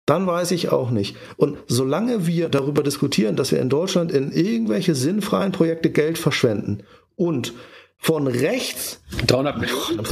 [0.05, 1.17] dann weiß ich auch nicht.
[1.35, 6.83] Und solange wir darüber diskutieren, dass wir in Deutschland in irgendwelche sinnfreien Projekte Geld verschwenden
[7.15, 7.53] und
[7.97, 10.05] von rechts 300 Millionen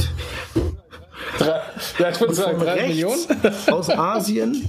[1.98, 3.24] ja, ich würde sagen, 3 Millionen
[3.70, 4.68] aus Asien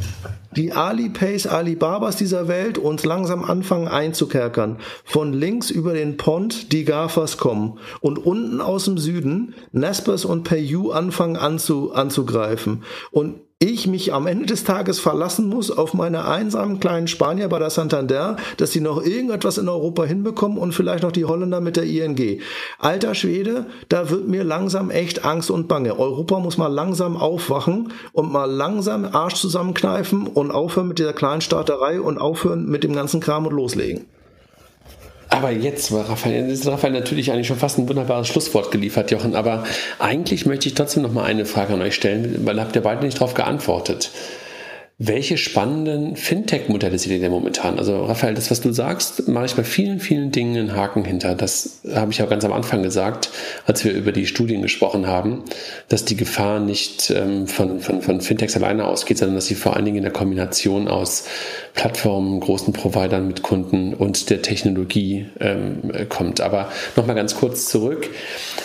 [0.56, 4.78] die Alipays, Alibabas dieser Welt uns langsam anfangen einzukerkern.
[5.04, 10.44] Von links über den Pont die GAFAs kommen und unten aus dem Süden Nespers und
[10.44, 12.84] PayU anfangen anzu, anzugreifen.
[13.12, 17.60] Und ich mich am Ende des Tages verlassen muss auf meine einsamen kleinen Spanier bei
[17.60, 21.76] der Santander, dass sie noch irgendetwas in Europa hinbekommen und vielleicht noch die Holländer mit
[21.76, 22.42] der ING.
[22.80, 25.98] Alter Schwede, da wird mir langsam echt Angst und Bange.
[25.98, 31.42] Europa muss mal langsam aufwachen und mal langsam Arsch zusammenkneifen und aufhören mit dieser kleinen
[31.42, 34.06] Starterei und aufhören mit dem ganzen Kram und loslegen.
[35.36, 39.36] Aber jetzt war Raphael, ist Raphael natürlich eigentlich schon fast ein wunderbares Schlusswort geliefert, Jochen.
[39.36, 39.66] Aber
[40.00, 43.04] eigentlich möchte ich trotzdem noch mal eine Frage an euch stellen, weil habt ihr beide
[43.04, 44.12] nicht darauf geantwortet.
[44.98, 47.80] Welche spannenden Fintech-Modelle seht ihr denn momentan?
[47.80, 51.36] Also Raphael, das, was du sagst, mache ich bei vielen, vielen Dingen einen Haken hinter.
[51.36, 53.30] Das habe ich auch ganz am Anfang gesagt,
[53.66, 55.44] als wir über die Studien gesprochen haben,
[55.90, 59.76] dass die Gefahr nicht ähm, von, von, von Fintechs alleine ausgeht, sondern dass sie vor
[59.76, 61.26] allen Dingen in der Kombination aus
[61.74, 66.40] Plattformen, großen Providern mit Kunden und der Technologie ähm, kommt.
[66.40, 68.10] Aber nochmal ganz kurz zurück.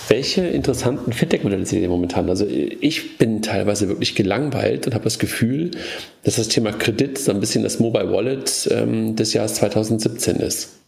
[0.06, 2.30] Welche interessanten Fintech-Modelle seht ihr momentan?
[2.30, 5.72] Also ich bin teilweise wirklich gelangweilt und habe das Gefühl,
[6.22, 10.80] dass das Thema Kredit so ein bisschen das Mobile Wallet ähm, des Jahres 2017 ist.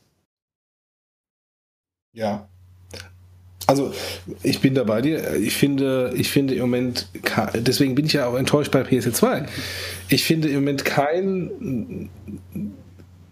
[2.13, 2.49] Ja.
[3.67, 3.93] Also
[4.43, 5.35] ich bin da bei dir.
[5.37, 7.09] Ich finde, ich finde im Moment,
[7.55, 9.47] deswegen bin ich ja auch enttäuscht bei PS2.
[10.09, 12.11] Ich finde im Moment kein,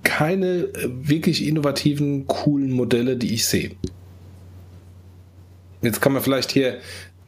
[0.03, 3.73] keine wirklich innovativen, coolen Modelle, die ich sehe.
[5.83, 6.79] Jetzt kann man vielleicht hier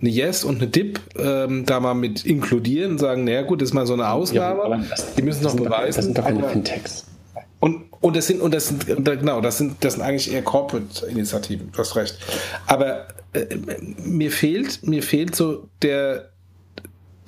[0.03, 3.71] eine Yes und eine Dip ähm, da mal mit inkludieren und sagen, naja gut, das
[3.71, 4.63] ist mal so eine Ausnahme.
[4.69, 5.97] Ja, das, die müssen noch beweisen.
[5.97, 7.07] das sind doch keine Fintechs.
[7.61, 11.71] Und, und das sind, und das sind, genau, das sind, das sind eigentlich eher Corporate-Initiativen,
[11.71, 12.19] du hast recht.
[12.67, 13.47] Aber äh,
[14.05, 16.31] mir fehlt, mir fehlt so der,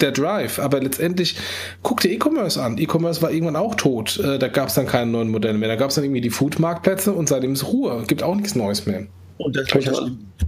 [0.01, 0.59] der Drive.
[0.59, 1.37] Aber letztendlich,
[1.85, 2.79] guck dir E-Commerce an.
[2.79, 4.19] E-Commerce war irgendwann auch tot.
[4.19, 5.69] Äh, da gab es dann keine neuen Modelle mehr.
[5.69, 8.03] Da gab es dann irgendwie die Food-Marktplätze und seitdem ist Ruhe.
[8.09, 9.07] Gibt auch nichts Neues mehr.
[9.39, 10.01] Und das, das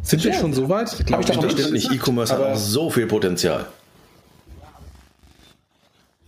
[0.03, 0.95] sind wir schon so weit?
[0.99, 1.93] Ich glaube, das stimmt nicht.
[1.93, 3.67] E-Commerce hat auch so viel Potenzial.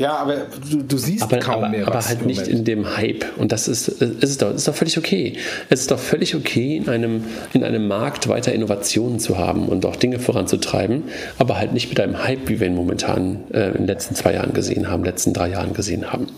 [0.01, 1.89] Ja, aber du, du siehst aber, kaum aber, mehr.
[1.89, 3.25] Aber halt nicht in dem Hype.
[3.37, 5.37] Und das ist, ist, ist, doch, ist doch völlig okay.
[5.71, 9.85] Es ist doch völlig okay, in einem, in einem Markt weiter Innovationen zu haben und
[9.85, 11.03] auch Dinge voranzutreiben,
[11.39, 14.35] aber halt nicht mit einem Hype, wie wir ihn momentan äh, in den letzten zwei
[14.35, 16.29] Jahren gesehen haben, letzten drei Jahren gesehen haben.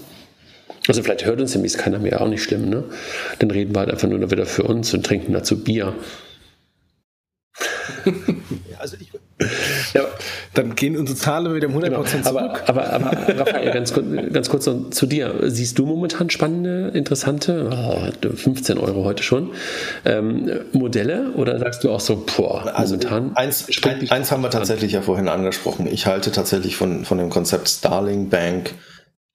[0.88, 2.84] Also vielleicht hört uns demnächst keiner mehr, auch nicht schlimm, ne?
[3.38, 5.94] Dann reden wir halt einfach nur wieder für uns und trinken dazu Bier.
[8.78, 9.10] also ich,
[9.94, 10.02] ja,
[10.54, 12.02] dann gehen unsere Zahlen wieder um 100% genau.
[12.02, 12.62] zurück.
[12.66, 15.34] Aber, aber, aber Raphael, ganz, ganz kurz noch zu dir.
[15.44, 19.50] Siehst du momentan spannende, interessante, oh, 15 Euro heute schon,
[20.04, 23.34] ähm, Modelle oder sagst du auch so, boah, also momentan?
[23.36, 25.86] Eins, ein, eins haben wir tatsächlich ja vorhin angesprochen.
[25.90, 28.74] Ich halte tatsächlich von, von dem Konzept Starling Bank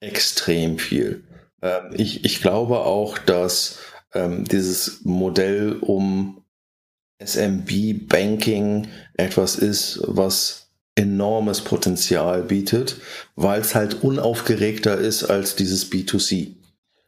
[0.00, 1.22] extrem viel.
[1.66, 3.78] Ähm, ich, ich glaube auch, dass
[4.14, 6.42] ähm, dieses Modell um
[7.22, 12.96] SMB Banking etwas ist, was enormes Potenzial bietet,
[13.34, 16.54] weil es halt unaufgeregter ist als dieses B2C.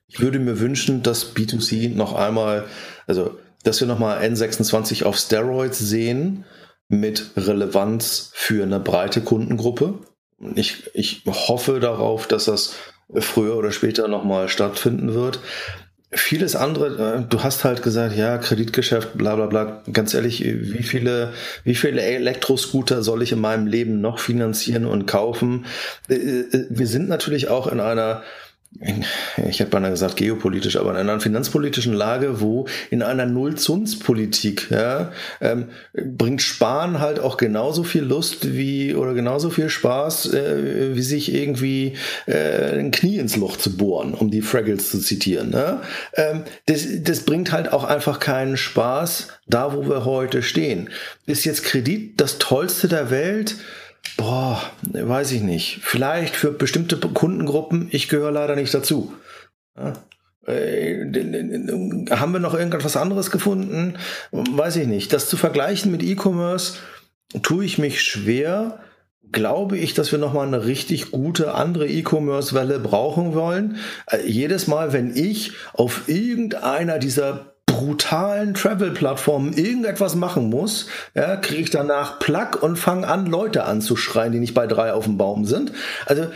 [0.09, 2.67] Ich würde mir wünschen, dass B2C noch einmal,
[3.07, 6.45] also dass wir nochmal N26 auf Steroids sehen
[6.89, 9.99] mit Relevanz für eine breite Kundengruppe.
[10.55, 12.75] Ich, ich hoffe darauf, dass das
[13.15, 15.41] früher oder später nochmal stattfinden wird.
[16.11, 19.83] Vieles andere, äh, du hast halt gesagt, ja, Kreditgeschäft, bla bla bla.
[19.93, 25.07] Ganz ehrlich, wie viele, wie viele Elektroscooter soll ich in meinem Leben noch finanzieren und
[25.07, 25.67] kaufen?
[26.09, 28.23] Äh, äh, wir sind natürlich auch in einer
[29.49, 35.11] ich hätte beinahe gesagt geopolitisch, aber in einer finanzpolitischen Lage, wo in einer Nullzinspolitik ja,
[35.41, 41.03] ähm, bringt Sparen halt auch genauso viel Lust wie oder genauso viel Spaß, äh, wie
[41.03, 41.95] sich irgendwie
[42.27, 45.51] äh, ein Knie ins Loch zu bohren, um die Fraggles zu zitieren.
[45.51, 45.81] Ne?
[46.15, 50.89] Ähm, das, das bringt halt auch einfach keinen Spaß, da wo wir heute stehen.
[51.27, 53.57] Ist jetzt Kredit das Tollste der Welt?
[54.17, 55.81] Boah, weiß ich nicht.
[55.83, 59.15] Vielleicht für bestimmte Kundengruppen, ich gehöre leider nicht dazu.
[60.47, 61.05] Äh,
[62.11, 63.99] haben wir noch irgendetwas anderes gefunden?
[64.33, 65.13] Weiß ich nicht.
[65.13, 66.79] Das zu vergleichen mit E-Commerce
[67.43, 68.81] tue ich mich schwer.
[69.31, 73.77] Glaube ich, dass wir nochmal eine richtig gute andere E-Commerce-Welle brauchen wollen.
[74.07, 81.63] Äh, jedes Mal, wenn ich auf irgendeiner dieser brutalen Travel-Plattformen irgendetwas machen muss, ja, kriege
[81.63, 85.45] ich danach Plug und fange an, Leute anzuschreien, die nicht bei drei auf dem Baum
[85.45, 85.71] sind.
[86.07, 86.27] Also,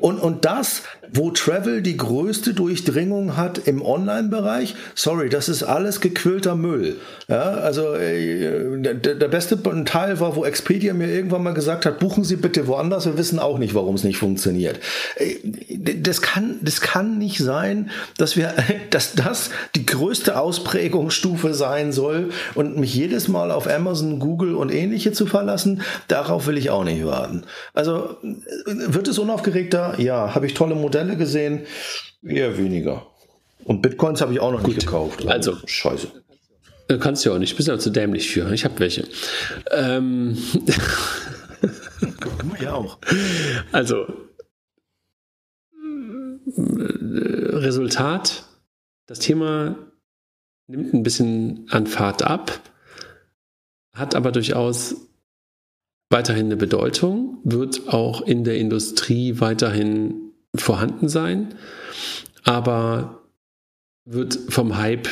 [0.00, 0.82] und, und das,
[1.12, 6.98] wo Travel die größte Durchdringung hat im Online-Bereich, sorry, das ist alles gequillter Müll.
[7.26, 11.98] Ja, also, äh, der, der beste Teil war, wo Expedia mir irgendwann mal gesagt hat,
[11.98, 14.78] buchen Sie bitte woanders, wir wissen auch nicht, warum es nicht funktioniert.
[15.16, 15.34] Äh,
[16.00, 18.54] das kann, das kann nicht sein, dass wir,
[18.90, 24.54] dass das die größte Aus Ausprägungsstufe sein soll und mich jedes Mal auf Amazon, Google
[24.54, 27.44] und ähnliche zu verlassen, darauf will ich auch nicht warten.
[27.72, 29.98] Also wird es unaufgeregter?
[29.98, 30.34] Ja.
[30.34, 31.62] Habe ich tolle Modelle gesehen?
[32.22, 33.06] Eher weniger.
[33.64, 34.74] Und Bitcoins habe ich auch noch Gut.
[34.74, 35.26] nicht gekauft.
[35.26, 36.08] Also, also scheiße.
[36.88, 38.52] Äh, kannst du ja auch nicht, bist ja zu dämlich für.
[38.52, 39.06] Ich habe welche.
[39.70, 40.36] Ähm.
[42.60, 42.98] ja auch.
[43.72, 44.06] Also,
[46.56, 48.44] äh, Resultat,
[49.06, 49.76] das Thema
[50.70, 52.60] nimmt ein bisschen an Fahrt ab,
[53.92, 55.08] hat aber durchaus
[56.10, 61.54] weiterhin eine Bedeutung, wird auch in der Industrie weiterhin vorhanden sein,
[62.44, 63.22] aber
[64.04, 65.08] wird vom Hype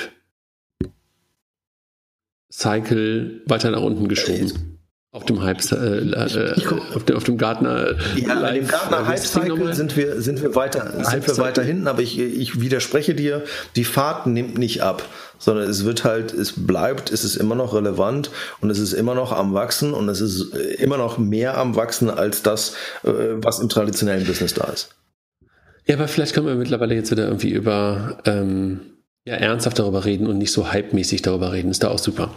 [2.53, 4.78] Cycle weiter nach unten geschoben.
[5.19, 7.97] Auf dem Hype, äh, äh, auf, dem, auf dem Gartner.
[8.15, 11.89] Ja, bei dem Gartner Hype Cycle sind wir, sind wir weiter, sind wir weiter hinten,
[11.89, 13.43] aber ich, ich widerspreche dir,
[13.75, 15.03] die Fahrt nimmt nicht ab,
[15.37, 18.31] sondern es wird halt, es bleibt, es ist immer noch relevant
[18.61, 22.11] und es ist immer noch am Wachsen und es ist immer noch mehr am Wachsen
[22.11, 23.11] als das, äh,
[23.43, 24.95] was im traditionellen Business da ist.
[25.85, 28.98] Ja, aber vielleicht können wir mittlerweile jetzt wieder irgendwie über ähm,
[29.29, 31.71] ja, ernsthaft darüber reden und nicht so hypemäßig darüber reden.
[31.71, 32.31] Ist da auch super.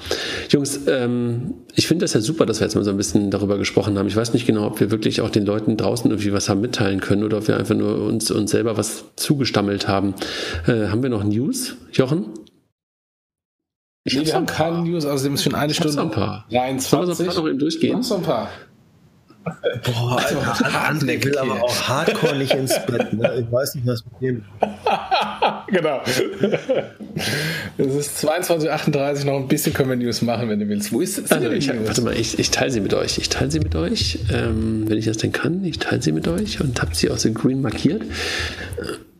[0.50, 3.58] Jungs, ähm, ich finde das ja super, dass wir jetzt mal so ein bisschen darüber
[3.58, 4.08] gesprochen haben.
[4.08, 7.00] Ich weiß nicht genau, ob wir wirklich auch den Leuten draußen irgendwie was haben mitteilen
[7.00, 10.16] können oder ob wir einfach nur uns, uns selber was zugestammelt haben.
[10.68, 12.26] Äh, haben wir noch News, Jochen?
[14.04, 16.02] Ich nee, wir haben keine News, außerdem ist schon eine Stunde.
[16.02, 16.46] Ein paar.
[16.50, 16.90] 23.
[16.90, 17.94] Sollen wir so ein paar noch eben durchgehen?
[17.94, 18.50] Noch so ein paar.
[19.86, 23.14] Boah, Alter, André will aber auch hardcore nicht ins Bett.
[23.14, 23.46] Ne?
[23.46, 24.46] Ich weiß nicht, was mit dem.
[25.72, 26.02] genau.
[27.78, 30.92] Es ist 22.38 Uhr, noch ein bisschen können wir News machen, wenn du willst.
[30.92, 31.32] Wo ist es?
[31.32, 33.18] Also, ich, warte mal, ich, ich teile sie mit euch.
[33.18, 35.64] Ich teile sie mit euch, ähm, wenn ich das denn kann.
[35.64, 38.04] Ich teile sie mit euch und habe sie aus dem Green markiert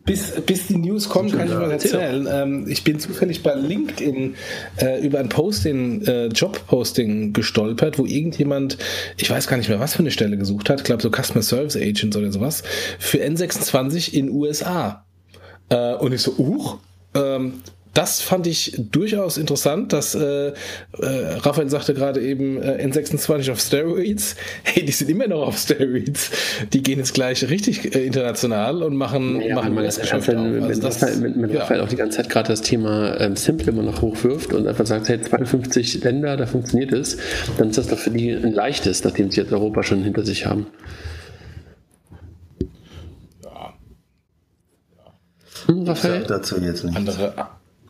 [0.06, 2.28] bis, bis die News kommen, kann ich mal erzählen.
[2.30, 4.36] Ähm, ich bin zufällig bei LinkedIn
[4.78, 8.78] äh, über ein Posting, äh, Job-Posting gestolpert, wo irgendjemand,
[9.18, 11.44] ich weiß gar nicht mehr, was für eine Stelle gesucht hat, ich glaube so Customer
[11.44, 12.64] Service Agents oder sowas,
[13.00, 15.06] für N26 in USA.
[15.72, 16.78] Äh, und ich so, uch,
[17.16, 17.62] ähm,
[17.94, 20.54] das fand ich durchaus interessant, dass äh, äh,
[21.00, 24.36] Raphael sagte gerade eben äh, N26 auf Steroids.
[24.64, 26.32] Hey, die sind immer noch auf Steroids.
[26.72, 30.82] Die gehen jetzt gleich richtig äh, international und machen, ja, machen das Geschäft wenn, also
[30.82, 31.62] das, Raphael, mit, mit ja.
[31.62, 34.86] Raphael auch die ganze Zeit gerade das Thema ähm, Simple immer noch hochwirft und einfach
[34.86, 37.18] sagt, hey, 52 Länder, da funktioniert es,
[37.58, 40.46] dann ist das doch für die ein leichtes, nachdem sie jetzt Europa schon hinter sich
[40.46, 40.68] haben.
[45.72, 46.24] Hm, Raphael?
[46.28, 46.96] dazu jetzt nicht.
[46.96, 47.34] Andere,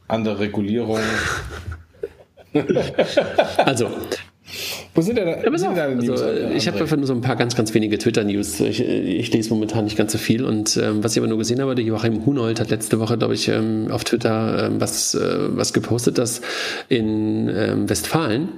[0.08, 1.00] andere Regulierung.
[3.58, 3.90] also,
[4.94, 6.22] wo sind denn, ja, wo sind deine News?
[6.22, 8.60] Also, ich habe einfach nur so ein paar ganz, ganz wenige Twitter-News.
[8.60, 10.44] Ich, ich, lese momentan nicht ganz so viel.
[10.44, 13.34] Und ähm, was ich aber nur gesehen habe, der Joachim Hunold hat letzte Woche, glaube
[13.34, 16.42] ich, ähm, auf Twitter ähm, was, äh, was gepostet, dass
[16.90, 18.50] in ähm, Westfalen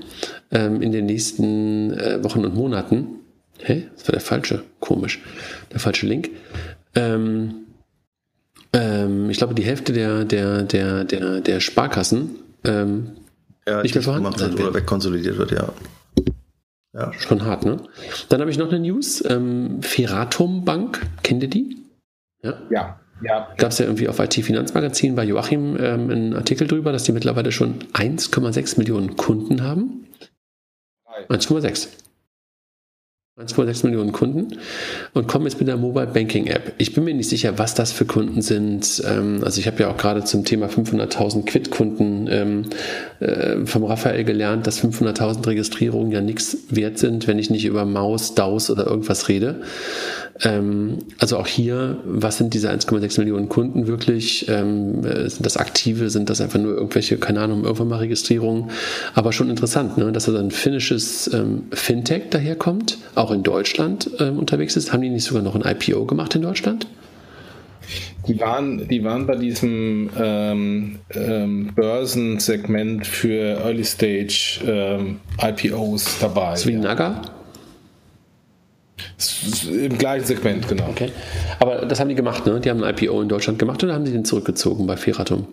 [0.51, 3.19] ähm, in den nächsten äh, Wochen und Monaten,
[3.59, 5.21] hä, das war der falsche, komisch,
[5.71, 6.31] der falsche Link,
[6.95, 7.62] ähm,
[8.73, 13.11] ähm, ich glaube, die Hälfte der, der, der, der, der Sparkassen ähm,
[13.67, 15.69] ja, nicht mehr vorhanden sein oder wegkonsolidiert wird, ja.
[16.93, 17.11] Ja.
[17.13, 17.77] Schon hart, ne?
[18.29, 19.23] Dann habe ich noch eine News.
[19.27, 21.77] Ähm, Feratum Bank, kennt ihr die?
[22.43, 22.53] Ja.
[22.69, 22.99] Ja.
[23.23, 23.47] Ja.
[23.57, 27.51] Gab es ja irgendwie auf IT-Finanzmagazin bei Joachim ähm, einen Artikel drüber, dass die mittlerweile
[27.51, 30.07] schon 1,6 Millionen Kunden haben.
[31.29, 31.87] 1,6.
[33.39, 34.59] 1,6 Millionen Kunden
[35.15, 36.73] und kommen jetzt mit der Mobile Banking App.
[36.77, 39.01] Ich bin mir nicht sicher, was das für Kunden sind.
[39.07, 42.65] Ähm, also ich habe ja auch gerade zum Thema 500.000 Quid-Kunden ähm,
[43.23, 47.85] äh, vom Raphael gelernt, dass 500.000 Registrierungen ja nichts wert sind, wenn ich nicht über
[47.85, 49.61] Maus, DAUS oder irgendwas rede.
[50.41, 54.47] Ähm, also auch hier, was sind diese 1,6 Millionen Kunden wirklich?
[54.49, 56.09] Ähm, äh, sind das aktive?
[56.09, 58.71] Sind das einfach nur irgendwelche, keine Ahnung, irgendwann mal Registrierungen?
[59.13, 60.11] Aber schon interessant, ne?
[60.11, 64.91] dass also ein finnisches ähm, Fintech daherkommt, auch in Deutschland ähm, unterwegs ist.
[64.91, 66.87] Haben die nicht sogar noch ein IPO gemacht in Deutschland?
[68.27, 76.55] Die waren, die waren bei diesem ähm, ähm, Börsensegment für Early Stage ähm, IPOs dabei.
[76.55, 77.21] So wie Naga?
[79.69, 80.87] Im gleichen Segment, genau.
[80.89, 81.11] Okay.
[81.59, 82.59] Aber das haben die gemacht, ne?
[82.61, 85.47] Die haben ein IPO in Deutschland gemacht oder haben sie den zurückgezogen bei Feratum?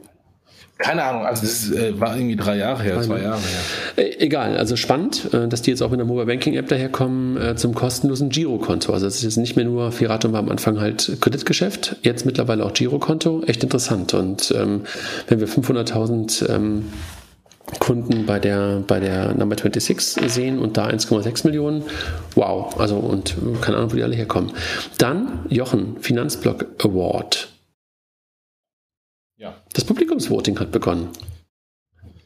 [0.81, 4.05] Keine Ahnung, also das äh, war irgendwie drei Jahre her, zwei Jahre her.
[4.05, 7.36] Äh, egal, also spannend, äh, dass die jetzt auch mit der Mobile Banking App daherkommen
[7.36, 8.90] äh, zum kostenlosen Girokonto.
[8.94, 12.65] Also es ist jetzt nicht mehr nur Feratum war am Anfang halt Kreditgeschäft, jetzt mittlerweile
[12.65, 14.15] auch Girokonto, echt interessant.
[14.15, 14.85] Und ähm,
[15.28, 16.86] wenn wir 500.000 ähm,
[17.78, 21.85] Kunden bei der, bei der Number 26 sehen und da 1,6 Millionen.
[22.35, 24.52] Wow, also und keine Ahnung, wo die alle herkommen.
[24.97, 27.50] Dann Jochen, Finanzblock Award.
[29.41, 29.55] Ja.
[29.73, 31.09] Das Publikumsvoting hat begonnen.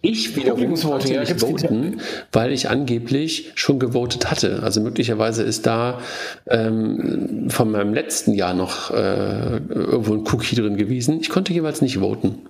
[0.03, 0.75] Ich wiederum
[1.07, 2.01] ja, nicht voten,
[2.33, 4.63] weil ich angeblich schon gewotet hatte.
[4.63, 6.01] Also möglicherweise ist da
[6.47, 11.21] ähm, von meinem letzten Jahr noch äh, irgendwo ein Cookie drin gewesen.
[11.21, 12.41] Ich konnte jeweils nicht voten.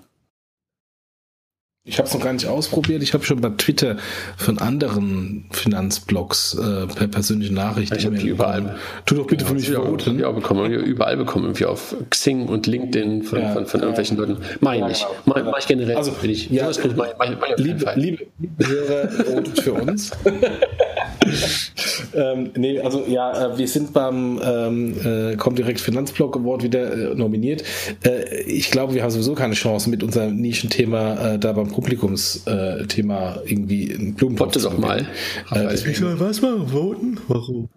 [1.86, 3.02] Ich habe es noch gar nicht ausprobiert.
[3.02, 3.98] Ich habe schon bei Twitter
[4.38, 7.94] von anderen Finanzblogs äh, per persönliche Nachrichten.
[7.98, 8.76] Ich habe die überall.
[9.04, 10.18] Tu doch bitte ja, für mich voten.
[10.18, 10.72] Ja, bekommen.
[10.72, 11.44] Überall bekommen.
[11.44, 14.38] Irgendwie auf Xing und LinkedIn von, ja, von, von irgendwelchen Leuten.
[14.60, 15.00] Meine ich.
[15.00, 15.14] Genau.
[15.26, 15.94] Mach, mach ich generell.
[15.94, 16.48] Also, bin ich.
[16.48, 20.10] Ja, mach, mach, mach liebe, liebe, liebe Hörer, votet für uns.
[22.14, 27.14] ähm, nee, also ja, äh, wir sind beim ähm, äh, Comdirect Finanzblog Award wieder äh,
[27.14, 27.62] nominiert.
[28.04, 33.34] Äh, ich glaube, wir haben sowieso keine Chance mit unserem Nischenthema äh, da beim Publikumsthema
[33.34, 35.06] äh, irgendwie einen Blumentopf Botte doch mal.
[35.52, 36.68] Äh, Ich soll was machen?
[36.68, 37.18] Voten?
[37.28, 37.68] Warum?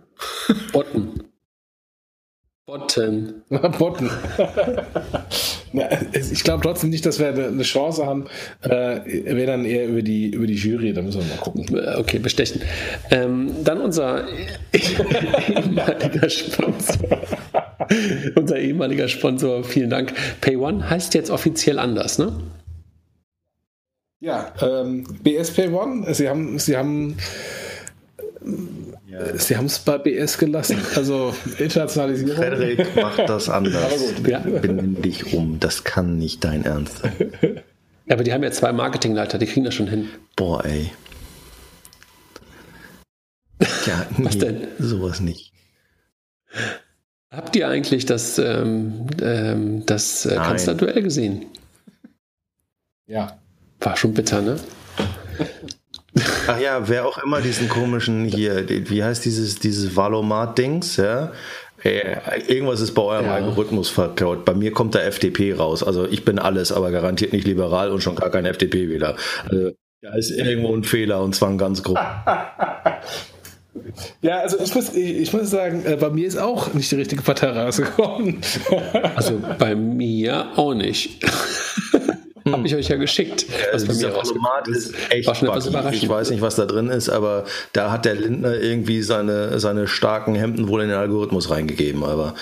[0.72, 1.24] Botten.
[2.68, 3.44] Botten.
[3.50, 4.10] Botten.
[5.74, 8.26] Na, ich glaube trotzdem nicht, dass wir eine Chance haben.
[8.62, 11.66] Äh, Wäre dann eher über die, über die Jury, da müssen wir mal gucken.
[11.76, 12.62] Äh, Okay, bestechen.
[13.12, 14.26] Ähm, dann unser
[14.74, 17.22] ehemaliger Sponsor.
[18.36, 20.14] unser ehemaliger Sponsor, vielen Dank.
[20.42, 22.34] PayOne heißt jetzt offiziell anders, ne?
[24.20, 27.18] Ja, ähm, BSP One, Sie haben, Sie haben,
[29.36, 30.80] Sie haben es bei BS gelassen.
[30.96, 32.36] Also Internationalisierung.
[32.36, 34.14] Frederik macht das anders.
[34.26, 34.40] Ja.
[34.40, 35.60] Benimm dich um.
[35.60, 37.32] Das kann nicht dein Ernst sein.
[38.08, 40.10] Ja, aber die haben ja zwei Marketingleiter, die kriegen das schon hin.
[40.36, 40.92] Boah, ey.
[43.86, 44.68] Ja, Was nee, denn?
[44.80, 45.52] Sowas nicht.
[47.30, 50.36] Habt ihr eigentlich das, ähm, ähm, das äh.
[50.36, 51.46] Kanzlerduell gesehen?
[53.06, 53.38] Ja.
[53.80, 54.58] War schon bitter, ne?
[56.48, 61.32] Ach ja, wer auch immer diesen komischen hier, wie heißt dieses, dieses Valomat-Dings, ja?
[61.84, 62.18] Äh,
[62.48, 63.36] Irgendwas ist bei eurem Ja.
[63.36, 64.46] Algorithmus verkaut.
[64.46, 65.84] Bei mir kommt der FDP raus.
[65.84, 69.16] Also ich bin alles, aber garantiert nicht liberal und schon gar kein FDP-Wähler.
[69.48, 69.72] Also,
[70.02, 71.98] da ist irgendwo ein Fehler und zwar ein ganz groß.
[74.22, 76.96] Ja, also ich muss, ich, ich muss sagen, äh, bei mir ist auch nicht die
[76.96, 78.42] richtige Partei rausgekommen.
[79.16, 81.24] Also bei mir auch nicht.
[82.52, 85.50] Habe ich euch ja geschickt, was bei mir Dieser rausgekommen Valomat ist echt War schon
[85.50, 86.04] etwas überraschend.
[86.04, 89.88] Ich weiß nicht, was da drin ist, aber da hat der Lindner irgendwie seine, seine
[89.88, 92.04] starken Hemden wohl in den Algorithmus reingegeben.
[92.04, 92.34] Aber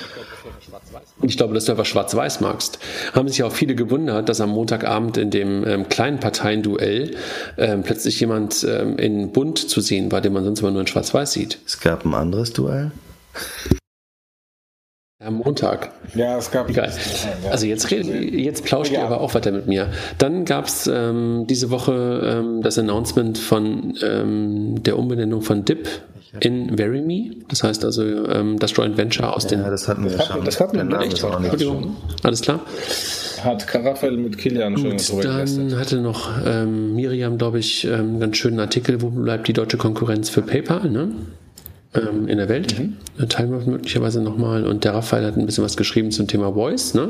[1.21, 2.79] Ich glaube, dass du einfach schwarz-weiß magst.
[3.13, 7.15] Haben sich auch viele gewundert, dass am Montagabend in dem ähm, kleinen Parteienduell
[7.57, 10.87] ähm, plötzlich jemand ähm, in bunt zu sehen war, den man sonst immer nur in
[10.87, 11.59] schwarz-weiß sieht.
[11.65, 12.91] es gab ein anderes Duell.
[15.23, 15.91] Am Montag.
[16.13, 16.69] ja, es gab.
[16.69, 16.91] Egal.
[17.49, 19.05] Also jetzt, jetzt plauscht ihr Ja.
[19.05, 19.87] aber auch weiter mit mir.
[20.17, 25.87] Dann gab es ähm, diese Woche ähm, das Announcement von ähm, der Umbenennung von DIP
[26.41, 27.31] in VeryMe.
[27.47, 29.61] Das heißt also ähm, das Joint Venture aus den...
[29.61, 30.43] Ja, das hatten wir hat- schon.
[30.43, 32.59] das hatten wir nicht Entschuldigung, alles klar.
[33.41, 38.19] Hat Raphael mit Kilian schon Gut, dann hatte noch ähm, Miriam, glaube ich, ähm, einen
[38.19, 41.11] ganz schönen Artikel, wo bleibt die deutsche Konkurrenz für PayPal ne?
[41.95, 42.77] Ähm, in der Welt.
[42.77, 42.97] Mhm.
[43.29, 44.65] Teilen wir möglicherweise nochmal.
[44.65, 46.93] Und der Raphael hat ein bisschen was geschrieben zum Thema Voice.
[46.93, 47.09] Ne?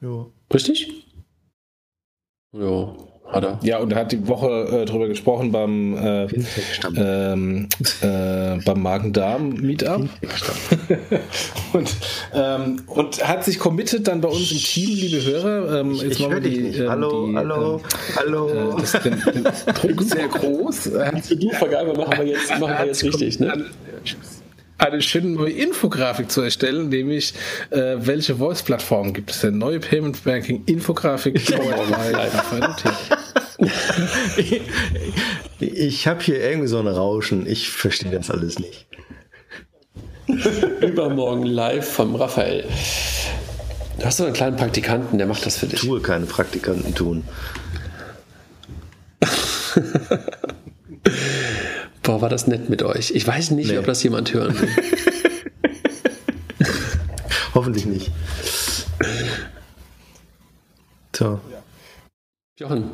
[0.00, 0.26] Ja.
[0.52, 1.06] Richtig?
[2.52, 2.96] Ja,
[3.28, 3.58] hat er.
[3.62, 6.26] Ja, und er hat die Woche äh, drüber gesprochen beim, äh,
[6.96, 7.68] ähm,
[8.00, 10.08] äh, beim Magen-Darm-Meetup.
[11.72, 11.96] und,
[12.34, 15.80] ähm, und hat sich committed dann bei uns im Team, liebe Hörer.
[15.80, 16.78] Ähm, jetzt Ich machen wir die, nicht.
[16.78, 17.80] ähm, hallo, die, hallo,
[18.16, 18.48] hallo.
[18.50, 20.86] Ähm, das, den, den Druck sehr groß.
[20.96, 23.66] Er hat Du Vergabe machen wir jetzt, machen wir jetzt richtig, ne?
[24.78, 27.34] Eine schöne neue Infografik zu erstellen, nämlich
[27.70, 29.58] äh, welche Voice-Plattformen gibt es denn?
[29.58, 31.40] Neue Payment Banking Infografik.
[35.58, 37.46] Ich habe hier irgendwie so ein Rauschen.
[37.46, 38.86] Ich verstehe das alles nicht.
[40.82, 42.64] Übermorgen live vom Raphael.
[43.98, 45.80] Du hast so einen kleinen Praktikanten, der macht das für dich.
[45.80, 47.24] Tue keine Praktikanten tun.
[52.06, 53.10] Boah, war das nett mit euch.
[53.10, 53.78] Ich weiß nicht, Nee.
[53.78, 54.68] ob das jemand hören will.
[57.54, 58.12] Hoffentlich nicht.
[61.14, 61.40] So.
[62.60, 62.84] Jochen,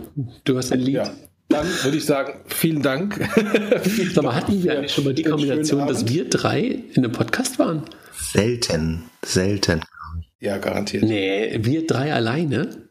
[0.44, 0.94] du hast ein Lied.
[0.94, 1.10] ja.
[1.50, 3.20] Dann würde ich sagen, vielen Dank.
[4.14, 7.58] Sag mal, hatten wir eigentlich schon mal die Kombination, dass wir drei in einem Podcast
[7.58, 7.82] waren?
[8.32, 9.02] Selten.
[9.22, 9.82] Selten.
[10.40, 11.02] Ja, garantiert.
[11.02, 12.88] Nee, wir drei alleine?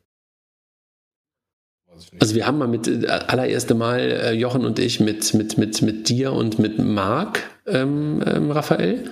[2.19, 5.81] Also wir haben mal mit äh, allererste Mal äh, Jochen und ich mit, mit, mit,
[5.81, 9.09] mit dir und mit Marc, ähm, ähm, Raphael,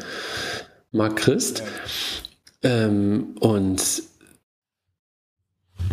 [0.91, 1.63] Marc Christ.
[2.61, 4.03] Ähm, und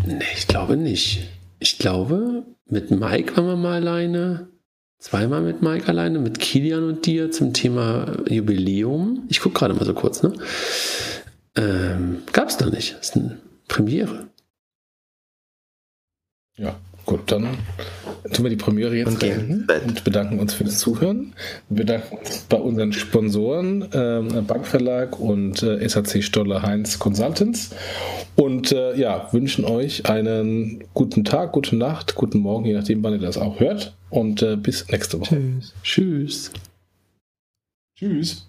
[0.05, 1.29] nee, ich glaube nicht.
[1.61, 4.49] Ich glaube, mit Mike waren wir mal alleine.
[4.99, 9.25] Zweimal mit Mike alleine, mit Kilian und dir zum Thema Jubiläum.
[9.29, 10.33] Ich gucke gerade mal so kurz, ne?
[11.55, 12.97] Ähm, Gab es da nicht.
[12.99, 13.39] Das ist eine
[13.69, 14.29] Premiere.
[16.57, 16.77] Ja,
[17.07, 17.57] gut, dann
[18.33, 21.35] tun wir die Premiere jetzt Und gehen und bedanken uns für das Zuhören.
[21.69, 27.71] Wir bedanken uns bei unseren Sponsoren, ähm, Bankverlag und äh, SAC Stoller Heinz Consultants.
[28.35, 33.15] Und äh, ja, wünschen euch einen guten Tag, gute Nacht, guten Morgen, je nachdem, wann
[33.15, 33.97] ihr das auch hört.
[34.11, 35.41] Und äh, bis nächste Woche.
[35.83, 36.53] Tschüss.
[37.99, 38.47] Tschüss.